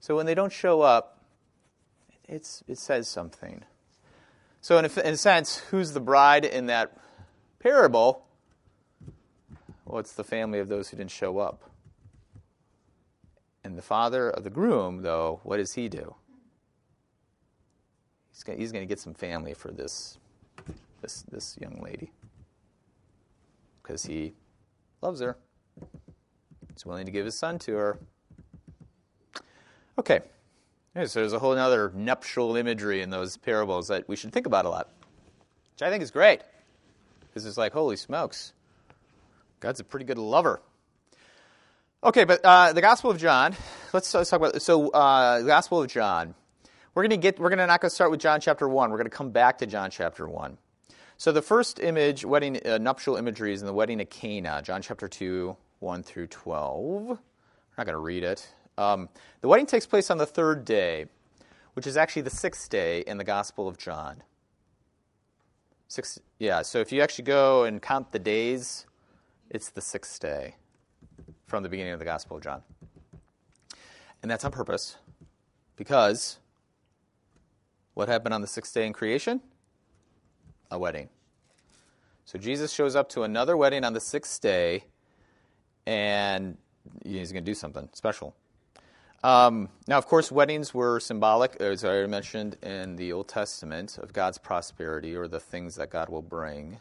So 0.00 0.16
when 0.16 0.26
they 0.26 0.34
don't 0.34 0.52
show 0.52 0.82
up, 0.82 1.24
it's, 2.28 2.62
it 2.68 2.78
says 2.78 3.08
something. 3.08 3.64
So, 4.60 4.78
in 4.78 4.84
a, 4.84 5.00
in 5.00 5.14
a 5.14 5.16
sense, 5.16 5.58
who's 5.70 5.92
the 5.92 6.00
bride 6.00 6.44
in 6.44 6.66
that 6.66 6.96
parable? 7.58 8.26
Well, 9.84 9.98
it's 9.98 10.12
the 10.12 10.24
family 10.24 10.58
of 10.58 10.68
those 10.68 10.90
who 10.90 10.96
didn't 10.96 11.10
show 11.10 11.38
up. 11.38 11.70
And 13.64 13.78
the 13.78 13.82
father 13.82 14.28
of 14.28 14.44
the 14.44 14.50
groom, 14.50 15.02
though, 15.02 15.40
what 15.42 15.56
does 15.56 15.74
he 15.74 15.88
do? 15.88 16.14
He's 18.32 18.44
going, 18.44 18.58
he's 18.58 18.72
to 18.72 18.86
get 18.86 19.00
some 19.00 19.14
family 19.14 19.54
for 19.54 19.70
this, 19.70 20.18
this, 21.00 21.22
this 21.30 21.56
young 21.60 21.80
lady 21.82 22.12
because 23.82 24.04
he 24.04 24.34
loves 25.00 25.20
her. 25.20 25.36
He's 26.72 26.84
willing 26.84 27.06
to 27.06 27.12
give 27.12 27.24
his 27.24 27.38
son 27.38 27.58
to 27.60 27.74
her. 27.74 27.98
Okay. 29.98 30.20
so 30.94 31.20
there's 31.20 31.32
a 31.32 31.38
whole 31.38 31.58
other 31.58 31.92
nuptial 31.94 32.56
imagery 32.56 33.02
in 33.02 33.10
those 33.10 33.36
parables 33.36 33.88
that 33.88 34.08
we 34.08 34.14
should 34.14 34.32
think 34.32 34.46
about 34.46 34.64
a 34.64 34.68
lot, 34.68 34.88
which 35.74 35.82
I 35.82 35.90
think 35.90 36.02
is 36.02 36.10
great. 36.10 36.40
Because 37.20 37.44
it's 37.44 37.58
like, 37.58 37.72
holy 37.72 37.96
smokes, 37.96 38.52
God's 39.60 39.80
a 39.80 39.84
pretty 39.84 40.06
good 40.06 40.18
lover. 40.18 40.62
Okay, 42.02 42.24
but 42.24 42.44
uh, 42.44 42.72
the 42.72 42.80
Gospel 42.80 43.10
of 43.10 43.18
John. 43.18 43.56
Let's, 43.92 44.14
let's 44.14 44.30
talk 44.30 44.40
about 44.40 44.62
so 44.62 44.90
uh, 44.90 45.40
the 45.40 45.46
Gospel 45.46 45.82
of 45.82 45.88
John. 45.88 46.34
We're 46.94 47.02
gonna 47.02 47.16
get. 47.16 47.38
We're 47.38 47.50
gonna 47.50 47.66
not 47.66 47.80
gonna 47.80 47.90
start 47.90 48.10
with 48.10 48.20
John 48.20 48.40
chapter 48.40 48.68
one. 48.68 48.90
We're 48.90 48.98
gonna 48.98 49.10
come 49.10 49.30
back 49.30 49.58
to 49.58 49.66
John 49.66 49.90
chapter 49.90 50.28
one. 50.28 50.58
So 51.16 51.32
the 51.32 51.42
first 51.42 51.80
image, 51.80 52.24
wedding 52.24 52.60
uh, 52.66 52.78
nuptial 52.78 53.16
imagery, 53.16 53.52
is 53.52 53.62
in 53.62 53.66
the 53.66 53.72
wedding 53.72 54.00
of 54.00 54.10
Cana, 54.10 54.62
John 54.62 54.82
chapter 54.82 55.08
two, 55.08 55.56
one 55.80 56.02
through 56.02 56.28
twelve. 56.28 57.06
We're 57.08 57.18
not 57.76 57.86
gonna 57.86 57.98
read 57.98 58.24
it. 58.24 58.48
Um, 58.78 59.08
the 59.40 59.48
wedding 59.48 59.66
takes 59.66 59.86
place 59.86 60.08
on 60.08 60.18
the 60.18 60.26
third 60.26 60.64
day, 60.64 61.06
which 61.74 61.84
is 61.86 61.96
actually 61.96 62.22
the 62.22 62.30
sixth 62.30 62.70
day 62.70 63.00
in 63.00 63.18
the 63.18 63.24
Gospel 63.24 63.66
of 63.66 63.76
John. 63.76 64.22
Six, 65.88 66.20
Yeah, 66.38 66.62
so 66.62 66.78
if 66.78 66.92
you 66.92 67.02
actually 67.02 67.24
go 67.24 67.64
and 67.64 67.82
count 67.82 68.12
the 68.12 68.20
days, 68.20 68.86
it's 69.50 69.70
the 69.70 69.80
sixth 69.80 70.20
day 70.20 70.54
from 71.46 71.64
the 71.64 71.68
beginning 71.68 71.92
of 71.92 71.98
the 71.98 72.04
Gospel 72.04 72.36
of 72.36 72.44
John. 72.44 72.62
And 74.22 74.30
that's 74.30 74.44
on 74.44 74.52
purpose 74.52 74.96
because 75.74 76.38
what 77.94 78.08
happened 78.08 78.32
on 78.32 78.42
the 78.42 78.46
sixth 78.46 78.72
day 78.74 78.86
in 78.86 78.92
creation? 78.92 79.40
A 80.70 80.78
wedding. 80.78 81.08
So 82.26 82.38
Jesus 82.38 82.72
shows 82.72 82.94
up 82.94 83.08
to 83.10 83.24
another 83.24 83.56
wedding 83.56 83.82
on 83.82 83.92
the 83.92 84.00
sixth 84.00 84.40
day, 84.40 84.84
and 85.84 86.56
he's 87.04 87.32
going 87.32 87.44
to 87.44 87.50
do 87.50 87.54
something 87.54 87.88
special. 87.92 88.36
Um, 89.24 89.68
now, 89.88 89.98
of 89.98 90.06
course, 90.06 90.30
weddings 90.30 90.72
were 90.72 91.00
symbolic, 91.00 91.56
as 91.56 91.84
I 91.84 92.06
mentioned 92.06 92.56
in 92.62 92.96
the 92.96 93.12
Old 93.12 93.28
Testament, 93.28 93.98
of 93.98 94.12
God's 94.12 94.38
prosperity 94.38 95.16
or 95.16 95.26
the 95.26 95.40
things 95.40 95.74
that 95.74 95.90
God 95.90 96.08
will 96.08 96.22
bring. 96.22 96.78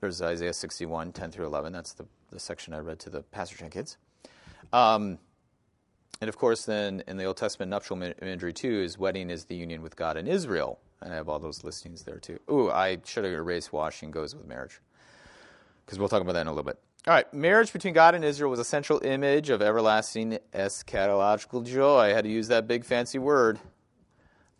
There's 0.00 0.22
Isaiah 0.22 0.52
61, 0.52 1.12
10 1.12 1.30
through 1.32 1.46
11. 1.46 1.72
That's 1.72 1.94
the, 1.94 2.06
the 2.30 2.38
section 2.38 2.74
I 2.74 2.78
read 2.78 3.00
to 3.00 3.10
the 3.10 3.22
pastor 3.22 3.64
and 3.64 3.72
kids. 3.72 3.96
Um, 4.72 5.18
and 6.20 6.28
of 6.28 6.38
course, 6.38 6.64
then 6.64 7.02
in 7.08 7.16
the 7.16 7.24
Old 7.24 7.36
Testament, 7.36 7.70
nuptial 7.70 8.00
imagery 8.00 8.52
too 8.52 8.82
is 8.82 8.96
wedding 8.96 9.28
is 9.28 9.46
the 9.46 9.56
union 9.56 9.82
with 9.82 9.96
God 9.96 10.16
and 10.16 10.28
Israel. 10.28 10.78
And 11.00 11.12
I 11.12 11.16
have 11.16 11.28
all 11.28 11.40
those 11.40 11.64
listings 11.64 12.04
there 12.04 12.18
too. 12.18 12.38
Ooh, 12.48 12.70
I 12.70 12.98
should 13.04 13.24
have 13.24 13.32
erased 13.32 13.72
washing 13.72 14.12
goes 14.12 14.34
with 14.34 14.46
marriage. 14.46 14.80
Because 15.84 15.98
we'll 15.98 16.08
talk 16.08 16.22
about 16.22 16.34
that 16.34 16.42
in 16.42 16.46
a 16.46 16.52
little 16.52 16.62
bit. 16.62 16.78
All 17.04 17.12
right, 17.12 17.34
marriage 17.34 17.72
between 17.72 17.94
God 17.94 18.14
and 18.14 18.24
Israel 18.24 18.48
was 18.48 18.60
a 18.60 18.64
central 18.64 19.04
image 19.04 19.50
of 19.50 19.60
everlasting 19.60 20.38
eschatological 20.54 21.66
joy. 21.66 21.98
I 21.98 22.08
had 22.10 22.22
to 22.22 22.30
use 22.30 22.46
that 22.46 22.68
big 22.68 22.84
fancy 22.84 23.18
word. 23.18 23.58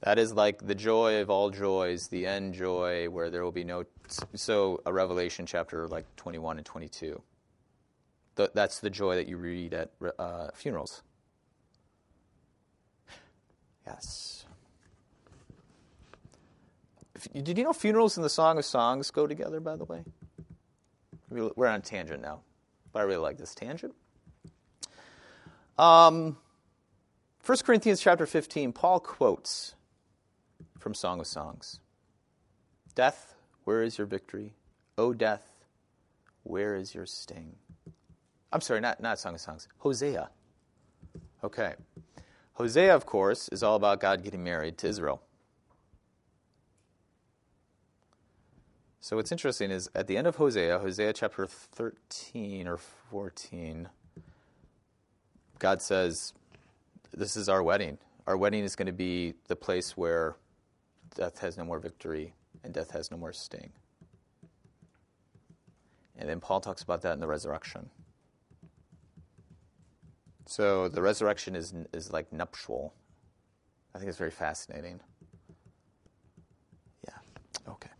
That 0.00 0.18
is 0.18 0.32
like 0.32 0.66
the 0.66 0.74
joy 0.74 1.20
of 1.20 1.30
all 1.30 1.50
joys, 1.50 2.08
the 2.08 2.26
end 2.26 2.54
joy, 2.54 3.08
where 3.08 3.30
there 3.30 3.44
will 3.44 3.52
be 3.52 3.62
no. 3.62 3.84
So, 4.34 4.82
a 4.84 4.92
Revelation 4.92 5.46
chapter 5.46 5.86
like 5.86 6.04
21 6.16 6.56
and 6.56 6.66
22. 6.66 7.22
that's 8.34 8.80
the 8.80 8.90
joy 8.90 9.14
that 9.14 9.28
you 9.28 9.36
read 9.36 9.72
at 9.72 9.92
uh, 10.18 10.48
funerals. 10.52 11.02
Yes. 13.86 14.46
Did 17.32 17.56
you 17.56 17.62
know 17.62 17.72
funerals 17.72 18.16
and 18.16 18.24
the 18.24 18.30
Song 18.30 18.58
of 18.58 18.64
Songs 18.64 19.12
go 19.12 19.28
together, 19.28 19.60
by 19.60 19.76
the 19.76 19.84
way? 19.84 20.02
We're 21.32 21.66
on 21.66 21.82
tangent 21.82 22.22
now, 22.22 22.40
but 22.92 23.00
I 23.00 23.02
really 23.02 23.18
like 23.18 23.38
this 23.38 23.54
tangent. 23.54 23.94
Um, 25.78 26.36
1 27.44 27.58
Corinthians 27.64 28.00
chapter 28.00 28.26
15, 28.26 28.72
Paul 28.72 29.00
quotes 29.00 29.74
from 30.78 30.94
Song 30.94 31.20
of 31.20 31.26
Songs 31.26 31.80
Death, 32.94 33.34
where 33.64 33.82
is 33.82 33.98
your 33.98 34.06
victory? 34.06 34.52
O 34.98 35.14
death, 35.14 35.64
where 36.42 36.76
is 36.76 36.94
your 36.94 37.06
sting? 37.06 37.56
I'm 38.52 38.60
sorry, 38.60 38.80
not, 38.80 39.00
not 39.00 39.18
Song 39.18 39.34
of 39.34 39.40
Songs, 39.40 39.66
Hosea. 39.78 40.28
Okay. 41.42 41.74
Hosea, 42.54 42.94
of 42.94 43.06
course, 43.06 43.48
is 43.48 43.62
all 43.62 43.76
about 43.76 44.00
God 44.00 44.22
getting 44.22 44.44
married 44.44 44.76
to 44.78 44.86
Israel. 44.86 45.22
So 49.02 49.16
what's 49.16 49.32
interesting 49.32 49.72
is 49.72 49.90
at 49.96 50.06
the 50.06 50.16
end 50.16 50.28
of 50.28 50.36
Hosea, 50.36 50.78
Hosea 50.78 51.12
chapter 51.12 51.44
13 51.44 52.68
or 52.68 52.76
14, 52.76 53.88
God 55.58 55.82
says, 55.82 56.32
This 57.12 57.36
is 57.36 57.48
our 57.48 57.64
wedding. 57.64 57.98
Our 58.28 58.36
wedding 58.36 58.62
is 58.62 58.76
going 58.76 58.86
to 58.86 58.92
be 58.92 59.34
the 59.48 59.56
place 59.56 59.96
where 59.96 60.36
death 61.16 61.40
has 61.40 61.58
no 61.58 61.64
more 61.64 61.80
victory 61.80 62.34
and 62.62 62.72
death 62.72 62.92
has 62.92 63.10
no 63.10 63.16
more 63.16 63.32
sting. 63.32 63.72
And 66.16 66.28
then 66.28 66.38
Paul 66.38 66.60
talks 66.60 66.82
about 66.82 67.02
that 67.02 67.14
in 67.14 67.18
the 67.18 67.26
resurrection. 67.26 67.90
So 70.46 70.88
the 70.88 71.02
resurrection 71.02 71.56
is, 71.56 71.74
is 71.92 72.12
like 72.12 72.32
nuptial. 72.32 72.94
I 73.96 73.98
think 73.98 74.10
it's 74.10 74.18
very 74.18 74.30
fascinating. 74.30 75.00
Yeah, 77.04 77.14
okay. 77.68 77.90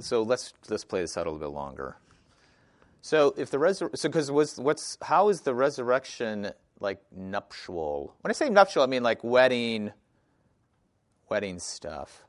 So 0.00 0.22
let's 0.22 0.54
let's 0.68 0.84
play 0.84 1.00
this 1.00 1.16
out 1.16 1.26
a 1.26 1.30
little 1.30 1.48
bit 1.48 1.54
longer. 1.54 1.96
So 3.02 3.34
if 3.36 3.50
the 3.50 3.58
resur- 3.58 3.96
so 3.96 4.08
because 4.08 4.30
was 4.30 4.58
what's 4.58 4.98
how 5.02 5.28
is 5.28 5.42
the 5.42 5.54
resurrection 5.54 6.52
like 6.80 7.00
nuptial? 7.14 8.14
When 8.20 8.30
I 8.30 8.34
say 8.34 8.48
nuptial, 8.48 8.82
I 8.82 8.86
mean 8.86 9.02
like 9.02 9.24
wedding, 9.24 9.92
wedding 11.28 11.58
stuff. 11.58 12.24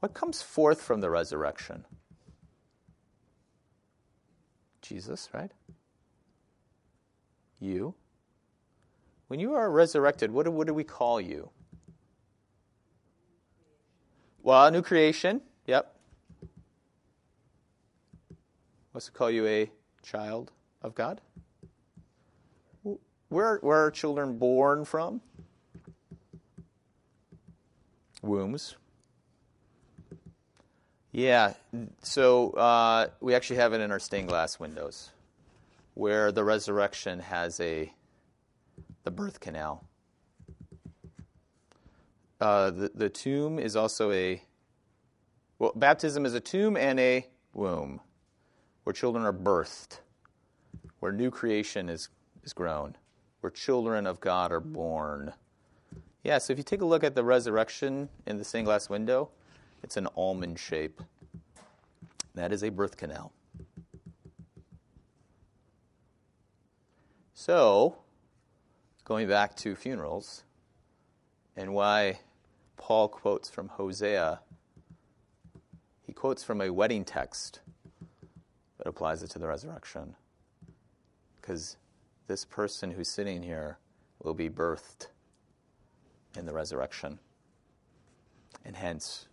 What 0.00 0.14
comes 0.14 0.42
forth 0.42 0.82
from 0.82 1.00
the 1.00 1.10
resurrection? 1.10 1.84
Jesus, 4.82 5.28
right? 5.32 5.52
You. 7.60 7.94
When 9.28 9.40
you 9.40 9.54
are 9.54 9.70
resurrected, 9.70 10.32
what 10.32 10.44
do, 10.46 10.50
what 10.50 10.66
do 10.66 10.74
we 10.74 10.84
call 10.84 11.20
you? 11.20 11.50
Well, 14.50 14.66
a 14.66 14.70
new 14.72 14.82
creation. 14.82 15.42
Yep. 15.68 15.94
What's 18.90 19.06
to 19.06 19.12
call 19.12 19.30
you 19.30 19.46
a 19.46 19.70
child 20.02 20.50
of 20.82 20.92
God? 20.96 21.20
Where, 23.28 23.58
where 23.58 23.84
are 23.86 23.92
children 23.92 24.38
born 24.38 24.84
from? 24.84 25.20
Wombs. 28.22 28.74
Yeah, 31.12 31.52
so 32.02 32.50
uh, 32.50 33.06
we 33.20 33.36
actually 33.36 33.58
have 33.58 33.72
it 33.72 33.80
in 33.80 33.92
our 33.92 34.00
stained 34.00 34.30
glass 34.30 34.58
windows, 34.58 35.10
where 35.94 36.32
the 36.32 36.42
resurrection 36.42 37.20
has 37.20 37.60
a 37.60 37.92
the 39.04 39.12
birth 39.12 39.38
canal. 39.38 39.84
Uh, 42.40 42.70
the, 42.70 42.90
the 42.94 43.08
tomb 43.10 43.58
is 43.58 43.76
also 43.76 44.10
a, 44.12 44.42
well, 45.58 45.72
baptism 45.76 46.24
is 46.24 46.32
a 46.32 46.40
tomb 46.40 46.76
and 46.76 46.98
a 46.98 47.26
womb 47.52 48.00
where 48.84 48.94
children 48.94 49.24
are 49.24 49.32
birthed, 49.32 50.00
where 51.00 51.12
new 51.12 51.30
creation 51.30 51.90
is, 51.90 52.08
is 52.42 52.54
grown, 52.54 52.96
where 53.40 53.50
children 53.50 54.06
of 54.06 54.20
God 54.20 54.52
are 54.52 54.60
born. 54.60 55.34
Yeah, 56.24 56.38
so 56.38 56.52
if 56.52 56.58
you 56.58 56.64
take 56.64 56.80
a 56.80 56.86
look 56.86 57.04
at 57.04 57.14
the 57.14 57.24
resurrection 57.24 58.08
in 58.26 58.38
the 58.38 58.44
stained 58.44 58.66
glass 58.66 58.88
window, 58.88 59.30
it's 59.82 59.98
an 59.98 60.08
almond 60.16 60.58
shape. 60.58 61.02
That 62.34 62.52
is 62.52 62.62
a 62.62 62.70
birth 62.70 62.96
canal. 62.96 63.32
So, 67.34 67.96
going 69.04 69.28
back 69.28 69.56
to 69.56 69.74
funerals 69.74 70.44
and 71.56 71.74
why 71.74 72.20
Paul 72.80 73.08
quotes 73.08 73.50
from 73.50 73.68
Hosea. 73.68 74.40
He 76.02 76.14
quotes 76.14 76.42
from 76.42 76.62
a 76.62 76.70
wedding 76.70 77.04
text 77.04 77.60
that 78.78 78.88
applies 78.88 79.22
it 79.22 79.28
to 79.32 79.38
the 79.38 79.46
resurrection. 79.46 80.16
Because 81.40 81.76
this 82.26 82.46
person 82.46 82.90
who's 82.90 83.08
sitting 83.08 83.42
here 83.42 83.78
will 84.22 84.32
be 84.32 84.48
birthed 84.48 85.08
in 86.38 86.46
the 86.46 86.54
resurrection. 86.54 87.18
And 88.64 88.74
hence, 88.74 89.28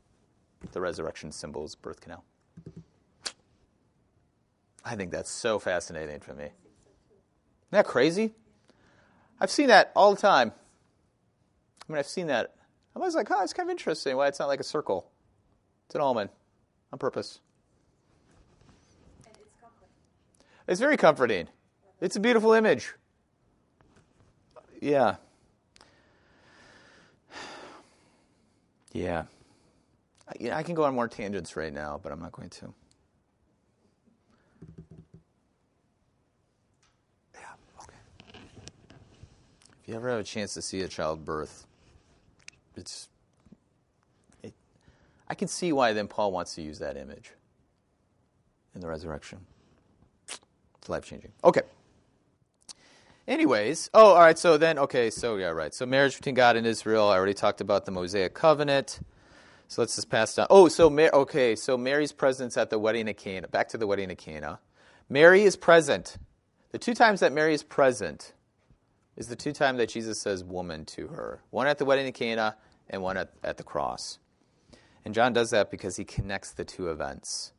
the 0.74 0.82
resurrection 0.82 1.32
symbols 1.32 1.74
birth 1.74 2.02
canal. 2.02 2.26
I 4.84 4.95
think 4.95 5.10
that's 5.10 5.32
so 5.32 5.58
fascinating 5.58 6.20
for 6.20 6.34
me. 6.34 6.45
Isn't 6.45 6.54
that 7.72 7.86
crazy? 7.86 8.34
I've 9.39 9.52
seen 9.52 9.68
that 9.68 9.93
all 9.95 10.14
the 10.14 10.22
time. 10.22 10.52
I 11.88 11.93
mean, 11.93 12.00
I've 12.00 12.08
seen 12.08 12.28
that 12.28 12.57
I 13.02 13.06
was 13.06 13.16
like, 13.16 13.30
oh, 13.30 13.43
it's 13.43 13.54
kind 13.54 13.70
of 13.70 13.72
interesting 13.72 14.16
why 14.18 14.28
it's 14.28 14.39
not 14.39 14.48
like 14.48 14.60
a 14.60 14.64
circle. 14.64 15.10
It's 15.86 15.95
an 15.95 16.02
almond 16.02 16.30
on 16.91 17.00
purpose. 17.00 17.39
It's, 19.26 19.38
it's 20.68 20.80
very 20.80 20.98
comforting. 20.98 21.48
It's 22.02 22.16
a 22.16 22.20
beautiful 22.20 22.54
image. 22.54 22.93
Yeah. 24.82 25.16
Yeah. 28.93 29.26
I, 30.28 30.34
yeah, 30.39 30.58
I 30.58 30.64
can 30.64 30.76
go 30.76 30.84
on 30.84 30.95
more 30.95 31.08
tangents 31.08 31.56
right 31.56 31.72
now, 31.72 32.00
but 32.02 32.12
I'm 32.12 32.20
not 32.20 32.32
going 32.32 32.50
to. 32.50 32.74
Yeah, 37.34 37.39
okay. 37.84 38.39
If 39.82 39.88
you 39.88 39.95
ever 39.95 40.10
have 40.10 40.20
a 40.20 40.24
chance 40.24 40.54
to 40.56 40.62
see 40.62 40.82
a 40.82 40.88
child 40.88 41.24
birth, 41.24 41.66
it's 42.76 43.10
it, 44.43 44.54
I 45.27 45.27
can 45.38 45.48
see 45.48 45.72
why 45.72 45.94
then 45.94 46.08
Paul 46.08 46.32
wants 46.32 46.56
to 46.56 46.62
use 46.62 46.80
that 46.80 46.98
image 46.98 47.32
in 48.76 48.82
the 48.82 48.88
resurrection. 48.88 49.40
It's 50.28 50.90
life 50.90 51.06
changing. 51.06 51.32
Okay. 51.44 51.62
Anyways, 53.28 53.90
oh, 53.94 54.14
all 54.14 54.20
right. 54.20 54.38
So 54.38 54.58
then, 54.58 54.80
okay. 54.80 55.10
So 55.10 55.36
yeah, 55.36 55.48
right. 55.48 55.74
So 55.74 55.86
marriage 55.86 56.16
between 56.16 56.36
God 56.36 56.56
and 56.56 56.66
Israel. 56.66 57.10
I 57.10 57.16
already 57.18 57.34
talked 57.34 57.60
about 57.60 57.86
the 57.86 57.92
Mosaic 57.92 58.34
covenant. 58.34 59.00
So 59.68 59.82
let's 59.82 59.96
just 59.96 60.10
pass 60.10 60.36
down. 60.36 60.48
Oh, 60.50 60.70
so 60.70 60.90
Mar- 60.90 61.14
okay. 61.14 61.56
So 61.56 61.78
Mary's 61.78 62.14
presence 62.14 62.56
at 62.56 62.70
the 62.70 62.80
wedding 62.80 63.10
of 63.10 63.18
Cana. 63.18 63.50
Back 63.50 63.70
to 63.70 63.78
the 63.78 63.86
wedding 63.86 64.10
of 64.12 64.18
Cana. 64.18 64.60
Mary 65.10 65.44
is 65.44 65.58
present. 65.58 66.18
The 66.72 66.80
two 66.80 66.94
times 66.94 67.20
that 67.20 67.34
Mary 67.34 67.54
is 67.54 67.64
present 67.64 68.34
is 69.18 69.28
the 69.28 69.36
two 69.36 69.52
times 69.52 69.80
that 69.80 69.90
Jesus 69.90 70.22
says 70.22 70.44
"woman" 70.44 70.86
to 70.86 71.08
her. 71.08 71.42
One 71.50 71.68
at 71.68 71.80
the 71.80 71.86
wedding 71.86 72.08
of 72.08 72.14
Cana, 72.14 72.56
and 72.90 73.02
one 73.02 73.18
at, 73.18 73.32
at 73.44 73.58
the 73.58 73.64
cross. 73.64 74.20
And 75.08 75.16
John 75.16 75.32
does 75.32 75.51
that 75.51 75.72
because 75.72 75.95
he 75.95 76.03
connects 76.03 76.51
the 76.51 76.66
two 76.66 76.89
events. 76.89 77.53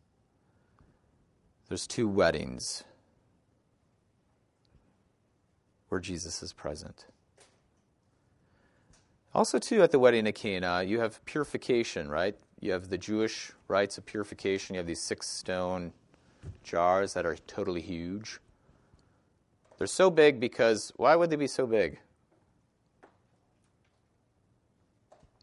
There's 1.71 1.87
two 1.87 2.07
weddings 2.07 2.85
where 5.89 5.99
Jesus 5.99 6.43
is 6.43 6.53
present. 6.53 7.07
Also, 9.35 9.59
too, 9.59 9.83
at 9.83 9.93
the 9.93 9.99
wedding 9.99 10.29
of 10.29 10.35
Cana, 10.35 10.83
you 10.83 11.01
have 11.01 11.25
purification, 11.25 12.11
right? 12.11 12.37
You 12.61 12.73
have 12.73 12.91
the 12.91 12.99
Jewish 12.99 13.51
rites 13.67 13.97
of 13.97 14.05
purification. 14.05 14.75
You 14.75 14.81
have 14.81 14.87
these 14.87 15.01
six 15.01 15.27
stone 15.27 15.95
jars 16.63 17.15
that 17.15 17.25
are 17.25 17.37
totally 17.47 17.81
huge. 17.81 18.41
They're 19.79 19.87
so 19.87 20.11
big 20.11 20.39
because 20.39 20.93
why 20.97 21.17
would 21.17 21.31
they 21.31 21.37
be 21.37 21.47
so 21.47 21.67
big? 21.67 21.99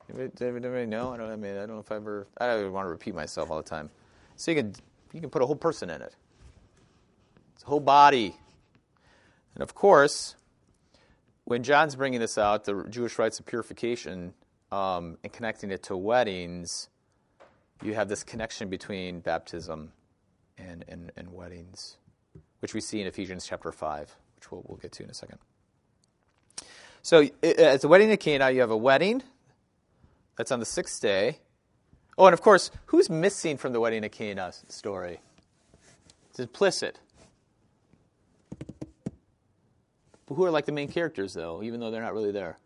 Does 0.07 0.41
anybody 0.41 0.85
know? 0.85 1.13
I 1.13 1.17
don't. 1.17 1.31
I 1.31 1.35
mean, 1.35 1.53
I 1.53 1.65
don't 1.65 1.69
know 1.69 1.79
if 1.79 1.91
I 1.91 1.95
ever. 1.95 2.27
I 2.37 2.47
don't 2.47 2.71
want 2.71 2.85
to 2.85 2.89
repeat 2.89 3.15
myself 3.15 3.49
all 3.49 3.57
the 3.57 3.63
time. 3.63 3.89
So 4.35 4.51
you 4.51 4.57
can 4.57 4.73
you 5.13 5.21
can 5.21 5.29
put 5.29 5.41
a 5.41 5.45
whole 5.45 5.55
person 5.55 5.89
in 5.89 6.01
it. 6.01 6.15
It's 7.55 7.63
a 7.63 7.67
whole 7.67 7.79
body. 7.79 8.35
And 9.55 9.63
of 9.63 9.73
course, 9.73 10.35
when 11.45 11.63
John's 11.63 11.95
bringing 11.95 12.19
this 12.19 12.37
out, 12.37 12.65
the 12.65 12.85
Jewish 12.89 13.17
rites 13.17 13.39
of 13.39 13.45
purification, 13.45 14.33
um, 14.71 15.17
and 15.23 15.31
connecting 15.31 15.71
it 15.71 15.83
to 15.83 15.95
weddings, 15.95 16.89
you 17.81 17.93
have 17.93 18.09
this 18.09 18.23
connection 18.23 18.69
between 18.69 19.21
baptism 19.21 19.93
and, 20.57 20.83
and, 20.87 21.11
and 21.15 21.31
weddings, 21.31 21.97
which 22.59 22.73
we 22.73 22.81
see 22.81 22.99
in 22.99 23.07
Ephesians 23.07 23.45
chapter 23.47 23.71
5, 23.71 24.15
which 24.35 24.51
we'll, 24.51 24.63
we'll 24.67 24.77
get 24.77 24.91
to 24.93 25.03
in 25.03 25.09
a 25.09 25.13
second. 25.13 25.37
So 27.01 27.29
at 27.43 27.81
the 27.81 27.87
wedding 27.87 28.11
of 28.11 28.19
Cana, 28.19 28.49
you 28.49 28.61
have 28.61 28.71
a 28.71 28.77
wedding 28.77 29.23
that's 30.37 30.51
on 30.51 30.59
the 30.59 30.65
sixth 30.65 31.01
day. 31.01 31.39
Oh, 32.17 32.25
and 32.25 32.33
of 32.33 32.41
course, 32.41 32.71
who's 32.87 33.09
missing 33.09 33.57
from 33.57 33.73
the 33.73 33.79
wedding 33.79 34.03
of 34.05 34.11
Cana 34.11 34.51
story? 34.69 35.19
It's 36.29 36.39
implicit. 36.39 36.99
But 40.25 40.35
who 40.35 40.45
are 40.45 40.51
like 40.51 40.65
the 40.65 40.71
main 40.71 40.87
characters, 40.87 41.33
though, 41.33 41.61
even 41.61 41.79
though 41.79 41.91
they're 41.91 42.01
not 42.01 42.13
really 42.13 42.31
there? 42.31 42.57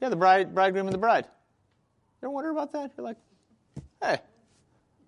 Yeah, 0.00 0.10
the 0.10 0.16
bride, 0.16 0.54
bridegroom 0.54 0.86
and 0.86 0.94
the 0.94 0.98
bride. 0.98 1.24
You 1.24 2.28
ever 2.28 2.30
wonder 2.30 2.50
about 2.50 2.72
that? 2.72 2.92
You're 2.96 3.04
like, 3.04 3.16
hey, 4.02 4.18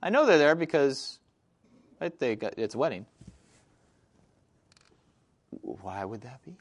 I 0.03 0.11
know 0.11 0.27
they're 0.27 0.39
there 0.39 0.55
because 0.55 1.19
right, 2.01 2.19
they 2.19 2.37
got, 2.37 2.59
it's 2.59 2.75
a 2.75 2.79
wedding. 2.79 3.07
Why 5.61 6.05
would 6.05 6.23
that 6.23 6.43
be? 6.45 6.55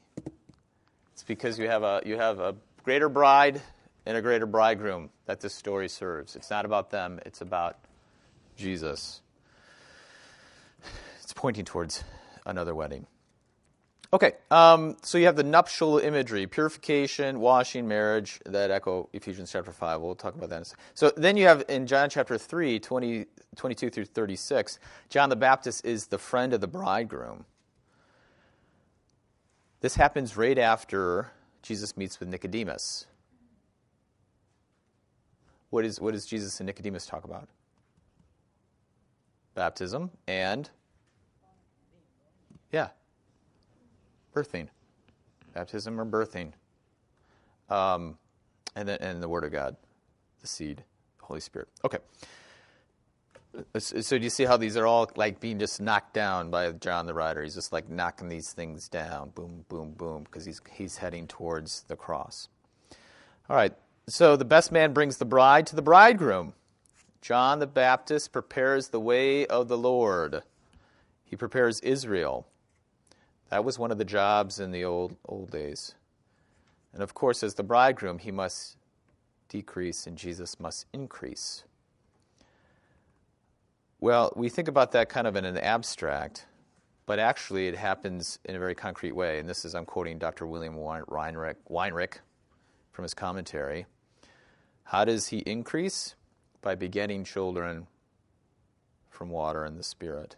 It's 1.14 1.24
because 1.24 1.58
you 1.58 1.68
have 1.68 1.84
a 1.84 2.02
you 2.06 2.18
have 2.18 2.40
a 2.40 2.56
greater 2.84 3.08
bride 3.08 3.62
and 4.06 4.18
a 4.18 4.22
greater 4.22 4.46
bridegroom 4.46 5.10
that 5.26 5.42
this 5.42 5.54
story 5.54 5.90
serves. 5.90 6.36
It's 6.36 6.50
not 6.50 6.66
about 6.66 6.92
them; 6.92 7.20
it's 7.26 7.42
about 7.42 7.78
Jesus. 8.56 9.22
It's 11.22 11.34
pointing 11.34 11.66
towards 11.66 12.04
another 12.46 12.76
wedding. 12.76 13.08
Okay, 14.14 14.34
um, 14.52 14.96
so 15.02 15.18
you 15.18 15.26
have 15.26 15.36
the 15.36 15.44
nuptial 15.44 15.98
imagery, 15.98 16.48
purification, 16.48 17.40
washing, 17.40 17.88
marriage, 17.88 18.40
that 18.46 18.72
echo 18.72 19.10
Ephesians 19.12 19.52
chapter 19.52 19.72
5. 19.72 20.00
We'll 20.00 20.16
talk 20.16 20.36
about 20.36 20.50
that. 20.50 20.72
So 20.94 21.12
then 21.18 21.36
you 21.36 21.48
have 21.48 21.66
in 21.68 21.88
John 21.88 22.10
chapter 22.10 22.38
3, 22.38 22.80
20, 22.80 23.26
22 23.56 23.90
through 23.90 24.06
36, 24.06 24.80
John 25.10 25.30
the 25.30 25.36
Baptist 25.36 25.84
is 25.84 26.08
the 26.08 26.18
friend 26.18 26.54
of 26.54 26.62
the 26.62 26.68
bridegroom. 26.68 27.46
This 29.82 29.96
happens 29.96 30.38
right 30.38 30.58
after 30.58 31.32
Jesus 31.62 31.98
meets 31.98 32.20
with 32.20 32.30
Nicodemus. 32.30 33.08
What, 35.76 35.84
is, 35.84 36.00
what 36.00 36.14
does 36.14 36.26
Jesus 36.26 36.62
and 36.62 36.68
Nicodemus 36.68 37.06
talk 37.06 37.26
about? 37.26 37.50
Baptism 39.56 40.10
and, 40.26 40.70
yeah, 42.72 42.88
birthing, 44.34 44.70
baptism 45.54 46.00
or 46.00 46.06
birthing, 46.06 46.54
um, 47.70 48.18
and 48.78 48.88
then 48.88 49.00
and 49.02 49.22
the 49.22 49.28
Word 49.28 49.44
of 49.44 49.52
God, 49.52 49.76
the 50.40 50.48
seed, 50.48 50.78
the 51.20 51.26
Holy 51.26 51.42
Spirit. 51.42 51.68
Okay. 51.84 51.98
So 53.78 54.18
do 54.18 54.24
you 54.24 54.30
see 54.30 54.46
how 54.46 54.56
these 54.56 54.78
are 54.78 54.88
all 54.88 55.12
like 55.18 55.42
being 55.42 55.60
just 55.60 55.82
knocked 55.82 56.14
down 56.14 56.52
by 56.52 56.72
John 56.72 57.06
the 57.06 57.14
writer? 57.14 57.44
He's 57.44 57.56
just 57.56 57.74
like 57.74 57.90
knocking 57.90 58.30
these 58.30 58.54
things 58.54 58.88
down, 58.88 59.32
boom, 59.32 59.66
boom, 59.68 59.92
boom, 59.92 60.24
because 60.24 60.46
he's 60.46 60.62
he's 60.72 60.96
heading 60.96 61.28
towards 61.28 61.84
the 61.90 61.98
cross. 61.98 62.48
All 63.50 63.58
right. 63.58 63.74
So 64.08 64.36
the 64.36 64.46
best 64.46 64.72
man 64.72 64.94
brings 64.94 65.18
the 65.18 65.26
bride 65.26 65.66
to 65.68 65.76
the 65.76 65.82
bridegroom. 65.82 66.54
John 67.22 67.58
the 67.58 67.66
Baptist 67.66 68.32
prepares 68.32 68.90
the 68.90 69.00
way 69.00 69.48
of 69.48 69.68
the 69.68 69.78
Lord. 69.78 70.44
He 71.24 71.36
prepares 71.36 71.80
Israel. 71.80 72.46
That 73.50 73.66
was 73.66 73.80
one 73.80 73.92
of 73.92 73.98
the 73.98 74.06
jobs 74.06 74.60
in 74.60 74.72
the 74.72 74.86
old 74.86 75.16
old 75.26 75.50
days. 75.50 75.96
And 76.94 77.02
of 77.02 77.16
course, 77.16 77.42
as 77.42 77.56
the 77.56 77.64
bridegroom, 77.64 78.20
he 78.20 78.32
must 78.32 78.78
decrease 79.50 80.06
and 80.06 80.16
Jesus 80.16 80.60
must 80.60 80.86
increase. 80.94 81.64
Well, 84.00 84.32
we 84.36 84.50
think 84.50 84.68
about 84.68 84.92
that 84.92 85.10
kind 85.10 85.26
of 85.26 85.36
in 85.36 85.46
an 85.46 85.58
abstract, 85.58 86.46
but 87.08 87.18
actually 87.18 87.68
it 87.68 87.76
happens 87.76 88.38
in 88.46 88.56
a 88.56 88.60
very 88.60 88.76
concrete 88.76 89.14
way. 89.14 89.40
And 89.40 89.50
this 89.50 89.66
is, 89.66 89.74
I'm 89.74 89.86
quoting 89.86 90.20
Dr. 90.20 90.46
William 90.46 90.76
Weinrich, 90.76 91.56
Weinrich 91.70 92.18
from 92.92 93.04
his 93.04 93.16
commentary. 93.16 93.88
How 94.86 95.06
does 95.06 95.28
he 95.28 95.40
increase? 95.40 96.16
By 96.62 96.76
begetting 96.76 97.24
children 97.24 97.88
from 99.10 99.30
water 99.30 99.64
and 99.64 99.78
the 99.78 99.84
Spirit. 99.84 100.36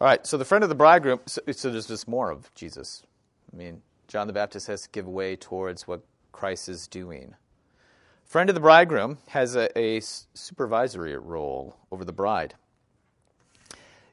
All 0.00 0.06
right, 0.06 0.24
so 0.24 0.36
the 0.36 0.44
friend 0.44 0.62
of 0.62 0.68
the 0.68 0.76
bridegroom, 0.76 1.20
so, 1.26 1.40
so, 1.50 1.70
there's 1.70 1.88
just 1.88 2.06
more 2.06 2.30
of 2.30 2.54
Jesus. 2.54 3.02
I 3.52 3.56
mean, 3.56 3.82
John 4.06 4.28
the 4.28 4.32
Baptist 4.32 4.68
has 4.68 4.82
to 4.82 4.88
give 4.90 5.08
way 5.08 5.34
towards 5.34 5.88
what 5.88 6.02
Christ 6.30 6.68
is 6.68 6.86
doing. 6.86 7.34
Friend 8.24 8.48
of 8.48 8.54
the 8.54 8.60
bridegroom 8.60 9.18
has 9.28 9.56
a, 9.56 9.76
a 9.76 10.00
supervisory 10.00 11.16
role 11.16 11.76
over 11.90 12.04
the 12.04 12.12
bride. 12.12 12.54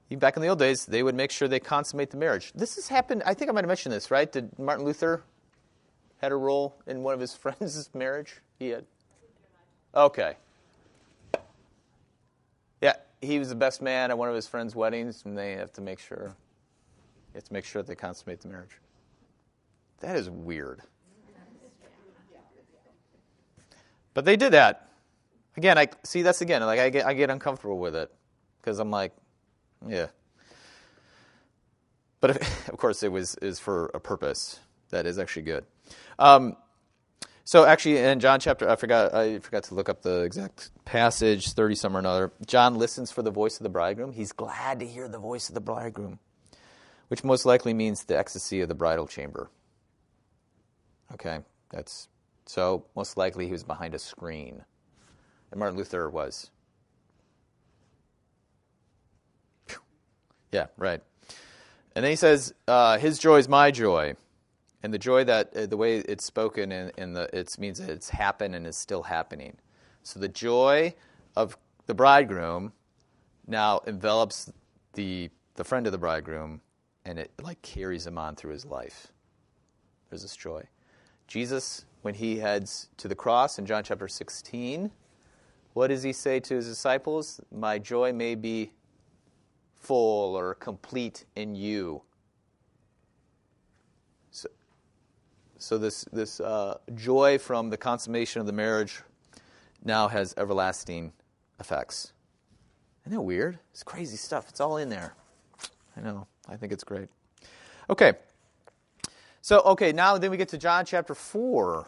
Even 0.10 0.20
back 0.20 0.36
in 0.36 0.42
the 0.42 0.48
old 0.48 0.58
days, 0.58 0.86
they 0.86 1.04
would 1.04 1.16
make 1.16 1.32
sure 1.32 1.48
they 1.48 1.60
consummate 1.60 2.10
the 2.10 2.18
marriage. 2.18 2.52
This 2.56 2.76
has 2.76 2.88
happened, 2.88 3.22
I 3.24 3.36
think 3.36 3.50
I 3.50 3.54
might 3.54 3.64
have 3.64 3.68
mentioned 3.68 3.94
this, 3.94 4.10
right? 4.10 4.32
Did 4.32 4.58
Martin 4.58 4.86
Luther 4.86 5.22
had 6.22 6.32
a 6.32 6.36
role 6.36 6.76
in 6.88 7.04
one 7.04 7.14
of 7.14 7.20
his 7.20 7.34
friends' 7.36 7.90
marriage? 7.94 8.42
He 8.58 8.70
had. 8.70 8.86
Okay 9.94 10.36
Yeah, 12.82 12.96
he 13.22 13.40
was 13.40 13.50
the 13.50 13.56
best 13.56 13.82
man 13.82 14.12
at 14.12 14.18
one 14.18 14.30
of 14.30 14.36
his 14.36 14.48
friends' 14.48 14.76
weddings, 14.76 15.24
and 15.26 15.38
they 15.38 15.54
have 15.54 15.72
to 15.74 15.82
make 15.82 16.00
sure, 16.00 16.36
you 17.34 17.36
have 17.36 17.46
to 17.46 17.54
make 17.54 17.66
sure 17.66 17.82
that 17.82 17.88
they 17.88 17.96
consummate 17.96 18.42
the 18.42 18.50
marriage. 18.50 18.80
That 20.02 20.16
is 20.16 20.30
weird. 20.30 20.82
But 24.14 24.26
they 24.26 24.36
did 24.38 24.54
that. 24.54 24.90
Again, 25.58 25.78
I 25.78 25.88
see 26.04 26.22
that's 26.22 26.42
again 26.42 26.62
like 26.64 26.80
I 26.80 26.90
get 26.90 27.06
I 27.06 27.14
get 27.14 27.30
uncomfortable 27.30 27.78
with 27.78 27.96
it 27.96 28.12
because 28.60 28.80
I'm 28.80 28.92
like, 28.92 29.12
yeah. 29.88 30.08
But 32.20 32.32
if, 32.32 32.70
of 32.70 32.78
course, 32.78 33.04
it 33.04 33.12
was 33.12 33.36
is 33.36 33.60
for 33.60 33.92
a 33.94 34.00
purpose 34.00 34.60
that 34.90 35.06
is 35.06 35.20
actually 35.20 35.44
good. 35.44 35.66
Um, 36.18 36.56
so 37.44 37.64
actually, 37.64 37.98
in 37.98 38.20
John 38.20 38.40
chapter, 38.40 38.68
I 38.68 38.76
forgot 38.76 39.14
I 39.14 39.38
forgot 39.38 39.66
to 39.66 39.76
look 39.76 39.88
up 39.88 40.02
the 40.02 40.22
exact 40.22 40.72
passage, 40.84 41.54
thirty 41.54 41.76
some 41.76 41.96
or 41.96 42.00
another. 42.00 42.32
John 42.48 42.76
listens 42.76 43.12
for 43.12 43.22
the 43.22 43.30
voice 43.30 43.58
of 43.58 43.64
the 43.64 43.70
bridegroom. 43.70 44.14
He's 44.14 44.32
glad 44.32 44.80
to 44.80 44.88
hear 44.88 45.08
the 45.08 45.20
voice 45.20 45.48
of 45.50 45.54
the 45.54 45.62
bridegroom, 45.62 46.18
which 47.10 47.24
most 47.24 47.46
likely 47.46 47.74
means 47.74 48.04
the 48.06 48.18
ecstasy 48.18 48.62
of 48.62 48.68
the 48.68 48.74
bridal 48.74 49.06
chamber. 49.06 49.52
Okay, 51.14 51.40
that's 51.70 52.08
so 52.48 52.86
most 52.96 53.16
likely 53.16 53.46
he 53.46 53.52
was 53.52 53.64
behind 53.64 53.94
a 53.94 54.00
screen, 54.00 54.66
and 55.52 55.60
Martin 55.60 55.78
Luther 55.78 56.10
was. 56.10 56.50
Yeah, 60.52 60.68
right. 60.78 61.02
And 61.96 62.04
then 62.04 62.10
he 62.10 62.16
says, 62.16 62.54
uh, 62.68 62.98
"His 62.98 63.20
joy 63.20 63.38
is 63.38 63.48
my 63.48 63.70
joy." 63.70 64.16
And 64.86 64.94
the 64.94 65.00
joy 65.00 65.24
that 65.24 65.58
uh, 65.58 65.66
the 65.66 65.76
way 65.76 65.98
it's 65.98 66.24
spoken 66.24 66.72
in, 66.72 66.92
in 66.96 67.12
the 67.12 67.28
it 67.36 67.58
means 67.58 67.80
that 67.80 67.90
it's 67.90 68.08
happened 68.08 68.54
and 68.54 68.68
is 68.68 68.78
still 68.78 69.02
happening. 69.02 69.58
So 70.04 70.20
the 70.20 70.28
joy 70.28 70.94
of 71.36 71.58
the 71.88 71.96
bridegroom 71.96 72.72
now 73.48 73.82
envelops 73.88 74.52
the 74.94 75.32
the 75.56 75.64
friend 75.64 75.88
of 75.88 75.92
the 75.92 75.98
bridegroom 75.98 76.62
and 77.04 77.18
it 77.18 77.32
like 77.42 77.60
carries 77.64 78.06
him 78.06 78.20
on 78.20 78.36
through 78.36 78.52
his 78.52 78.64
life. 78.64 79.08
There's 80.12 80.22
this 80.22 80.36
joy. 80.36 80.66
Jesus, 81.26 81.86
when 82.04 82.14
he 82.14 82.38
heads 82.38 82.90
to 82.98 83.08
the 83.08 83.16
cross 83.16 83.58
in 83.58 83.66
John 83.66 83.84
chapter 83.84 84.08
16, 84.08 84.92
what 85.74 85.88
does 85.88 86.04
he 86.04 86.14
say 86.14 86.40
to 86.42 86.58
his 86.58 86.68
disciples? 86.68 87.42
My 87.52 87.80
joy 87.80 88.14
may 88.14 88.36
be 88.36 88.72
full 89.74 90.36
or 90.36 90.54
complete 90.54 91.26
in 91.36 91.56
you. 91.56 92.04
So 95.66 95.80
this, 95.80 96.06
this 96.14 96.40
uh, 96.40 96.78
joy 96.94 97.40
from 97.40 97.72
the 97.72 97.78
consummation 97.78 98.40
of 98.40 98.46
the 98.46 98.54
marriage 98.54 99.02
now 99.84 100.08
has 100.08 100.36
everlasting 100.38 101.12
effects. 101.60 102.14
Isn't 103.04 103.16
that 103.16 103.24
weird? 103.24 103.58
It's 103.72 103.82
crazy 103.82 104.16
stuff. 104.16 104.48
It's 104.48 104.62
all 104.62 104.78
in 104.78 104.90
there. 104.90 105.16
I 105.98 106.02
know. 106.02 106.28
I 106.48 106.56
think 106.56 106.72
it's 106.72 106.84
great. 106.84 107.10
Okay. 107.90 108.14
So, 109.42 109.62
okay, 109.62 109.92
now 109.92 110.20
then 110.20 110.30
we 110.30 110.38
get 110.38 110.50
to 110.50 110.60
John 110.60 110.86
chapter 110.86 111.16
4. 111.16 111.88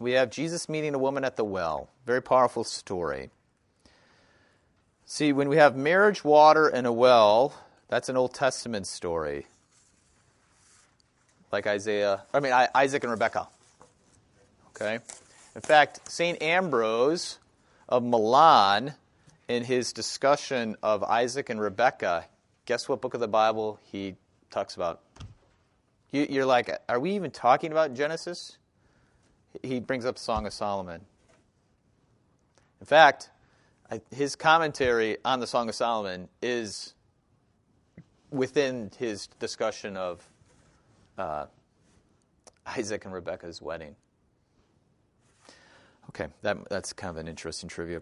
We 0.00 0.10
have 0.12 0.30
Jesus 0.30 0.68
meeting 0.68 0.96
a 0.96 0.98
woman 0.98 1.24
at 1.24 1.36
the 1.36 1.44
well. 1.44 1.90
Very 2.06 2.22
powerful 2.22 2.64
story. 2.64 3.30
See, 5.06 5.32
when 5.32 5.48
we 5.48 5.58
have 5.58 5.76
marriage, 5.76 6.24
water, 6.24 6.66
and 6.66 6.88
a 6.88 6.92
well, 6.92 7.54
that's 7.86 8.08
an 8.08 8.16
Old 8.16 8.34
Testament 8.34 8.88
story. 8.88 9.46
Like 11.54 11.68
Isaiah, 11.68 12.24
I 12.34 12.40
mean, 12.40 12.52
Isaac 12.52 13.04
and 13.04 13.12
Rebekah. 13.12 13.46
Okay? 14.70 14.98
In 15.54 15.60
fact, 15.60 16.00
St. 16.10 16.42
Ambrose 16.42 17.38
of 17.88 18.02
Milan, 18.02 18.94
in 19.46 19.62
his 19.62 19.92
discussion 19.92 20.74
of 20.82 21.04
Isaac 21.04 21.50
and 21.50 21.60
Rebekah, 21.60 22.24
guess 22.66 22.88
what 22.88 23.00
book 23.00 23.14
of 23.14 23.20
the 23.20 23.28
Bible 23.28 23.78
he 23.92 24.16
talks 24.50 24.74
about? 24.74 25.00
You're 26.10 26.44
like, 26.44 26.76
are 26.88 26.98
we 26.98 27.12
even 27.12 27.30
talking 27.30 27.70
about 27.70 27.94
Genesis? 27.94 28.58
He 29.62 29.78
brings 29.78 30.04
up 30.04 30.18
Song 30.18 30.46
of 30.46 30.52
Solomon. 30.52 31.02
In 32.80 32.86
fact, 32.86 33.30
his 34.10 34.34
commentary 34.34 35.18
on 35.24 35.38
the 35.38 35.46
Song 35.46 35.68
of 35.68 35.76
Solomon 35.76 36.28
is 36.42 36.94
within 38.32 38.90
his 38.98 39.28
discussion 39.38 39.96
of 39.96 40.28
uh, 41.18 41.46
Isaac 42.66 43.04
and 43.04 43.14
Rebekah's 43.14 43.60
wedding. 43.60 43.96
Okay, 46.10 46.28
that, 46.42 46.68
that's 46.68 46.92
kind 46.92 47.10
of 47.10 47.16
an 47.16 47.28
interesting 47.28 47.68
trivia 47.68 48.00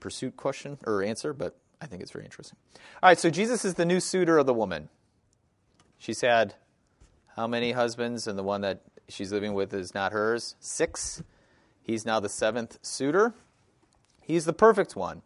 pursuit 0.00 0.36
question 0.36 0.78
or 0.86 1.02
answer, 1.02 1.32
but 1.32 1.56
I 1.80 1.86
think 1.86 2.02
it's 2.02 2.10
very 2.10 2.24
interesting. 2.24 2.58
All 3.02 3.08
right, 3.08 3.18
so 3.18 3.30
Jesus 3.30 3.64
is 3.64 3.74
the 3.74 3.84
new 3.84 4.00
suitor 4.00 4.38
of 4.38 4.46
the 4.46 4.54
woman. 4.54 4.88
She's 5.98 6.20
had 6.20 6.54
how 7.36 7.46
many 7.46 7.72
husbands, 7.72 8.26
and 8.26 8.38
the 8.38 8.42
one 8.42 8.60
that 8.62 8.82
she's 9.08 9.32
living 9.32 9.54
with 9.54 9.72
is 9.72 9.94
not 9.94 10.12
hers? 10.12 10.56
Six. 10.60 11.22
He's 11.82 12.04
now 12.04 12.20
the 12.20 12.28
seventh 12.28 12.78
suitor. 12.82 13.34
He's 14.20 14.44
the 14.44 14.52
perfect 14.52 14.96
one. 14.96 15.22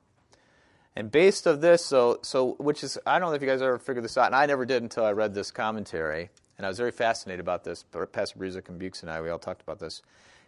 And 0.94 1.10
based 1.10 1.46
of 1.46 1.60
this, 1.60 1.84
so 1.84 2.20
so 2.22 2.54
which 2.54 2.82
is 2.82 2.98
I 3.06 3.18
don't 3.18 3.28
know 3.28 3.34
if 3.34 3.42
you 3.42 3.48
guys 3.48 3.60
ever 3.60 3.78
figured 3.78 4.04
this 4.04 4.16
out, 4.16 4.26
and 4.26 4.34
I 4.34 4.46
never 4.46 4.64
did 4.64 4.82
until 4.82 5.04
I 5.04 5.12
read 5.12 5.34
this 5.34 5.50
commentary, 5.50 6.30
and 6.56 6.66
I 6.66 6.68
was 6.68 6.78
very 6.78 6.90
fascinated 6.90 7.40
about 7.40 7.64
this. 7.64 7.84
Pastor 8.12 8.38
Bruzik 8.38 8.68
and 8.68 8.78
Bukes 8.78 9.02
and 9.02 9.10
I, 9.10 9.20
we 9.20 9.30
all 9.30 9.38
talked 9.38 9.62
about 9.62 9.78
this, 9.78 10.02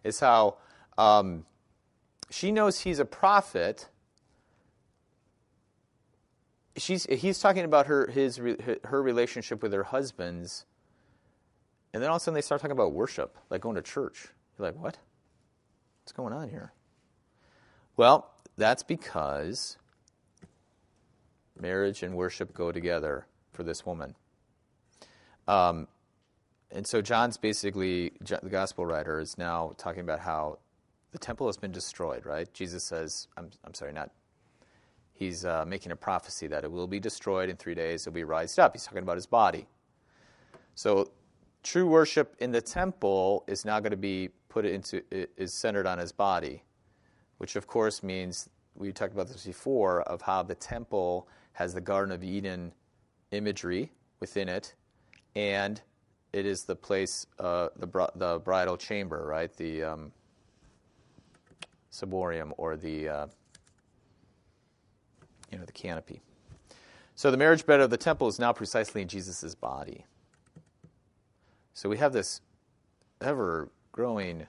is 0.05 0.21
how 0.21 0.57
um, 0.97 1.45
she 2.31 2.51
knows 2.51 2.81
he's 2.81 2.99
a 2.99 3.05
prophet. 3.05 3.89
She's, 6.77 7.05
he's 7.07 7.39
talking 7.39 7.65
about 7.65 7.87
her, 7.87 8.07
his, 8.09 8.41
her 8.85 9.03
relationship 9.03 9.63
with 9.63 9.73
her 9.73 9.85
husbands, 9.85 10.65
and 11.93 12.03
then 12.03 12.11
all 12.11 12.17
of 12.17 12.23
a 12.23 12.25
sudden 12.25 12.35
they 12.35 12.43
start 12.43 12.61
talking 12.61 12.73
about 12.73 12.93
worship, 12.93 13.37
like 13.51 13.61
going 13.61 13.77
to 13.77 13.83
church. 13.83 14.29
You're 14.59 14.69
like, 14.69 14.81
what? 14.81 14.99
What's 16.03 16.13
going 16.13 16.33
on 16.33 16.49
here? 16.49 16.73
Well, 17.97 18.31
that's 18.57 18.83
because 18.83 19.77
marriage 21.61 22.03
and 22.03 22.15
worship 22.15 22.55
go 22.55 22.71
together 22.73 23.27
for 23.53 23.63
this 23.63 23.85
woman. 23.85 24.15
Um, 25.49 25.89
and 26.71 26.87
so 26.87 27.01
John's 27.01 27.37
basically, 27.37 28.13
the 28.21 28.49
gospel 28.51 28.85
writer 28.85 29.21
is 29.21 29.39
now 29.39 29.73
talking 29.79 30.01
about 30.01 30.21
how 30.21 30.59
the 31.13 31.19
temple 31.19 31.47
has 31.47 31.57
been 31.57 31.73
destroyed, 31.73 32.27
right? 32.27 32.53
Jesus 32.53 32.85
says, 32.85 33.29
I'm, 33.37 33.51
I'm 33.65 33.73
sorry, 33.73 33.93
not, 33.93 34.11
he's 35.15 35.45
uh, 35.45 35.65
making 35.67 35.93
a 35.93 35.97
prophecy 35.97 36.47
that 36.49 36.65
it 36.65 36.71
will 36.71 36.87
be 36.87 37.01
destroyed 37.01 37.49
in 37.49 37.57
three 37.57 37.75
days, 37.75 38.07
it'll 38.07 38.15
be 38.15 38.25
raised 38.25 38.59
up. 38.59 38.75
He's 38.75 38.85
talking 38.85 39.03
about 39.03 39.17
his 39.17 39.27
body. 39.27 39.67
So 40.75 41.11
true 41.63 41.87
worship 41.87 42.37
in 42.39 42.53
the 42.53 42.61
temple 42.61 43.45
is 43.47 43.65
now 43.65 43.81
going 43.81 43.91
to 43.93 43.97
be 43.97 44.29
put 44.49 44.65
into, 44.65 45.03
is 45.11 45.53
centered 45.53 45.87
on 45.87 45.99
his 45.99 46.13
body, 46.13 46.63
which 47.39 47.57
of 47.57 47.67
course 47.67 48.03
means, 48.03 48.49
we 48.75 48.93
talked 48.93 49.13
about 49.13 49.29
this 49.29 49.45
before, 49.45 50.03
of 50.03 50.23
how 50.23 50.43
the 50.43 50.55
temple 50.55 51.29
has 51.53 51.75
the 51.75 51.81
Garden 51.81 52.15
of 52.15 52.23
Eden 52.23 52.73
imagery 53.33 53.91
within 54.21 54.49
it, 54.49 54.75
and 55.35 55.83
it 56.33 56.47
is 56.47 56.65
the 56.65 56.77
place, 56.77 57.27
uh, 57.39 57.69
the, 57.77 58.11
the 58.15 58.39
bridal 58.41 58.77
chamber, 58.77 59.25
right? 59.27 59.55
The, 59.57 59.83
um, 59.83 60.13
ciborium 61.99 62.53
or 62.57 62.77
the 62.77 63.09
uh, 63.09 63.27
you 65.51 65.59
know 65.59 65.65
the 65.65 65.73
canopy. 65.73 66.21
So 67.15 67.31
the 67.31 67.37
marriage 67.37 67.67
bed 67.67 67.81
of 67.81 67.91
the 67.91 67.97
temple 67.97 68.29
is 68.29 68.39
now 68.39 68.53
precisely 68.53 69.03
in 69.03 69.09
Jesus' 69.09 69.55
body. 69.55 70.05
So 71.75 71.89
we 71.89 71.97
have 71.99 72.13
this 72.13 72.41
ever 73.21 73.71
growing 73.91 74.47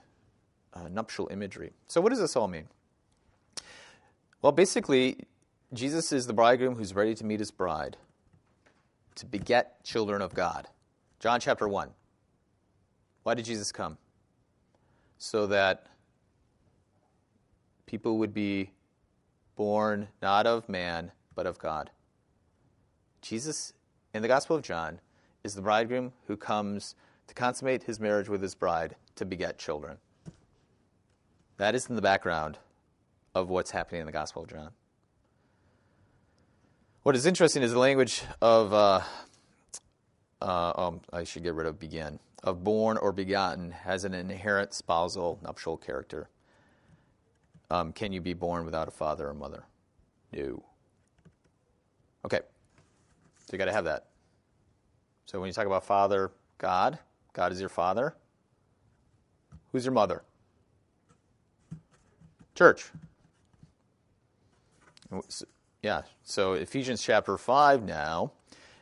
uh, 0.74 0.88
nuptial 0.90 1.28
imagery. 1.32 1.72
So 1.88 2.00
what 2.02 2.10
does 2.10 2.20
this 2.20 2.36
all 2.36 2.48
mean? 2.48 2.68
Well, 4.42 4.52
basically, 4.52 5.18
Jesus 5.74 6.12
is 6.12 6.28
the 6.28 6.34
bridegroom 6.34 6.76
who's 6.76 6.94
ready 6.94 7.16
to 7.16 7.26
meet 7.26 7.40
his 7.40 7.52
bride 7.52 7.98
to 9.16 9.26
beget 9.26 9.84
children 9.84 10.22
of 10.22 10.34
God. 10.34 10.68
John 11.20 11.42
chapter 11.42 11.68
1. 11.68 11.90
Why 13.24 13.34
did 13.34 13.44
Jesus 13.44 13.74
come? 13.74 13.98
So 15.18 15.48
that 15.48 15.88
people 17.86 18.18
would 18.20 18.34
be 18.34 18.72
born 19.58 20.08
not 20.22 20.48
of 20.48 20.70
man, 20.70 21.12
but 21.36 21.46
of 21.46 21.60
God. 21.60 21.90
Jesus, 23.22 23.74
in 24.14 24.22
the 24.22 24.30
Gospel 24.30 24.56
of 24.56 24.62
John, 24.62 25.02
is 25.44 25.56
the 25.56 25.62
bridegroom 25.62 26.14
who 26.28 26.38
comes 26.38 26.96
to 27.28 27.34
consummate 27.34 27.84
his 27.84 28.00
marriage 28.00 28.30
with 28.30 28.42
his 28.42 28.56
bride 28.56 28.96
to 29.16 29.26
beget 29.26 29.58
children. 29.58 29.98
That 31.58 31.76
is 31.76 31.88
in 31.88 31.98
the 31.98 32.02
background 32.02 32.58
of 33.36 33.50
what's 33.50 33.72
happening 33.72 34.00
in 34.00 34.06
the 34.06 34.14
Gospel 34.14 34.44
of 34.44 34.50
John. 34.50 34.72
What 37.04 37.18
is 37.18 37.26
interesting 37.26 37.62
is 37.62 37.74
the 37.74 37.80
language 37.80 38.24
of, 38.42 38.74
uh, 38.74 39.02
uh, 40.42 40.74
oh, 40.76 41.02
I 41.12 41.24
should 41.24 41.44
get 41.44 41.54
rid 41.54 41.68
of 41.68 41.80
begin, 41.80 42.20
of 42.44 42.64
born 42.64 42.98
or 42.98 43.12
begotten 43.12 43.72
has 43.72 44.06
an 44.06 44.14
inherent 44.14 44.74
spousal 44.74 45.40
nuptial 45.44 45.78
character. 45.78 46.30
Um, 47.70 47.92
can 47.94 48.12
you 48.12 48.22
be 48.22 48.34
born 48.34 48.66
without 48.66 48.88
a 48.88 48.92
father 48.92 49.28
or 49.28 49.34
mother? 49.34 49.66
No. 50.32 50.64
Okay. 52.26 52.40
So 53.38 53.54
you 53.54 53.58
got 53.58 53.66
to 53.66 53.74
have 53.74 53.86
that. 53.86 54.08
So 55.26 55.40
when 55.40 55.48
you 55.48 55.54
talk 55.54 55.68
about 55.68 55.86
father, 55.86 56.32
God, 56.58 57.00
God 57.34 57.52
is 57.52 57.60
your 57.60 57.70
father. 57.70 58.16
Who's 59.72 59.86
your 59.86 59.94
mother? 59.94 60.24
Church. 62.56 62.92
Yeah. 65.82 66.02
So 66.24 66.54
Ephesians 66.54 67.02
chapter 67.04 67.38
5 67.38 67.84
now 67.84 68.32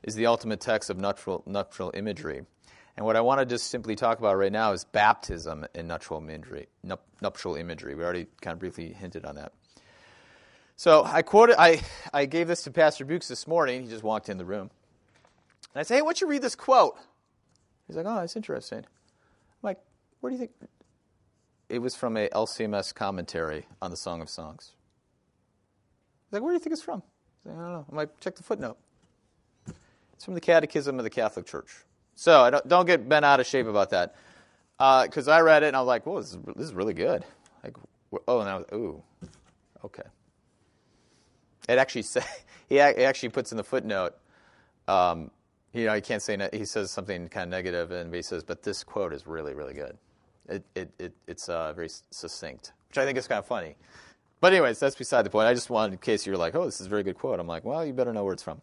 is 0.04 0.16
the 0.16 0.26
ultimate 0.26 0.60
text 0.60 0.90
of 0.90 0.98
nuptial, 0.98 1.92
imagery. 1.94 2.46
And 2.96 3.06
what 3.06 3.16
I 3.16 3.22
want 3.22 3.40
to 3.40 3.46
just 3.46 3.70
simply 3.70 3.96
talk 3.96 4.20
about 4.20 4.38
right 4.38 4.52
now 4.52 4.72
is 4.72 4.84
baptism 4.84 5.66
in 5.76 5.88
nuptial 5.88 6.18
imagery. 6.18 6.68
Nuptial 7.22 7.56
imagery. 7.56 7.94
We 7.96 8.04
already 8.04 8.28
kind 8.42 8.54
of 8.54 8.60
briefly 8.60 8.92
hinted 8.94 9.26
on 9.26 9.36
that. 9.36 9.54
So 10.76 11.04
I 11.04 11.22
quoted, 11.22 11.56
I, 11.60 11.82
I 12.14 12.26
gave 12.26 12.48
this 12.48 12.64
to 12.64 12.72
Pastor 12.72 13.06
Bukes 13.06 13.28
this 13.28 13.48
morning. 13.48 13.84
He 13.84 13.88
just 13.88 14.04
walked 14.04 14.30
in 14.30 14.38
the 14.38 14.46
room. 14.46 14.70
And 15.74 15.80
I 15.80 15.84
said, 15.84 15.96
hey, 15.96 16.02
why 16.02 16.08
don't 16.08 16.22
you 16.22 16.28
read 16.28 16.42
this 16.42 16.56
quote? 16.56 16.98
He's 17.88 17.96
like, 17.96 18.06
oh, 18.08 18.16
that's 18.16 18.36
interesting. 18.36 18.80
I'm 18.80 18.86
like, 19.62 19.80
where 20.20 20.30
do 20.30 20.36
you 20.36 20.40
think? 20.40 20.52
It 21.70 21.80
was 21.80 21.96
from 21.96 22.16
a 22.18 22.30
LCMS 22.30 22.94
commentary 22.94 23.66
on 23.82 23.92
the 23.92 23.98
Song 23.98 24.22
of 24.22 24.30
Songs. 24.30 24.74
He's 26.26 26.34
like, 26.34 26.42
where 26.42 26.52
do 26.52 26.56
you 26.56 26.60
think 26.60 26.74
it's 26.74 26.82
from? 26.82 27.04
Like, 27.46 27.56
I 27.56 27.60
don't 27.60 27.72
know. 27.74 27.86
I'm 27.90 27.98
like, 27.98 28.20
check 28.20 28.36
the 28.36 28.44
footnote. 28.44 28.78
It's 30.18 30.26
from 30.26 30.34
the 30.34 30.42
Catechism 30.42 30.98
of 30.98 31.04
the 31.04 31.12
Catholic 31.12 31.46
Church. 31.46 31.70
So 32.16 32.50
don't, 32.50 32.68
don't 32.68 32.86
get 32.88 33.08
bent 33.08 33.24
out 33.24 33.40
of 33.40 33.46
shape 33.46 33.68
about 33.68 33.92
that. 33.92 34.16
Because 34.78 35.28
uh, 35.28 35.32
I 35.32 35.42
read 35.42 35.62
it 35.62 35.68
and 35.68 35.76
I 35.76 35.80
was 35.80 35.88
like, 35.88 36.06
"Whoa, 36.06 36.20
this 36.20 36.32
is, 36.32 36.40
this 36.56 36.66
is 36.66 36.74
really 36.74 36.96
good." 36.96 37.24
Like, 37.64 37.78
oh, 38.28 38.40
and 38.40 38.50
I 38.50 38.58
was, 38.58 38.66
ooh, 38.74 39.04
okay. 39.86 40.04
It 41.70 41.78
actually 41.78 42.02
say 42.04 42.24
he 42.68 42.80
actually 42.80 43.30
puts 43.30 43.52
in 43.52 43.58
the 43.58 43.64
footnote. 43.64 44.16
Um, 44.88 45.30
you 45.74 45.86
know, 45.86 45.94
he 45.94 46.02
can't 46.02 46.22
say 46.22 46.50
he 46.52 46.66
says 46.66 46.90
something 46.90 47.28
kind 47.28 47.44
of 47.44 47.50
negative, 47.50 47.92
and 47.92 48.14
he 48.14 48.24
says, 48.24 48.44
"But 48.44 48.64
this 48.64 48.84
quote 48.84 49.14
is 49.14 49.28
really, 49.28 49.54
really 49.54 49.76
good. 49.76 49.98
It, 50.50 50.64
it, 50.74 50.90
it 50.98 51.14
it's 51.28 51.48
uh, 51.50 51.74
very 51.74 51.90
succinct, 52.10 52.74
which 52.90 52.98
I 52.98 53.06
think 53.06 53.20
is 53.20 53.28
kind 53.28 53.40
of 53.40 53.46
funny." 53.46 53.76
But 54.40 54.54
anyways, 54.54 54.80
that's 54.80 54.96
beside 54.96 55.24
the 55.24 55.30
point. 55.30 55.48
I 55.48 55.54
just 55.54 55.70
wanted, 55.70 55.94
in 55.94 56.00
case 56.00 56.26
you're 56.26 56.38
like, 56.38 56.56
"Oh, 56.56 56.66
this 56.66 56.82
is 56.82 56.88
a 56.88 56.90
very 56.90 57.04
good 57.04 57.18
quote," 57.18 57.40
I'm 57.40 57.48
like, 57.48 57.64
"Well, 57.64 57.86
you 57.86 57.94
better 57.94 58.14
know 58.14 58.24
where 58.24 58.34
it's 58.34 58.44
from." 58.44 58.62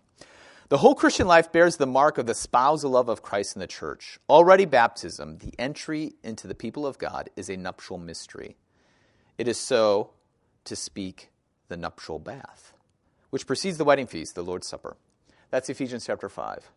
The 0.68 0.78
whole 0.78 0.94
Christian 0.94 1.26
life 1.26 1.52
bears 1.52 1.76
the 1.76 1.86
mark 1.86 2.16
of 2.16 2.26
the 2.26 2.34
spousal 2.34 2.92
love 2.92 3.08
of 3.08 3.22
Christ 3.22 3.54
in 3.54 3.60
the 3.60 3.66
church. 3.66 4.18
Already, 4.28 4.64
baptism, 4.64 5.38
the 5.38 5.52
entry 5.58 6.14
into 6.22 6.46
the 6.46 6.54
people 6.54 6.86
of 6.86 6.98
God, 6.98 7.28
is 7.36 7.50
a 7.50 7.56
nuptial 7.56 7.98
mystery. 7.98 8.56
It 9.36 9.46
is 9.46 9.58
so, 9.58 10.10
to 10.64 10.74
speak, 10.74 11.30
the 11.68 11.76
nuptial 11.76 12.18
bath, 12.18 12.72
which 13.30 13.46
precedes 13.46 13.78
the 13.78 13.84
wedding 13.84 14.06
feast, 14.06 14.34
the 14.34 14.42
Lord's 14.42 14.66
Supper. 14.66 14.96
That's 15.50 15.68
Ephesians 15.68 16.06
chapter 16.06 16.28
5 16.28 16.70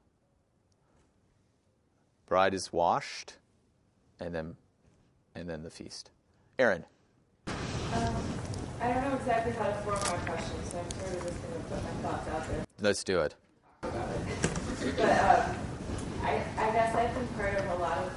bride 2.27 2.53
is 2.53 2.71
washed, 2.71 3.33
and 4.19 4.35
then 4.35 4.55
and 5.33 5.49
then 5.49 5.63
the 5.63 5.69
feast. 5.69 6.11
Erin. 6.59 6.83
Um, 7.47 7.55
I 8.81 8.91
don't 8.91 9.03
know 9.03 9.15
exactly 9.15 9.53
how 9.53 9.67
to 9.67 9.73
form 9.75 9.95
my 9.95 10.25
question, 10.25 10.57
so 10.65 10.79
I'm 10.79 10.91
sort 10.91 11.15
of 11.15 11.23
just 11.23 11.41
going 11.41 11.53
to 11.53 11.69
put 11.69 11.83
my 11.83 12.09
thoughts 12.09 12.27
out 12.29 12.47
there. 12.49 12.65
Let's 12.79 13.03
do 13.03 13.21
it. 13.21 13.35
But 14.95 15.09
um, 15.09 15.55
I, 16.23 16.41
I 16.57 16.71
guess 16.71 16.95
I've 16.95 17.13
been 17.13 17.27
part 17.29 17.55
of 17.59 17.65
a 17.71 17.75
lot 17.75 17.97
of, 17.97 18.11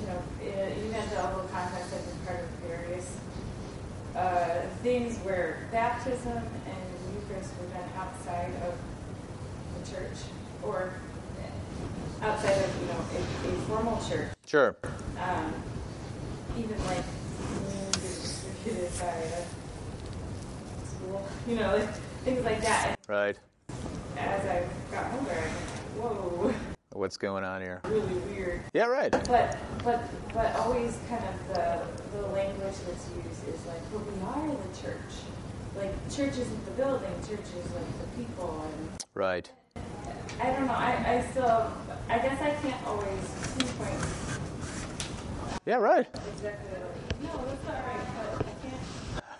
you 0.00 0.06
know, 0.08 0.22
in 0.42 0.86
evangelical 0.86 1.48
context, 1.52 1.94
I've 1.94 2.04
been 2.06 2.26
part 2.26 2.40
of 2.40 2.48
various 2.66 3.16
uh, 4.16 4.62
things 4.82 5.18
where 5.18 5.68
baptism 5.70 6.36
and 6.36 7.14
Eucharist 7.14 7.52
were 7.60 7.66
done 7.68 7.88
outside 7.96 8.52
of 8.66 8.74
the 9.78 9.90
church 9.94 10.18
or 10.62 10.94
outside 12.22 12.52
of 12.52 12.80
you 12.80 12.86
know 12.86 13.00
a, 13.14 13.54
a 13.54 13.60
formal 13.62 14.02
church. 14.08 14.28
Sure. 14.46 14.76
Um, 15.20 15.54
even 16.58 16.84
like 16.84 17.04
distributed 17.92 18.90
by 18.98 19.06
a 19.06 20.86
school, 20.86 21.26
you 21.48 21.56
know, 21.56 21.76
like, 21.76 21.94
things 22.24 22.44
like 22.44 22.60
that. 22.62 22.98
Right. 23.08 23.36
As 24.22 24.46
I 24.46 24.64
got 24.94 25.12
older, 25.14 25.40
whoa, 25.98 26.54
What's 26.92 27.16
going 27.16 27.42
on 27.44 27.60
here? 27.62 27.80
really 27.84 28.14
weird. 28.30 28.60
Yeah, 28.74 28.84
right. 28.86 29.10
But 29.10 29.58
but 29.82 30.02
but 30.34 30.54
always 30.56 30.98
kind 31.08 31.24
of 31.24 31.54
the 31.54 32.18
the 32.18 32.26
language 32.28 32.74
that's 32.86 33.08
used 33.16 33.48
is 33.48 33.66
like, 33.66 33.80
but 33.92 34.00
we 34.06 34.20
are 34.22 34.48
the 34.48 34.82
church. 34.82 35.12
Like 35.76 35.92
church 36.10 36.36
isn't 36.38 36.64
the 36.66 36.70
building, 36.72 37.10
church 37.26 37.40
is 37.40 37.72
like 37.72 37.98
the 37.98 38.22
people 38.22 38.62
and 38.66 39.04
Right. 39.14 39.50
I 40.40 40.46
don't 40.50 40.66
know. 40.66 40.72
I, 40.72 41.18
I 41.18 41.30
still, 41.30 41.70
I 42.08 42.18
guess 42.18 42.40
I 42.42 42.50
can't 42.62 42.86
always 42.86 43.54
pinpoint 43.58 44.04
Yeah, 45.66 45.76
right. 45.76 46.06
exactly. 46.34 46.78
No, 47.22 47.44
that's 47.46 47.64
not 47.64 47.84
right. 47.86 48.06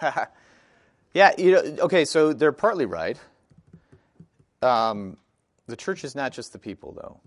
But 0.01 0.11
I 0.11 0.11
can't. 0.13 0.29
Yeah, 1.15 1.33
you 1.37 1.51
know, 1.53 1.59
okay, 1.85 2.07
so 2.07 2.33
they're 2.33 2.53
partly 2.53 2.87
right. 2.87 3.19
Um, 4.63 5.17
the 5.67 5.77
church 5.77 6.05
is 6.05 6.15
not 6.15 6.33
just 6.33 6.53
the 6.53 6.59
people, 6.59 6.93
though. 6.93 7.21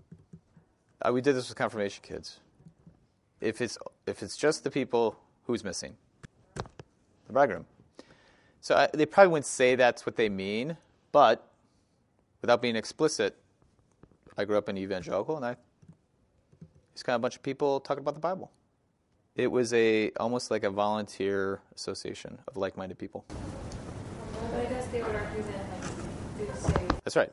Uh, 1.02 1.12
we 1.12 1.20
did 1.20 1.36
this 1.36 1.48
with 1.48 1.58
confirmation 1.58 2.02
kids. 2.02 2.40
If 3.40 3.60
it's 3.60 3.76
if 4.06 4.22
it's 4.22 4.36
just 4.36 4.64
the 4.64 4.70
people, 4.70 5.16
who's 5.46 5.62
missing? 5.62 5.96
The 6.54 7.32
bridegroom. 7.32 7.66
So 8.60 8.74
I, 8.74 8.88
they 8.92 9.06
probably 9.06 9.32
wouldn't 9.32 9.46
say 9.46 9.74
that's 9.74 10.06
what 10.06 10.16
they 10.16 10.28
mean, 10.28 10.76
but 11.12 11.46
without 12.40 12.62
being 12.62 12.76
explicit, 12.76 13.36
I 14.38 14.44
grew 14.44 14.56
up 14.56 14.68
in 14.68 14.78
evangelical, 14.78 15.36
and 15.36 15.44
I 15.44 15.56
it's 16.92 17.02
kind 17.02 17.14
of 17.14 17.20
a 17.20 17.22
bunch 17.22 17.36
of 17.36 17.42
people 17.42 17.78
talking 17.80 18.00
about 18.00 18.14
the 18.14 18.20
Bible. 18.20 18.50
It 19.34 19.48
was 19.48 19.74
a 19.74 20.10
almost 20.12 20.50
like 20.50 20.64
a 20.64 20.70
volunteer 20.70 21.60
association 21.74 22.38
of 22.48 22.56
like-minded 22.56 22.98
people. 22.98 23.26
But 23.28 24.60
I 24.60 24.64
guess 24.64 24.86
they 24.86 25.02
would 25.02 25.14
argue 25.14 25.42
then, 25.42 25.60
like, 26.38 26.54
to 26.54 26.56
say, 26.56 26.95
That's 27.06 27.14
right. 27.14 27.30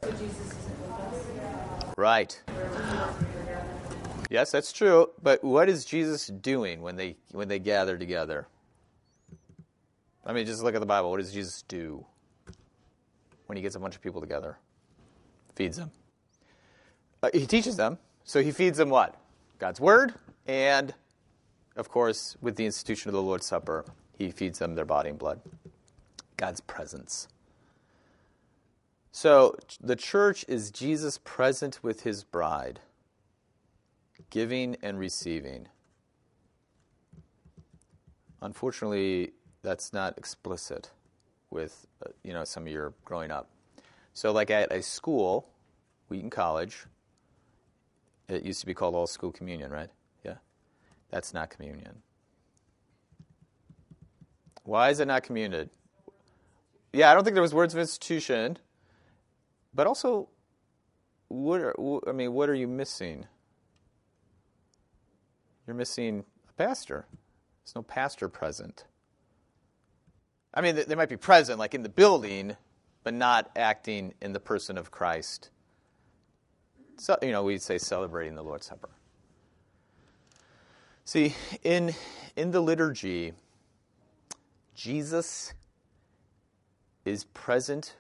Right. 1.98 2.40
Yes, 4.30 4.52
that's 4.52 4.72
true. 4.72 5.10
But 5.24 5.44
what 5.44 5.68
is 5.68 5.84
Jesus 5.84 6.28
doing 6.28 6.84
when 6.84 6.96
they 6.96 7.16
when 7.32 7.48
they 7.48 7.58
gather 7.58 7.98
together? 7.98 8.48
I 10.24 10.32
mean, 10.32 10.46
just 10.46 10.62
look 10.62 10.76
at 10.76 10.80
the 10.80 10.86
Bible. 10.86 11.10
What 11.10 11.18
does 11.18 11.34
Jesus 11.34 11.64
do 11.64 12.06
when 13.48 13.56
he 13.56 13.64
gets 13.64 13.74
a 13.74 13.80
bunch 13.80 13.96
of 13.96 14.02
people 14.04 14.22
together? 14.22 14.60
Feeds 15.56 15.78
them. 15.78 15.90
Uh, 17.24 17.32
he 17.34 17.48
teaches 17.48 17.76
them. 17.76 17.98
So 18.26 18.44
he 18.44 18.52
feeds 18.52 18.78
them 18.78 18.92
what? 18.92 19.20
God's 19.58 19.82
word, 19.82 20.14
and 20.46 20.94
of 21.76 21.90
course, 21.90 22.38
with 22.42 22.58
the 22.58 22.66
institution 22.68 23.10
of 23.10 23.14
the 23.14 23.24
Lord's 23.24 23.48
Supper, 23.48 23.86
he 24.20 24.30
feeds 24.30 24.60
them 24.60 24.76
their 24.76 24.86
body 24.86 25.10
and 25.10 25.18
blood. 25.18 25.42
God's 26.38 26.62
presence. 26.62 27.28
So 29.16 29.56
the 29.80 29.96
church 29.96 30.44
is 30.48 30.72
Jesus 30.72 31.20
present 31.20 31.80
with 31.84 32.02
his 32.02 32.24
bride 32.24 32.80
giving 34.32 34.76
and 34.82 34.98
receiving. 34.98 35.68
Unfortunately, 38.42 39.34
that's 39.62 39.94
not 39.94 40.18
explicit 40.18 40.90
with 41.52 41.86
uh, 42.04 42.10
you 42.24 42.34
know 42.34 42.44
some 42.44 42.64
of 42.64 42.74
your 42.74 42.96
growing 43.06 43.30
up. 43.30 43.50
So, 44.16 44.32
like 44.32 44.50
at 44.50 44.74
a 44.74 44.82
school, 44.82 45.48
Wheaton 46.10 46.32
College, 46.32 46.86
it 48.28 48.44
used 48.44 48.62
to 48.62 48.66
be 48.66 48.74
called 48.74 48.96
all 48.96 49.06
school 49.06 49.32
communion, 49.32 49.70
right? 49.70 49.92
Yeah, 50.26 50.38
that's 51.12 51.36
not 51.36 51.52
communion. 51.52 52.02
Why 54.64 54.90
is 54.90 55.00
it 55.00 55.06
not 55.06 55.22
communion? 55.22 55.70
Yeah, 56.92 57.12
I 57.12 57.14
don't 57.14 57.24
think 57.24 57.36
there 57.36 57.44
was 57.44 57.54
words 57.54 57.76
of 57.76 57.80
institution, 57.80 58.58
but 59.74 59.88
also, 59.88 60.30
what 61.28 61.62
are, 61.62 61.76
I 62.08 62.12
mean, 62.12 62.34
what 62.34 62.50
are 62.50 62.56
you 62.56 62.68
missing? 62.68 63.26
You're 65.66 65.76
missing 65.76 66.24
a 66.50 66.54
pastor. 66.54 67.06
There's 67.64 67.76
no 67.76 67.82
pastor 67.82 68.30
present. 68.30 68.86
I 70.54 70.62
mean, 70.62 70.80
they 70.88 70.96
might 70.96 71.10
be 71.10 71.18
present, 71.18 71.58
like 71.58 71.74
in 71.74 71.82
the 71.82 71.90
building, 71.90 72.56
but 73.04 73.14
not 73.14 73.50
acting 73.56 74.14
in 74.22 74.34
the 74.34 74.40
person 74.40 74.78
of 74.78 74.92
Christ. 74.92 75.50
So, 76.98 77.18
you 77.22 77.32
know, 77.32 77.44
we'd 77.44 77.62
say 77.62 77.78
celebrating 77.80 78.36
the 78.36 78.44
Lord's 78.44 78.68
Supper. 78.68 78.90
See, 81.06 81.36
in, 81.64 81.94
in 82.36 82.52
the 82.52 82.62
liturgy, 82.62 83.34
Jesus 84.76 85.54
is 87.04 87.26
present 87.26 87.96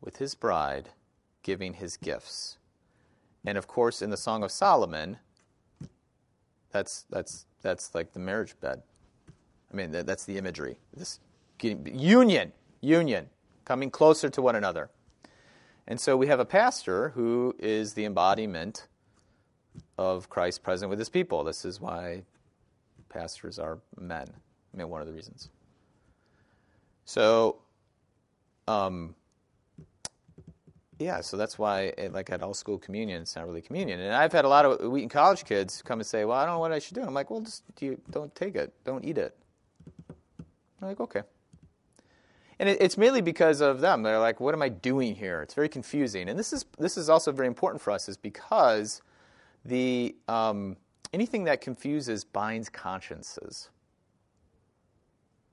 with 0.00 0.18
his 0.18 0.34
bride, 0.34 0.90
giving 1.44 1.74
his 1.74 1.96
gifts. 1.96 2.58
And 3.46 3.56
of 3.56 3.68
course, 3.68 4.02
in 4.02 4.10
the 4.10 4.16
Song 4.16 4.42
of 4.42 4.50
Solomon, 4.50 5.18
that's 6.72 7.06
that's 7.08 7.46
that's 7.62 7.94
like 7.94 8.12
the 8.12 8.18
marriage 8.18 8.58
bed. 8.60 8.82
I 9.72 9.76
mean, 9.76 9.92
that's 9.92 10.24
the 10.24 10.36
imagery. 10.36 10.78
This 10.96 11.20
union, 11.60 12.52
union, 12.80 13.28
coming 13.64 13.90
closer 13.90 14.28
to 14.30 14.42
one 14.42 14.56
another. 14.56 14.90
And 15.86 16.00
so 16.00 16.16
we 16.16 16.26
have 16.28 16.40
a 16.40 16.44
pastor 16.44 17.10
who 17.10 17.54
is 17.58 17.94
the 17.94 18.04
embodiment 18.04 18.88
of 19.98 20.30
Christ 20.30 20.62
present 20.62 20.90
with 20.90 20.98
his 20.98 21.08
people. 21.08 21.44
This 21.44 21.64
is 21.64 21.80
why 21.80 22.22
pastors 23.08 23.58
are 23.58 23.78
men. 23.98 24.26
I 24.72 24.76
mean, 24.76 24.88
one 24.88 25.00
of 25.00 25.06
the 25.06 25.12
reasons. 25.12 25.50
So, 27.04 27.58
um, 28.66 29.14
yeah, 30.98 31.20
so 31.20 31.36
that's 31.36 31.58
why, 31.58 31.92
like 32.12 32.30
at 32.30 32.42
all 32.42 32.54
school 32.54 32.78
communion, 32.78 33.22
it's 33.22 33.34
not 33.34 33.46
really 33.46 33.62
communion. 33.62 34.00
And 34.00 34.14
I've 34.14 34.32
had 34.32 34.44
a 34.44 34.48
lot 34.48 34.64
of 34.64 34.90
Wheaton 34.90 35.08
College 35.08 35.44
kids 35.44 35.82
come 35.82 35.98
and 35.98 36.06
say, 36.06 36.24
"Well, 36.24 36.38
I 36.38 36.46
don't 36.46 36.54
know 36.54 36.60
what 36.60 36.72
I 36.72 36.78
should 36.78 36.94
do." 36.94 37.02
I'm 37.02 37.14
like, 37.14 37.30
"Well, 37.30 37.40
just 37.40 37.62
do 37.76 38.00
don't 38.10 38.34
take 38.34 38.54
it, 38.54 38.72
don't 38.84 39.04
eat 39.04 39.18
it." 39.18 39.36
I'm 40.80 40.88
like, 40.88 41.00
"Okay." 41.00 41.22
And 42.60 42.68
it, 42.68 42.78
it's 42.80 42.96
mainly 42.96 43.20
because 43.20 43.60
of 43.60 43.80
them. 43.80 44.02
They're 44.02 44.20
like, 44.20 44.38
"What 44.40 44.54
am 44.54 44.62
I 44.62 44.68
doing 44.68 45.16
here?" 45.16 45.42
It's 45.42 45.54
very 45.54 45.68
confusing. 45.68 46.28
And 46.28 46.38
this 46.38 46.52
is 46.52 46.64
this 46.78 46.96
is 46.96 47.08
also 47.08 47.32
very 47.32 47.48
important 47.48 47.82
for 47.82 47.90
us, 47.90 48.08
is 48.08 48.16
because 48.16 49.02
the 49.64 50.14
um, 50.28 50.76
anything 51.12 51.44
that 51.44 51.60
confuses 51.60 52.24
binds 52.24 52.68
consciences, 52.68 53.70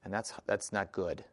and 0.04 0.14
that's 0.14 0.34
that's 0.46 0.72
not 0.72 0.92
good. 0.92 1.24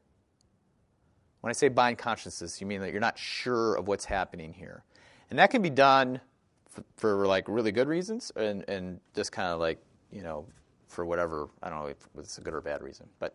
When 1.41 1.51
I 1.51 1.53
say 1.53 1.69
bind 1.69 1.99
consciences, 1.99 2.61
you 2.61 2.67
mean 2.67 2.81
that 2.81 2.91
you're 2.91 3.01
not 3.01 3.19
sure 3.19 3.77
of 3.77 3.87
what's 3.87 4.05
happening 4.05 4.53
here. 4.53 4.83
And 5.31 5.39
that 5.39 5.51
can 5.51 5.63
be 5.63 5.71
done 5.71 6.21
for, 6.69 6.85
for 6.97 7.27
like 7.27 7.49
really 7.49 7.73
good 7.73 7.89
reasons 7.89 8.33
and, 8.37 8.65
and 8.69 9.01
just 9.15 9.31
kind 9.31 9.49
of 9.49 9.61
like, 9.61 9.79
you 10.11 10.23
know, 10.23 10.47
for 10.89 11.05
whatever, 11.05 11.49
I 11.63 11.69
don't 11.69 11.79
know 11.79 11.87
if 11.87 12.09
it's 12.19 12.39
a 12.39 12.41
good 12.41 12.55
or 12.55 12.61
bad 12.61 12.83
reason. 12.83 13.07
But 13.19 13.35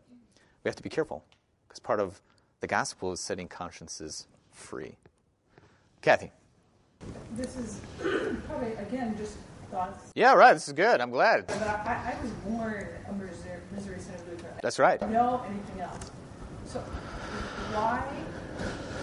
we 0.63 0.69
have 0.69 0.75
to 0.75 0.83
be 0.83 0.89
careful 0.89 1.23
because 1.67 1.79
part 1.79 1.99
of 1.99 2.21
the 2.59 2.67
gospel 2.67 3.11
is 3.11 3.19
setting 3.19 3.47
consciences 3.47 4.27
free. 4.51 4.97
Kathy. 6.01 6.31
This 7.35 7.55
is 7.55 7.81
probably, 8.47 8.73
again, 8.73 9.15
just 9.17 9.37
thoughts. 9.71 10.11
Yeah, 10.15 10.33
right. 10.33 10.53
This 10.53 10.67
is 10.67 10.73
good. 10.73 11.01
I'm 11.01 11.11
glad. 11.11 11.47
But 11.47 11.61
I, 11.61 12.15
I 12.15 12.21
was 12.21 12.31
born 12.31 12.87
a 13.07 13.13
Missouri 13.13 13.99
Synod 13.99 14.21
Lutheran. 14.29 14.53
That's 14.61 14.79
right. 14.79 15.01
I 15.01 15.07
know 15.07 15.43
anything 15.47 15.81
else. 15.81 16.11
So 16.65 16.83
why, 17.73 17.99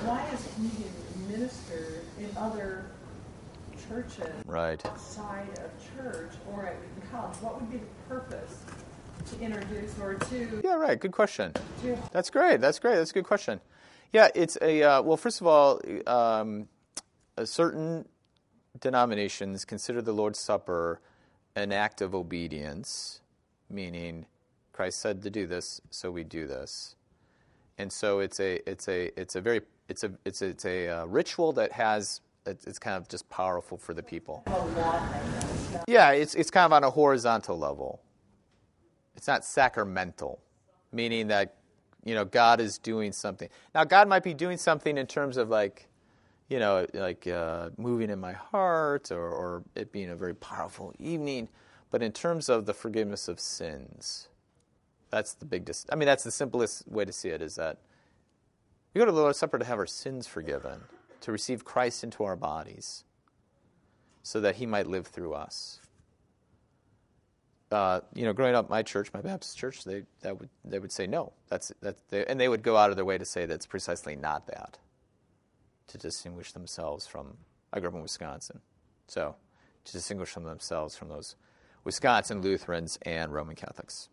why 0.05 0.27
is 0.33 0.47
he 0.57 1.33
ministered 1.33 2.03
in 2.19 2.31
other 2.37 2.87
churches 3.89 4.29
Right. 4.47 4.85
outside 4.87 5.49
of 5.59 5.71
church 5.97 6.33
or 6.53 6.67
at 6.67 6.77
Wheaton 6.81 7.11
College? 7.11 7.37
What 7.41 7.61
would 7.61 7.71
be 7.71 7.79
the 7.79 7.85
purpose 8.09 8.63
to 9.31 9.41
introduce 9.41 9.99
or 9.99 10.15
to, 10.15 10.61
Yeah, 10.65 10.75
right. 10.77 10.99
Good 10.99 11.13
question. 11.13 11.53
to 11.83 11.99
That's 12.13 12.31
great. 12.31 12.61
That's 12.61 12.79
great. 12.79 12.97
That's 12.97 13.11
a 13.11 13.15
good 13.15 13.25
question. 13.25 13.61
Yeah, 14.13 14.29
it's 14.35 14.59
a 14.61 14.83
uh, 14.83 15.03
well. 15.03 15.17
First 15.17 15.41
of 15.41 15.47
all, 15.47 15.81
um, 16.07 16.69
a 17.37 17.47
certain 17.47 18.09
denominations 18.81 19.65
consider 19.65 20.03
the 20.03 20.13
Lord's 20.13 20.39
Supper 20.39 21.01
an 21.55 21.71
act 21.73 22.01
of 22.01 22.15
obedience, 22.15 23.21
meaning 23.69 24.27
Christ 24.73 24.99
said 25.01 25.23
to 25.23 25.31
do 25.31 25.47
this, 25.47 25.81
so 25.91 26.11
we 26.11 26.25
do 26.25 26.47
this, 26.47 26.95
and 27.81 27.91
so 27.91 28.21
it's 28.21 28.41
a 28.41 28.61
it's 28.71 28.89
a 28.89 29.11
it's 29.19 29.37
a 29.37 29.41
very 29.41 29.63
it's 29.89 30.05
a 30.05 30.13
it's 30.27 30.43
a, 30.43 30.47
it's 30.47 30.65
a 30.67 30.89
uh, 30.89 31.05
ritual 31.07 31.53
that 31.55 31.73
has 31.73 32.21
it's, 32.47 32.79
kind 32.79 32.97
of 32.97 33.07
just 33.09 33.29
powerful 33.29 33.77
for 33.79 33.95
the 33.95 34.03
people. 34.03 34.43
Yeah, 35.87 36.11
it's 36.11 36.35
it's 36.35 36.51
kind 36.51 36.67
of 36.67 36.73
on 36.73 36.85
a 36.85 36.91
horizontal 36.91 37.59
level. 37.59 38.01
It's 39.17 39.27
not 39.27 39.45
sacramental, 39.45 40.41
meaning 40.93 41.29
that 41.29 41.55
you 42.05 42.15
know 42.15 42.25
God 42.25 42.61
is 42.61 42.77
doing 42.77 43.13
something. 43.13 43.49
Now 43.75 43.85
God 43.85 44.09
might 44.09 44.25
be 44.25 44.35
doing 44.35 44.59
something 44.59 44.99
in 44.99 45.07
terms 45.07 45.37
of 45.37 45.49
like 45.49 45.89
you 46.49 46.59
know 46.59 46.87
like 46.93 47.27
uh, 47.27 47.71
moving 47.79 48.11
in 48.11 48.21
my 48.21 48.33
heart 48.33 49.11
or, 49.11 49.27
or 49.31 49.63
it 49.75 49.91
being 49.91 50.11
a 50.11 50.17
very 50.17 50.35
powerful 50.35 50.93
evening, 50.99 51.49
but 51.91 52.03
in 52.03 52.13
terms 52.13 52.49
of 52.51 52.67
the 52.67 52.75
forgiveness 52.75 53.27
of 53.27 53.41
sins, 53.41 54.29
that's 55.11 55.35
the 55.35 55.45
big. 55.45 55.65
Dis- 55.65 55.87
I 55.93 55.97
mean, 55.97 56.07
that's 56.07 56.25
the 56.25 56.31
simplest 56.31 56.89
way 56.89 57.05
to 57.05 57.13
see 57.13 57.29
it. 57.29 57.43
Is 57.43 57.57
that 57.57 57.79
we 58.95 58.99
go 58.99 59.05
to 59.05 59.13
the 59.13 59.21
Lord's 59.21 59.39
Supper 59.39 59.59
to 59.59 59.65
have 59.65 59.79
our 59.79 59.87
sins 59.87 60.27
forgiven, 60.27 60.81
to 61.21 61.33
receive 61.33 61.65
Christ 61.65 62.05
into 62.05 62.25
our 62.25 62.37
bodies, 62.37 63.05
so 64.23 64.41
that 64.41 64.57
He 64.57 64.67
might 64.67 64.87
live 64.87 65.07
through 65.07 65.35
us 65.35 65.81
uh, 67.71 68.01
you 68.15 68.25
know, 68.25 68.33
growing 68.33 68.55
up, 68.55 68.69
my 68.69 68.83
church, 68.83 69.13
my 69.15 69.21
Baptist 69.21 69.57
church, 69.57 69.85
they 69.85 70.03
that 70.23 70.39
would 70.39 70.49
they 70.65 70.79
would 70.79 70.91
say 70.91 71.07
no. 71.07 71.33
That's 71.49 71.73
that, 71.83 71.97
they, 72.09 72.27
and 72.27 72.41
they 72.41 72.49
would 72.49 72.63
go 72.63 72.77
out 72.77 72.91
of 72.91 72.97
their 72.97 73.05
way 73.05 73.17
to 73.19 73.25
say 73.25 73.47
that's 73.47 73.67
precisely 73.67 74.17
not 74.17 74.47
that. 74.49 74.79
To 75.89 75.99
distinguish 75.99 76.53
themselves 76.53 77.07
from, 77.07 77.37
I 77.73 77.81
grew 77.81 77.89
up 77.89 77.95
in 77.95 78.03
Wisconsin, 78.03 78.61
so 79.07 79.37
to 79.85 79.93
distinguish 79.93 80.31
from 80.31 80.45
themselves 80.45 80.97
from 80.97 81.09
those 81.09 81.37
Wisconsin 81.85 82.43
Lutherans 82.43 82.99
and 83.03 83.33
Roman 83.33 83.57
Catholics. 83.57 84.09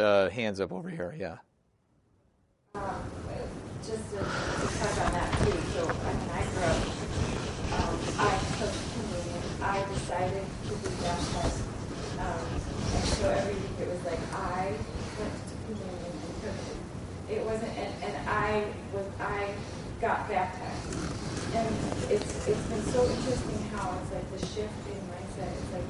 Uh, 0.00 0.30
hands 0.30 0.60
up 0.60 0.72
over 0.72 0.88
here, 0.88 1.14
yeah. 1.18 1.36
just 3.84 4.08
to, 4.08 4.16
to 4.16 4.66
touch 4.80 4.96
on 4.96 5.12
that 5.12 5.28
too. 5.44 5.52
So 5.76 5.84
I 5.84 6.12
mean, 6.16 6.30
I 6.32 6.42
grew 6.48 6.64
up. 6.64 6.80
Um, 7.76 8.00
I 8.16 8.32
took 8.56 8.72
communion. 8.96 9.44
I 9.60 9.84
decided 9.92 10.40
to 10.40 10.72
be 10.80 10.88
baptized, 11.04 11.60
um, 12.16 12.48
and 12.48 13.04
so 13.12 13.28
every 13.28 13.52
week 13.60 13.76
it 13.76 13.88
was 13.92 14.02
like 14.08 14.24
I 14.32 14.72
went 15.20 15.36
to 15.36 15.54
communion 15.68 16.12
and 16.16 16.34
took 16.48 16.56
it. 16.56 17.36
It 17.36 17.44
wasn't, 17.44 17.76
and, 17.76 17.92
and 18.00 18.28
I 18.28 18.72
was 18.94 19.04
I 19.20 19.52
got 20.00 20.26
baptized, 20.30 20.96
and 21.52 21.68
it's 22.08 22.48
it's 22.48 22.66
been 22.72 22.84
so 22.88 23.04
interesting 23.04 23.68
how 23.76 24.00
it's 24.00 24.12
like 24.16 24.24
the 24.32 24.46
shift 24.46 24.80
in 24.88 24.96
mindset. 25.12 25.52
It's 25.60 25.72
like 25.76 25.84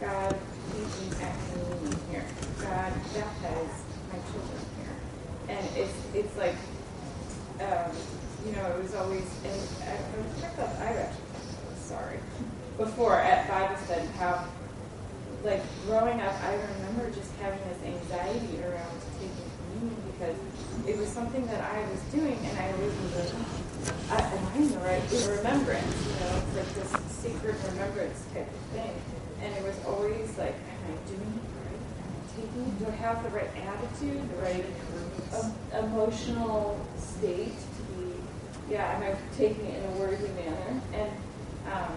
God 0.00 0.36
teaching 0.72 1.22
at 1.22 1.34
communion 1.52 1.98
here. 2.10 2.24
God 2.60 2.92
baptized 3.14 3.84
my 4.10 4.18
children 4.32 4.62
here, 4.76 4.96
and 5.56 5.76
it's 5.76 5.94
it's 6.14 6.36
like 6.36 6.56
um, 7.60 7.92
you 8.46 8.52
know, 8.52 8.66
it 8.72 8.82
was 8.82 8.94
always, 8.94 9.28
and 9.44 9.60
I, 9.84 9.92
I 9.92 10.40
checked 10.40 10.58
out, 10.58 10.72
I 10.80 10.96
actually, 10.96 11.24
sorry, 11.76 12.18
before 12.78 13.20
at 13.20 13.48
Bible 13.48 13.76
study, 13.84 14.06
how, 14.16 14.46
like, 15.44 15.60
growing 15.84 16.20
up, 16.20 16.34
I 16.42 16.54
remember 16.54 17.10
just 17.10 17.32
having 17.36 17.60
this 17.68 17.80
anxiety 17.84 18.62
around 18.64 18.96
taking 19.20 19.50
communion 19.60 19.96
because 20.12 20.36
it 20.88 20.96
was 20.96 21.08
something 21.08 21.46
that 21.46 21.60
I 21.60 21.80
was 21.90 22.00
doing, 22.12 22.38
and 22.44 22.58
I 22.58 22.72
always 22.72 22.96
was 22.96 23.16
like, 23.16 23.32
I, 24.10 24.24
am 24.24 24.46
I 24.46 24.66
the 24.66 24.78
right 24.78 25.36
remembrance? 25.36 26.06
You 26.06 26.12
know, 26.20 26.40
it's 26.40 26.56
like 26.56 26.74
this 26.74 27.12
secret 27.12 27.56
remembrance 27.70 28.24
type 28.32 28.48
of 28.48 28.60
thing. 28.72 28.94
And 29.42 29.54
it 29.56 29.62
was 29.62 29.76
always 29.86 30.36
like, 30.36 30.54
am 30.54 30.84
I 30.84 30.96
doing 31.08 31.40
it 31.40 31.48
right? 31.64 31.82
Taking? 32.36 32.70
Do 32.78 32.86
I 32.86 32.96
have 32.96 33.22
the 33.22 33.30
right 33.30 33.50
attitude, 33.56 34.20
the 34.30 34.42
right 34.42 34.66
um, 35.34 35.52
emotional 35.84 36.78
state 36.98 37.56
to 37.56 37.82
be, 37.94 38.12
yeah, 38.70 38.96
am 38.96 39.02
I 39.02 39.16
taking 39.36 39.64
it 39.66 39.82
in 39.82 39.84
a 39.92 39.94
worthy 39.96 40.28
manner? 40.28 40.80
And 40.92 41.10
um, 41.72 41.92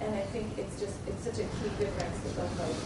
and 0.00 0.14
I 0.14 0.20
think 0.30 0.58
it's 0.58 0.78
just 0.78 0.96
it's 1.06 1.24
such 1.24 1.38
a 1.38 1.46
key 1.58 1.70
difference 1.78 2.18
of 2.26 2.38
like, 2.60 2.78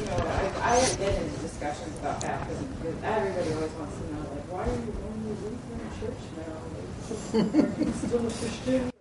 you 0.00 0.06
know, 0.06 0.16
I, 0.26 0.72
I 0.72 0.76
have 0.76 0.98
been 0.98 1.14
in 1.22 1.30
discussions 1.42 1.98
about 1.98 2.20
baptism 2.20 2.66
because 2.80 2.96
everybody 3.02 3.52
always 3.54 3.72
wants 3.72 3.96
to 3.96 4.04
know 4.12 4.20
like, 4.30 4.46
why 4.52 4.62
are 4.64 4.72
you 4.72 4.92
going 4.96 5.20
to 5.20 5.36
Lutheran 5.44 5.90
church 6.00 6.22
now? 6.36 6.56
Like, 6.72 6.88
are 7.76 7.84
you 7.84 7.92
still 7.92 8.24
a 8.24 8.30
Christian? 8.30 8.90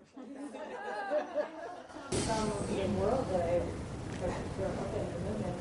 Some 2.12 2.99
world 2.99 3.26
that 3.32 3.41
I 3.41 3.62
have 4.30 4.57
grown 4.57 4.71
up 4.77 4.93
in, 4.95 5.05
and, 5.43 5.55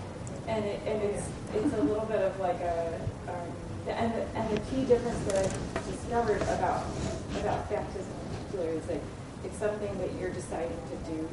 and 0.48 0.64
it 0.64 0.80
and 0.86 1.02
it's 1.02 1.28
it's 1.54 1.74
a 1.74 1.82
little 1.82 2.06
bit 2.06 2.22
of 2.22 2.38
like 2.40 2.60
a 2.60 3.00
um, 3.28 3.48
and 3.88 4.12
the, 4.12 4.22
and 4.38 4.56
the 4.56 4.60
key 4.70 4.84
difference 4.84 5.18
that 5.24 5.44
I've 5.44 5.90
discovered 5.90 6.42
about 6.42 6.84
about 7.40 7.68
baptism 7.70 8.12
in 8.12 8.36
particular 8.36 8.70
is 8.70 8.88
like 8.88 9.02
it's 9.44 9.58
something 9.58 9.98
that 9.98 10.12
you're 10.18 10.30
deciding 10.30 10.76
to 10.90 11.10
do 11.10 11.28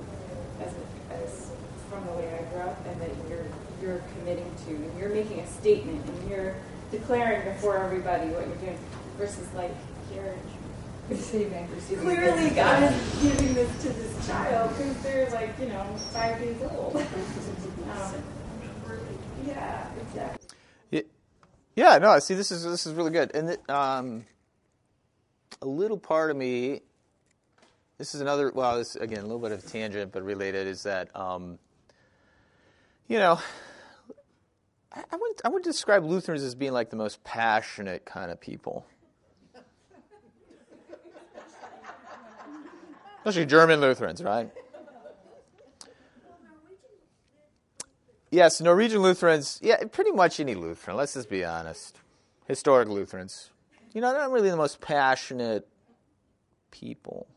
as, 0.61 0.73
as 1.11 1.51
from 1.89 2.05
the 2.05 2.13
way 2.13 2.27
I 2.33 2.43
grew 2.53 2.61
up, 2.61 2.86
and 2.88 3.01
that 3.01 3.09
you're 3.29 3.45
you're 3.81 4.01
committing 4.17 4.51
to, 4.67 4.71
and 4.75 4.99
you're 4.99 5.09
making 5.09 5.39
a 5.39 5.47
statement, 5.47 6.05
and 6.05 6.29
you're 6.29 6.55
declaring 6.91 7.43
before 7.53 7.77
everybody 7.77 8.27
what 8.29 8.47
you're 8.47 8.57
doing, 8.57 8.77
versus 9.17 9.47
like 9.53 9.75
here. 10.11 10.36
receiving? 11.75 12.03
Clearly, 12.03 12.49
God 12.49 12.83
is 12.83 13.21
giving 13.21 13.53
this 13.53 13.64
child 14.26 14.71
because 14.78 14.97
they're 15.01 15.30
like, 15.30 15.59
you 15.59 15.67
know, 15.67 15.84
five 16.13 16.39
days 16.39 16.61
old. 16.61 17.05
Um, 17.86 18.15
yeah, 19.45 19.88
exactly. 20.01 20.57
Yeah, 20.89 21.01
yeah, 21.76 21.97
no. 21.99 22.17
See, 22.19 22.34
this 22.34 22.51
is 22.51 22.63
this 22.63 22.86
is 22.86 22.93
really 22.93 23.11
good, 23.11 23.34
and 23.34 23.51
it, 23.51 23.69
um, 23.69 24.26
a 25.61 25.67
little 25.67 25.97
part 25.97 26.32
of 26.32 26.36
me. 26.36 26.82
This 27.97 28.15
is 28.15 28.21
another. 28.21 28.51
Well, 28.53 28.80
this 28.80 28.95
again 28.95 29.19
a 29.19 29.28
little 29.28 29.39
bit 29.39 29.51
of 29.51 29.63
a 29.63 29.67
tangent, 29.67 30.11
but 30.11 30.23
related 30.23 30.67
is 30.67 30.84
that 30.84 31.15
um, 31.15 31.59
you 33.07 33.19
know, 33.19 33.39
I, 34.91 35.03
I 35.11 35.15
would 35.15 35.41
I 35.45 35.49
would 35.49 35.63
describe 35.63 36.03
Lutherans 36.03 36.43
as 36.43 36.55
being 36.55 36.73
like 36.73 36.89
the 36.89 36.97
most 36.97 37.23
passionate 37.23 38.03
kind 38.03 38.32
of 38.32 38.41
people. 38.41 38.86
Especially 43.26 43.47
German 43.47 43.82
Lutherans, 43.82 44.21
right? 44.21 44.51
Yes, 48.30 48.61
Norwegian 48.61 49.01
Lutherans, 49.01 49.59
yeah, 49.63 49.84
pretty 49.91 50.11
much 50.11 50.39
any 50.39 50.53
Lutheran, 50.53 50.95
let's 50.95 51.15
just 51.15 51.28
be 51.28 51.43
honest. 51.43 51.97
Historic 52.47 52.88
Lutherans. 52.88 53.49
You 53.93 54.01
know, 54.01 54.11
they're 54.11 54.21
not 54.21 54.32
really 54.32 54.51
the 54.51 54.57
most 54.57 54.80
passionate 54.80 55.67
people. 56.69 57.28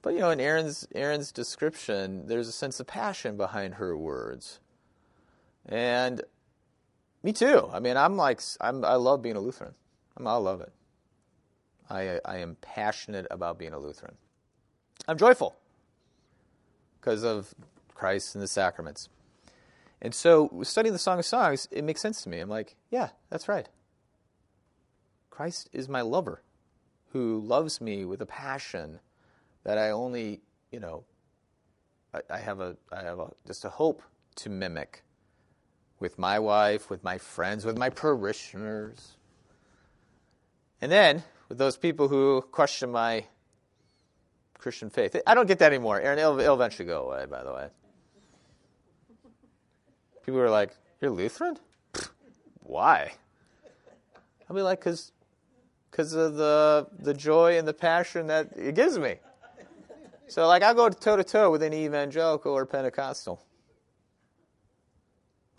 But 0.00 0.14
you 0.14 0.20
know, 0.20 0.30
in 0.30 0.38
Erin's 0.38 0.86
Erin's 0.94 1.32
description, 1.32 2.28
there's 2.28 2.46
a 2.46 2.52
sense 2.52 2.78
of 2.78 2.86
passion 2.86 3.36
behind 3.36 3.74
her 3.74 3.96
words. 3.96 4.60
And 5.66 6.22
me 7.24 7.32
too. 7.32 7.68
I 7.72 7.80
mean, 7.80 7.96
I'm 7.96 8.16
like 8.16 8.40
I'm 8.60 8.84
I 8.84 8.94
love 8.94 9.22
being 9.22 9.36
a 9.36 9.40
Lutheran. 9.40 9.74
I'm, 10.16 10.26
I 10.28 10.36
love 10.36 10.60
it. 10.60 10.72
I 11.90 12.20
I 12.24 12.38
am 12.38 12.56
passionate 12.60 13.26
about 13.30 13.58
being 13.58 13.72
a 13.72 13.78
Lutheran. 13.78 14.14
I'm 15.08 15.18
joyful 15.18 15.56
because 17.00 17.24
of 17.24 17.54
Christ 17.94 18.34
and 18.34 18.42
the 18.42 18.48
sacraments. 18.48 19.08
And 20.02 20.14
so, 20.14 20.50
studying 20.62 20.92
the 20.92 20.98
Song 20.98 21.18
of 21.18 21.26
Songs, 21.26 21.68
it 21.70 21.84
makes 21.84 22.00
sense 22.00 22.22
to 22.22 22.28
me. 22.28 22.40
I'm 22.40 22.48
like, 22.48 22.76
yeah, 22.90 23.10
that's 23.28 23.48
right. 23.48 23.68
Christ 25.28 25.68
is 25.72 25.88
my 25.88 26.00
lover 26.00 26.42
who 27.12 27.40
loves 27.40 27.80
me 27.80 28.04
with 28.04 28.22
a 28.22 28.26
passion 28.26 29.00
that 29.64 29.76
I 29.76 29.90
only, 29.90 30.40
you 30.70 30.80
know, 30.80 31.04
I, 32.14 32.20
I 32.30 32.38
have 32.38 32.60
a, 32.60 32.76
I 32.90 33.02
have 33.02 33.18
a, 33.18 33.30
just 33.46 33.64
a 33.64 33.68
hope 33.68 34.02
to 34.36 34.48
mimic 34.48 35.02
with 35.98 36.18
my 36.18 36.38
wife, 36.38 36.88
with 36.88 37.04
my 37.04 37.18
friends, 37.18 37.64
with 37.64 37.76
my 37.76 37.90
parishioners. 37.90 39.16
And 40.80 40.90
then, 40.90 41.22
with 41.50 41.58
those 41.58 41.76
people 41.76 42.08
who 42.08 42.40
question 42.52 42.90
my 42.90 43.24
Christian 44.56 44.88
faith. 44.88 45.14
I 45.26 45.34
don't 45.34 45.48
get 45.48 45.58
that 45.58 45.72
anymore, 45.72 46.00
Erin. 46.00 46.18
It'll, 46.18 46.38
it'll 46.38 46.54
eventually 46.54 46.86
go 46.86 47.02
away, 47.02 47.26
by 47.26 47.42
the 47.42 47.52
way. 47.52 47.68
People 50.24 50.40
are 50.40 50.48
like, 50.48 50.70
You're 51.00 51.10
Lutheran? 51.10 51.58
Why? 52.62 53.12
I'll 54.48 54.56
be 54.56 54.62
like, 54.62 54.78
Because 54.78 55.12
because 55.90 56.14
of 56.14 56.36
the, 56.36 56.86
the 57.00 57.12
joy 57.12 57.58
and 57.58 57.66
the 57.66 57.74
passion 57.74 58.28
that 58.28 58.56
it 58.56 58.76
gives 58.76 58.96
me. 58.96 59.16
So, 60.28 60.46
like, 60.46 60.62
I'll 60.62 60.74
go 60.74 60.88
toe 60.88 61.16
to 61.16 61.24
toe 61.24 61.50
with 61.50 61.64
any 61.64 61.84
evangelical 61.84 62.52
or 62.52 62.64
Pentecostal. 62.64 63.42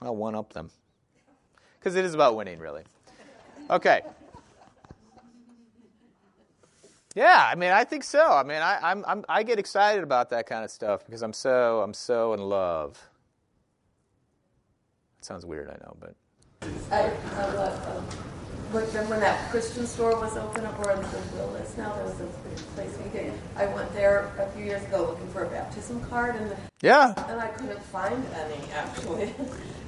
I'll 0.01 0.15
one 0.15 0.35
up 0.35 0.53
them. 0.53 0.71
Because 1.77 1.95
it 1.95 2.05
is 2.05 2.13
about 2.13 2.37
winning, 2.37 2.59
really. 2.59 2.83
Okay. 3.69 4.01
Yeah, 7.15 7.49
I 7.51 7.55
mean, 7.55 7.71
I 7.71 7.83
think 7.83 8.03
so. 8.03 8.25
I 8.31 8.43
mean, 8.43 8.61
I, 8.61 8.79
I'm, 8.81 9.03
I'm, 9.05 9.25
I 9.27 9.43
get 9.43 9.59
excited 9.59 10.03
about 10.03 10.29
that 10.29 10.45
kind 10.45 10.63
of 10.63 10.71
stuff 10.71 11.05
because 11.05 11.21
I'm 11.21 11.33
so, 11.33 11.81
I'm 11.81 11.93
so 11.93 12.33
in 12.33 12.39
love. 12.39 13.01
It 15.19 15.25
sounds 15.25 15.45
weird, 15.45 15.69
I 15.69 15.73
know, 15.83 15.95
but. 15.99 16.15
I, 16.91 17.11
I 17.35 17.53
love, 17.53 17.97
um, 17.97 18.03
when, 18.71 18.85
when 19.09 19.19
that 19.19 19.49
Christian 19.51 19.85
store 19.85 20.17
was 20.19 20.37
open 20.37 20.65
up 20.65 20.79
where 20.79 20.95
the 20.95 21.01
Goodwill 21.03 21.55
is 21.55 21.75
now, 21.77 21.93
there 21.95 22.05
was 22.05 22.21
a 22.21 22.25
place 22.75 22.95
we 23.03 23.09
could, 23.09 23.33
I 23.57 23.65
went 23.67 23.91
there 23.93 24.31
a 24.39 24.47
few 24.51 24.63
years 24.63 24.83
ago 24.85 25.03
looking 25.07 25.27
for 25.29 25.43
a 25.43 25.49
baptism 25.49 26.01
card 26.05 26.35
and, 26.35 26.55
Yeah. 26.81 27.13
and 27.29 27.41
I 27.41 27.47
couldn't 27.49 27.83
find 27.83 28.25
any 28.35 28.71
actually. 28.73 29.33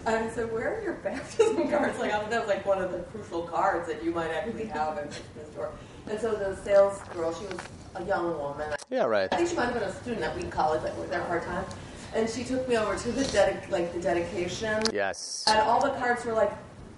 And 0.05 0.15
I 0.17 0.29
said, 0.31 0.51
where 0.51 0.77
are 0.77 0.83
your 0.83 0.93
baptism 1.03 1.69
cards? 1.69 1.97
Like, 1.97 2.11
that 2.11 2.29
was 2.29 2.49
like 2.49 2.65
one 2.65 2.81
of 2.81 2.91
the 2.91 2.99
crucial 3.03 3.43
cards 3.43 3.87
that 3.87 4.03
you 4.03 4.11
might 4.11 4.31
actually 4.31 4.65
have 4.65 4.97
at 4.97 5.09
the 5.09 5.15
Christian 5.15 5.53
store. 5.53 5.71
And 6.09 6.19
so 6.19 6.33
the 6.35 6.55
sales 6.57 6.99
girl, 7.13 7.33
she 7.33 7.45
was 7.45 7.59
a 7.95 8.03
young 8.03 8.37
woman. 8.37 8.75
Yeah, 8.89 9.05
right. 9.05 9.29
I 9.31 9.37
think 9.37 9.49
she 9.49 9.55
might 9.55 9.65
have 9.65 9.73
been 9.73 9.83
a 9.83 9.93
student 9.93 10.23
at 10.23 10.35
Wheaton 10.35 10.51
College, 10.51 10.83
like 10.83 10.95
worked 10.97 11.11
there 11.11 11.21
part 11.25 11.43
time. 11.43 11.65
And 12.13 12.29
she 12.29 12.43
took 12.43 12.67
me 12.67 12.77
over 12.77 12.95
to 12.95 13.11
the 13.11 13.23
dedic- 13.23 13.69
like 13.69 13.93
the 13.93 13.99
dedication. 14.01 14.83
Yes. 14.91 15.43
And 15.47 15.59
all 15.59 15.81
the 15.81 15.91
cards 15.97 16.23
were 16.25 16.33
like, 16.33 16.51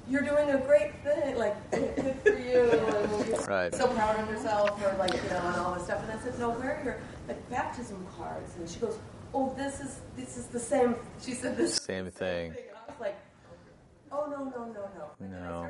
"You're 0.10 0.24
doing 0.24 0.49
a 0.49 0.58
great 0.58 0.91
thing, 1.03 1.38
like 1.38 1.56
good 1.72 2.16
for 2.24 2.38
you." 2.38 2.72
And 2.72 3.47
Right. 3.47 3.74
So 3.74 3.88
proud 3.88 4.20
of 4.20 4.30
yourself, 4.30 4.84
or 4.84 4.93
like 4.97 5.14
you 5.14 5.30
know, 5.30 5.38
and 5.45 5.56
all 5.58 5.76
this 5.76 5.86
stuff. 5.86 6.03
And 6.03 6.12
I 6.12 6.22
said, 6.22 6.38
"No, 6.38 6.49
where 6.49 6.76
are 6.78 6.84
your 6.84 6.97
like 7.28 7.49
baptism 7.49 8.06
cards?" 8.18 8.56
And 8.58 8.68
she 8.70 8.80
goes, 8.80 8.97
"Oh, 9.34 9.53
this 9.56 9.80
is 9.80 9.99
this 10.18 10.36
is 10.36 10.47
the 10.47 10.60
same." 10.60 10.95
She 11.22 11.32
said 11.34 11.56
this. 11.56 11.76
Same 11.76 12.12
thing. 12.12 12.53
I 12.76 12.91
was 12.91 12.99
like, 12.99 13.18
"Oh 14.12 14.26
no, 14.30 14.43
no, 14.45 14.66
no, 14.74 14.89
no." 14.97 15.70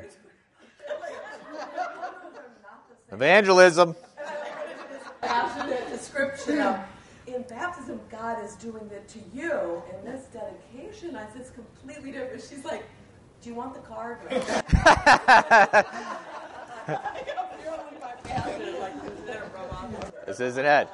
Not 3.10 3.18
the 3.18 3.24
same. 3.24 3.28
Evangelism. 3.28 3.96
passionate 5.20 5.88
description 5.88 6.60
of 6.60 6.80
in 7.26 7.42
baptism 7.42 8.00
God 8.10 8.44
is 8.44 8.54
doing 8.54 8.88
it 8.92 9.08
to 9.08 9.18
you. 9.34 9.82
In 9.98 10.12
this 10.12 10.26
dedication, 10.26 11.16
I 11.16 11.26
said 11.28 11.40
it's 11.40 11.50
completely 11.50 12.12
different. 12.12 12.42
She's 12.48 12.64
like, 12.64 12.84
Do 13.42 13.48
you 13.50 13.54
want 13.56 13.74
the 13.74 13.80
card? 13.80 14.18
This 20.26 20.40
isn't 20.40 20.64
it. 20.64 20.88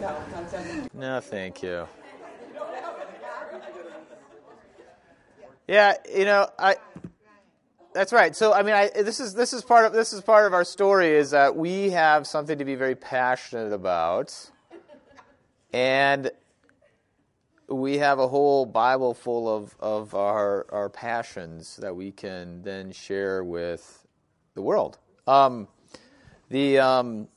no. 0.00 0.16
No, 0.92 1.20
thank 1.20 1.62
you. 1.62 1.86
Yeah, 5.68 5.94
you 6.12 6.24
know, 6.24 6.48
I. 6.58 6.76
That's 7.94 8.12
right. 8.12 8.36
So, 8.36 8.52
I 8.52 8.62
mean, 8.62 8.74
I, 8.74 8.88
this 8.88 9.18
is 9.18 9.34
this 9.34 9.52
is 9.52 9.62
part 9.62 9.86
of 9.86 9.92
this 9.92 10.12
is 10.12 10.20
part 10.20 10.46
of 10.46 10.52
our 10.52 10.64
story 10.64 11.16
is 11.16 11.30
that 11.30 11.56
we 11.56 11.90
have 11.90 12.26
something 12.26 12.58
to 12.58 12.64
be 12.64 12.74
very 12.74 12.94
passionate 12.94 13.72
about, 13.72 14.50
and 15.72 16.30
we 17.68 17.98
have 17.98 18.18
a 18.18 18.28
whole 18.28 18.66
Bible 18.66 19.14
full 19.14 19.54
of 19.54 19.74
of 19.80 20.14
our 20.14 20.66
our 20.70 20.90
passions 20.90 21.76
that 21.76 21.96
we 21.96 22.12
can 22.12 22.62
then 22.62 22.92
share 22.92 23.42
with 23.42 24.06
the 24.54 24.62
world. 24.62 24.98
Um, 25.26 25.66
the 26.50 26.78
um, 26.78 27.28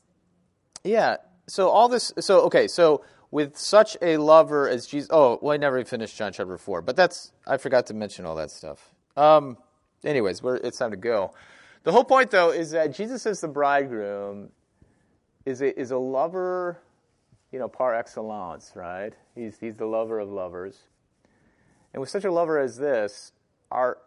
yeah. 0.83 1.17
So 1.47 1.69
all 1.69 1.87
this. 1.87 2.13
So 2.19 2.41
okay. 2.41 2.67
So 2.67 3.03
with 3.31 3.57
such 3.57 3.95
a 4.01 4.17
lover 4.17 4.67
as 4.67 4.85
Jesus. 4.85 5.09
Oh, 5.11 5.39
well, 5.41 5.53
I 5.53 5.57
never 5.57 5.83
finished 5.85 6.17
John 6.17 6.33
chapter 6.33 6.57
four, 6.57 6.81
but 6.81 6.95
that's 6.95 7.31
I 7.47 7.57
forgot 7.57 7.87
to 7.87 7.93
mention 7.93 8.25
all 8.25 8.35
that 8.35 8.51
stuff. 8.51 8.93
Um, 9.15 9.57
anyways, 10.03 10.41
it's 10.43 10.77
time 10.77 10.91
to 10.91 10.97
go. 10.97 11.33
The 11.83 11.91
whole 11.91 12.03
point, 12.03 12.31
though, 12.31 12.51
is 12.51 12.71
that 12.71 12.93
Jesus 12.93 13.25
as 13.25 13.41
the 13.41 13.47
bridegroom 13.47 14.49
is 15.45 15.61
a 15.61 15.79
is 15.79 15.91
a 15.91 15.97
lover, 15.97 16.79
you 17.51 17.59
know, 17.59 17.67
par 17.67 17.95
excellence, 17.95 18.73
right? 18.75 19.13
He's 19.35 19.57
he's 19.59 19.75
the 19.75 19.85
lover 19.85 20.19
of 20.19 20.29
lovers, 20.29 20.77
and 21.93 22.01
with 22.01 22.09
such 22.09 22.23
a 22.23 22.31
lover 22.31 22.59
as 22.59 22.77
this, 22.77 23.31
our 23.71 23.97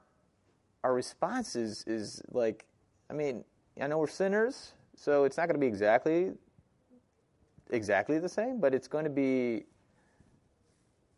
our 0.85 0.95
response 0.95 1.57
is 1.57 1.85
is 1.87 2.23
like, 2.31 2.65
I 3.11 3.15
mean, 3.15 3.45
I 3.81 3.89
know 3.89 3.99
we're 3.99 4.07
sinners, 4.07 4.73
so 4.95 5.25
it's 5.25 5.37
not 5.37 5.47
going 5.47 5.55
to 5.55 5.61
be 5.61 5.67
exactly 5.67 6.33
exactly 7.71 8.19
the 8.19 8.29
same, 8.29 8.61
but 8.61 8.75
it's 8.75 8.89
going 8.89 9.05
to 9.05 9.11
be. 9.11 9.65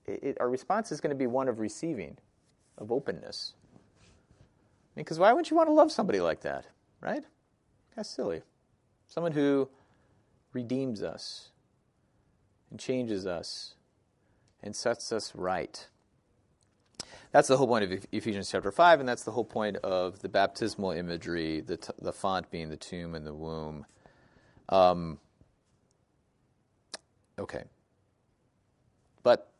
It, 0.06 0.36
our 0.40 0.48
response 0.48 0.92
is 0.92 1.00
going 1.00 1.10
to 1.10 1.16
be 1.16 1.26
one 1.26 1.48
of 1.48 1.58
receiving, 1.58 2.16
of 2.78 2.92
openness. 2.92 3.54
Because 4.96 5.18
why 5.18 5.32
wouldn't 5.32 5.50
you 5.50 5.56
want 5.56 5.68
to 5.68 5.74
love 5.74 5.92
somebody 5.92 6.20
like 6.20 6.40
that, 6.40 6.66
right? 7.00 7.22
That's 7.94 8.08
silly. 8.08 8.42
Someone 9.06 9.32
who 9.32 9.68
redeems 10.52 11.02
us 11.02 11.50
and 12.70 12.80
changes 12.80 13.26
us 13.26 13.74
and 14.62 14.74
sets 14.74 15.12
us 15.12 15.32
right. 15.34 15.86
That's 17.30 17.48
the 17.48 17.58
whole 17.58 17.66
point 17.66 17.84
of 17.84 18.06
Ephesians 18.12 18.50
chapter 18.50 18.72
5, 18.72 19.00
and 19.00 19.08
that's 19.08 19.24
the 19.24 19.32
whole 19.32 19.44
point 19.44 19.76
of 19.78 20.20
the 20.20 20.28
baptismal 20.28 20.92
imagery, 20.92 21.60
the, 21.60 21.76
t- 21.76 21.92
the 22.00 22.12
font 22.12 22.50
being 22.50 22.70
the 22.70 22.76
tomb 22.76 23.14
and 23.14 23.26
the 23.26 23.34
womb. 23.34 23.84
Um, 24.70 25.18
okay. 27.38 27.64
But, 29.22 29.50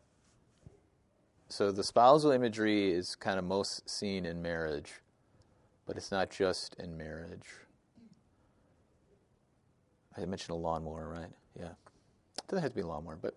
so 1.49 1.71
the 1.71 1.85
spousal 1.85 2.31
imagery 2.31 2.91
is 2.93 3.15
kind 3.15 3.39
of 3.39 3.45
most 3.45 3.89
seen 3.91 4.25
in 4.25 4.41
marriage, 4.41 4.95
but 5.87 5.97
it's 5.97 6.11
not 6.11 6.31
just 6.31 6.75
in 6.79 6.97
marriage. 6.97 7.49
I 10.17 10.25
mentioned 10.25 10.51
a 10.51 10.59
lawnmower, 10.59 11.09
right? 11.09 11.31
Yeah. 11.59 11.67
It 12.39 12.49
doesn't 12.49 12.63
have 12.63 12.73
to 12.73 12.77
be 12.77 12.83
a 12.83 12.87
lawnmower, 12.87 13.19
but. 13.21 13.35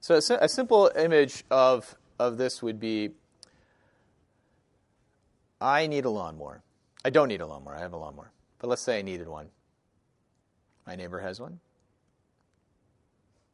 So 0.00 0.14
a, 0.14 0.44
a 0.44 0.48
simple 0.48 0.90
image 0.96 1.44
of, 1.50 1.94
of 2.18 2.36
this 2.36 2.62
would 2.62 2.78
be 2.78 3.10
I 5.60 5.86
need 5.86 6.04
a 6.04 6.10
lawnmower. 6.10 6.62
I 7.06 7.10
don't 7.10 7.28
need 7.28 7.40
a 7.40 7.46
lawnmower. 7.46 7.74
I 7.74 7.80
have 7.80 7.94
a 7.94 7.96
lawnmower. 7.96 8.30
But 8.58 8.68
let's 8.68 8.82
say 8.82 8.98
I 8.98 9.02
needed 9.02 9.28
one. 9.28 9.48
My 10.86 10.94
neighbor 10.94 11.20
has 11.20 11.40
one. 11.40 11.58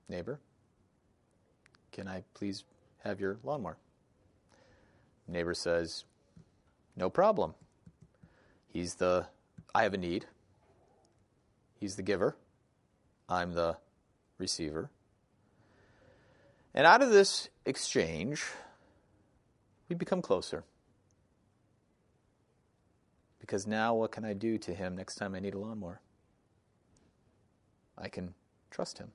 Neighbor, 0.08 0.40
can 1.92 2.08
I 2.08 2.24
please 2.34 2.64
have 3.04 3.20
your 3.20 3.38
lawnmower? 3.44 3.76
Neighbor 5.28 5.54
says, 5.54 6.04
No 6.96 7.08
problem. 7.08 7.54
He's 8.72 8.94
the, 8.94 9.26
I 9.74 9.82
have 9.82 9.94
a 9.94 9.98
need. 9.98 10.26
He's 11.74 11.96
the 11.96 12.02
giver. 12.02 12.36
I'm 13.28 13.54
the 13.54 13.76
receiver. 14.38 14.90
And 16.74 16.86
out 16.86 17.02
of 17.02 17.10
this 17.10 17.48
exchange, 17.66 18.44
we 19.88 19.96
become 19.96 20.22
closer. 20.22 20.64
Because 23.40 23.66
now, 23.66 23.94
what 23.94 24.12
can 24.12 24.24
I 24.24 24.32
do 24.32 24.58
to 24.58 24.74
him 24.74 24.94
next 24.94 25.16
time 25.16 25.34
I 25.34 25.40
need 25.40 25.54
a 25.54 25.58
lawnmower? 25.58 26.00
I 27.98 28.08
can 28.08 28.34
trust 28.70 28.98
him 28.98 29.10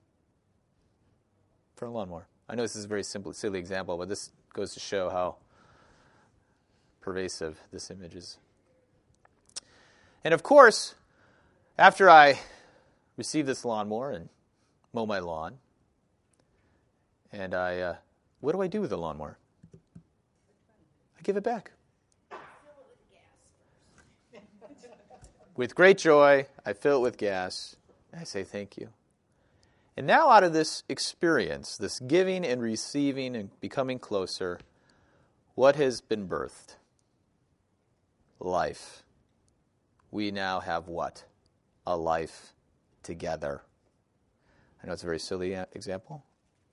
for 1.76 1.86
a 1.86 1.91
lawnmower. 1.91 2.28
I 2.49 2.56
know 2.56 2.62
this 2.62 2.76
is 2.76 2.86
a 2.86 2.88
very 2.88 3.03
simple, 3.03 3.32
silly 3.34 3.60
example, 3.60 3.97
but 3.97 4.10
this 4.10 4.32
goes 4.53 4.74
to 4.74 4.80
show 4.80 5.10
how 5.10 5.38
pervasive 7.01 7.60
this 7.72 7.89
image 7.89 8.16
is. 8.16 8.38
And 10.26 10.34
of 10.34 10.41
course, 10.41 10.95
after 11.78 12.09
I 12.09 12.39
receive 13.15 13.45
this 13.45 13.63
lawnmower 13.63 14.09
and 14.09 14.30
mow 14.91 15.05
my 15.05 15.19
lawn, 15.19 15.59
and 17.32 17.53
I, 17.53 17.80
uh, 17.80 17.95
what 18.39 18.53
do 18.53 18.61
I 18.63 18.65
do 18.65 18.82
with 18.82 18.89
the 18.89 18.97
lawnmower? 18.97 19.38
I 19.86 21.21
give 21.21 21.38
it 21.38 21.43
back. 21.43 21.73
With 25.55 25.76
great 25.76 25.99
joy, 25.99 26.47
I 26.65 26.73
fill 26.73 26.97
it 26.97 27.01
with 27.01 27.17
gas, 27.17 27.76
and 28.11 28.19
I 28.19 28.23
say 28.23 28.43
thank 28.43 28.78
you. 28.78 28.89
And 29.95 30.07
now, 30.07 30.30
out 30.30 30.43
of 30.43 30.53
this 30.53 30.84
experience, 30.89 31.78
this 31.78 31.99
giving 31.99 32.43
and 32.43 32.61
receiving 32.63 33.36
and 33.36 33.57
becoming 33.61 33.99
closer, 33.99 34.59
what 35.53 35.76
has 35.76 36.01
been 36.01 36.28
birthed? 36.28 36.78
Life. 38.39 39.05
We 40.16 40.32
now 40.32 40.61
have 40.61 40.88
what? 40.88 41.26
A 41.86 41.97
life 41.97 42.53
together. 43.03 43.63
I 44.82 44.88
know 44.88 44.93
it's 44.93 45.03
a 45.03 45.05
very 45.05 45.20
silly 45.20 45.53
uh, 45.53 45.66
example, 45.74 46.24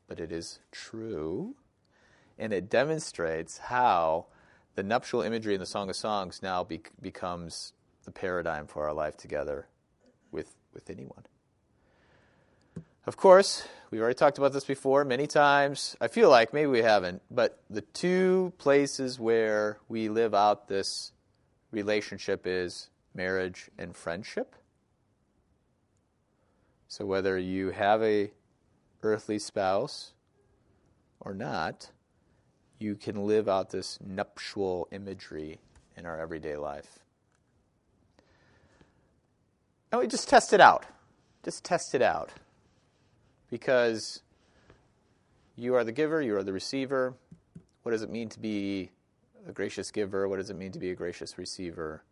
but 0.07 0.21
it 0.21 0.31
is 0.31 0.61
true. 0.71 1.57
And 2.39 2.53
it 2.53 2.71
demonstrates 2.71 3.59
how 3.59 4.27
the 4.77 4.85
nuptial 4.85 5.23
imagery 5.23 5.55
in 5.55 5.59
the 5.59 5.67
Song 5.67 5.91
of 5.91 5.97
Songs 5.97 6.41
now 6.41 6.63
be- 6.63 6.83
becomes 7.01 7.73
the 8.05 8.13
paradigm 8.13 8.69
for 8.69 8.87
our 8.87 8.95
life 8.95 9.17
together 9.17 9.67
with, 10.31 10.55
with 10.73 10.89
anyone. 10.89 11.27
Of 13.07 13.17
course, 13.17 13.67
we've 13.91 14.01
already 14.01 14.15
talked 14.15 14.39
about 14.39 14.53
this 14.53 14.65
before 14.65 15.05
many 15.05 15.27
times. 15.27 15.97
I 16.01 16.07
feel 16.07 16.31
like 16.31 16.55
maybe 16.55 16.69
we 16.69 16.83
haven't, 16.83 17.23
but 17.29 17.61
the 17.69 17.81
two 17.81 18.53
places 18.59 19.19
where 19.19 19.81
we 19.89 20.09
live 20.09 20.33
out 20.33 20.69
this 20.69 21.11
relationship 21.73 22.43
is 22.47 22.89
marriage 23.15 23.71
and 23.79 23.97
friendship. 23.97 24.55
So 26.89 27.07
whether 27.07 27.39
you 27.39 27.71
have 27.71 28.03
a 28.03 28.33
earthly 29.03 29.39
spouse 29.39 30.13
or 31.21 31.35
not, 31.35 31.91
you 32.79 32.95
can 32.95 33.27
live 33.27 33.49
out 33.49 33.71
this 33.71 33.99
nuptial 34.05 34.89
imagery 34.91 35.61
in 35.97 36.05
our 36.05 36.19
everyday 36.19 36.57
life. 36.57 36.99
And 39.91 40.01
we 40.01 40.07
just 40.07 40.29
test 40.29 40.53
it 40.53 40.61
out. 40.61 40.87
Just 41.45 41.65
test 41.65 41.95
it 41.95 42.03
out 42.03 42.31
because 43.51 44.23
you 45.57 45.75
are 45.75 45.85
the 45.85 45.93
giver, 45.93 46.23
you 46.23 46.37
are 46.37 46.43
the 46.43 46.53
receiver. 46.53 47.15
What 47.83 47.93
does 47.93 48.03
it 48.03 48.11
mean 48.11 48.29
to 48.31 48.41
be 48.41 48.91
a 49.47 49.53
gracious 49.53 49.91
giver? 49.91 50.29
What 50.29 50.37
does 50.37 50.51
it 50.51 50.57
mean 50.57 50.73
to 50.73 50.79
be 50.79 50.91
a 50.91 50.95
gracious 50.95 51.37
receiver? 51.37 52.03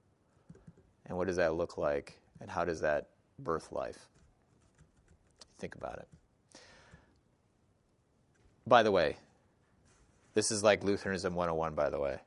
And 1.11 1.19
what 1.19 1.27
does 1.27 1.37
that 1.37 1.55
look 1.55 1.77
like? 1.77 2.21
And 2.41 2.49
how 2.49 2.65
does 2.65 2.81
that 2.83 3.09
birth 3.41 3.73
life? 3.73 4.07
Think 5.59 5.75
about 5.75 5.99
it. 5.99 6.09
By 8.65 8.85
the 8.85 8.93
way, 8.93 9.17
this 10.35 10.53
is 10.53 10.63
like 10.63 10.85
Lutheranism 10.85 11.35
101, 11.35 11.75
by 11.75 11.91
the 11.91 11.99
way. 11.99 12.19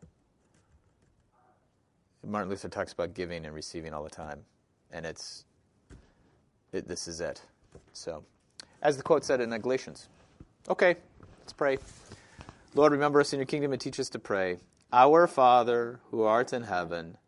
Martin 2.26 2.50
Luther 2.50 2.68
talks 2.68 2.92
about 2.92 3.14
giving 3.14 3.46
and 3.46 3.56
receiving 3.56 3.94
all 3.94 4.04
the 4.04 4.10
time. 4.10 4.42
And 4.92 5.06
it's, 5.06 5.46
it, 6.74 6.86
this 6.86 7.08
is 7.08 7.22
it. 7.22 7.42
So 7.94 8.26
as 8.82 8.98
the 8.98 9.04
quote 9.04 9.24
said 9.24 9.40
in 9.40 9.50
Galatians. 9.62 10.10
Okay, 10.68 10.98
let's 11.40 11.54
pray. 11.54 11.78
Lord, 12.76 12.92
remember 12.92 13.22
us 13.22 13.32
in 13.32 13.40
your 13.40 13.46
kingdom 13.46 13.72
and 13.72 13.80
teach 13.80 13.98
us 13.98 14.10
to 14.10 14.20
pray. 14.20 14.58
Our 14.92 15.26
Father, 15.26 16.02
who 16.12 16.24
art 16.24 16.52
in 16.52 16.64
heaven, 16.64 17.18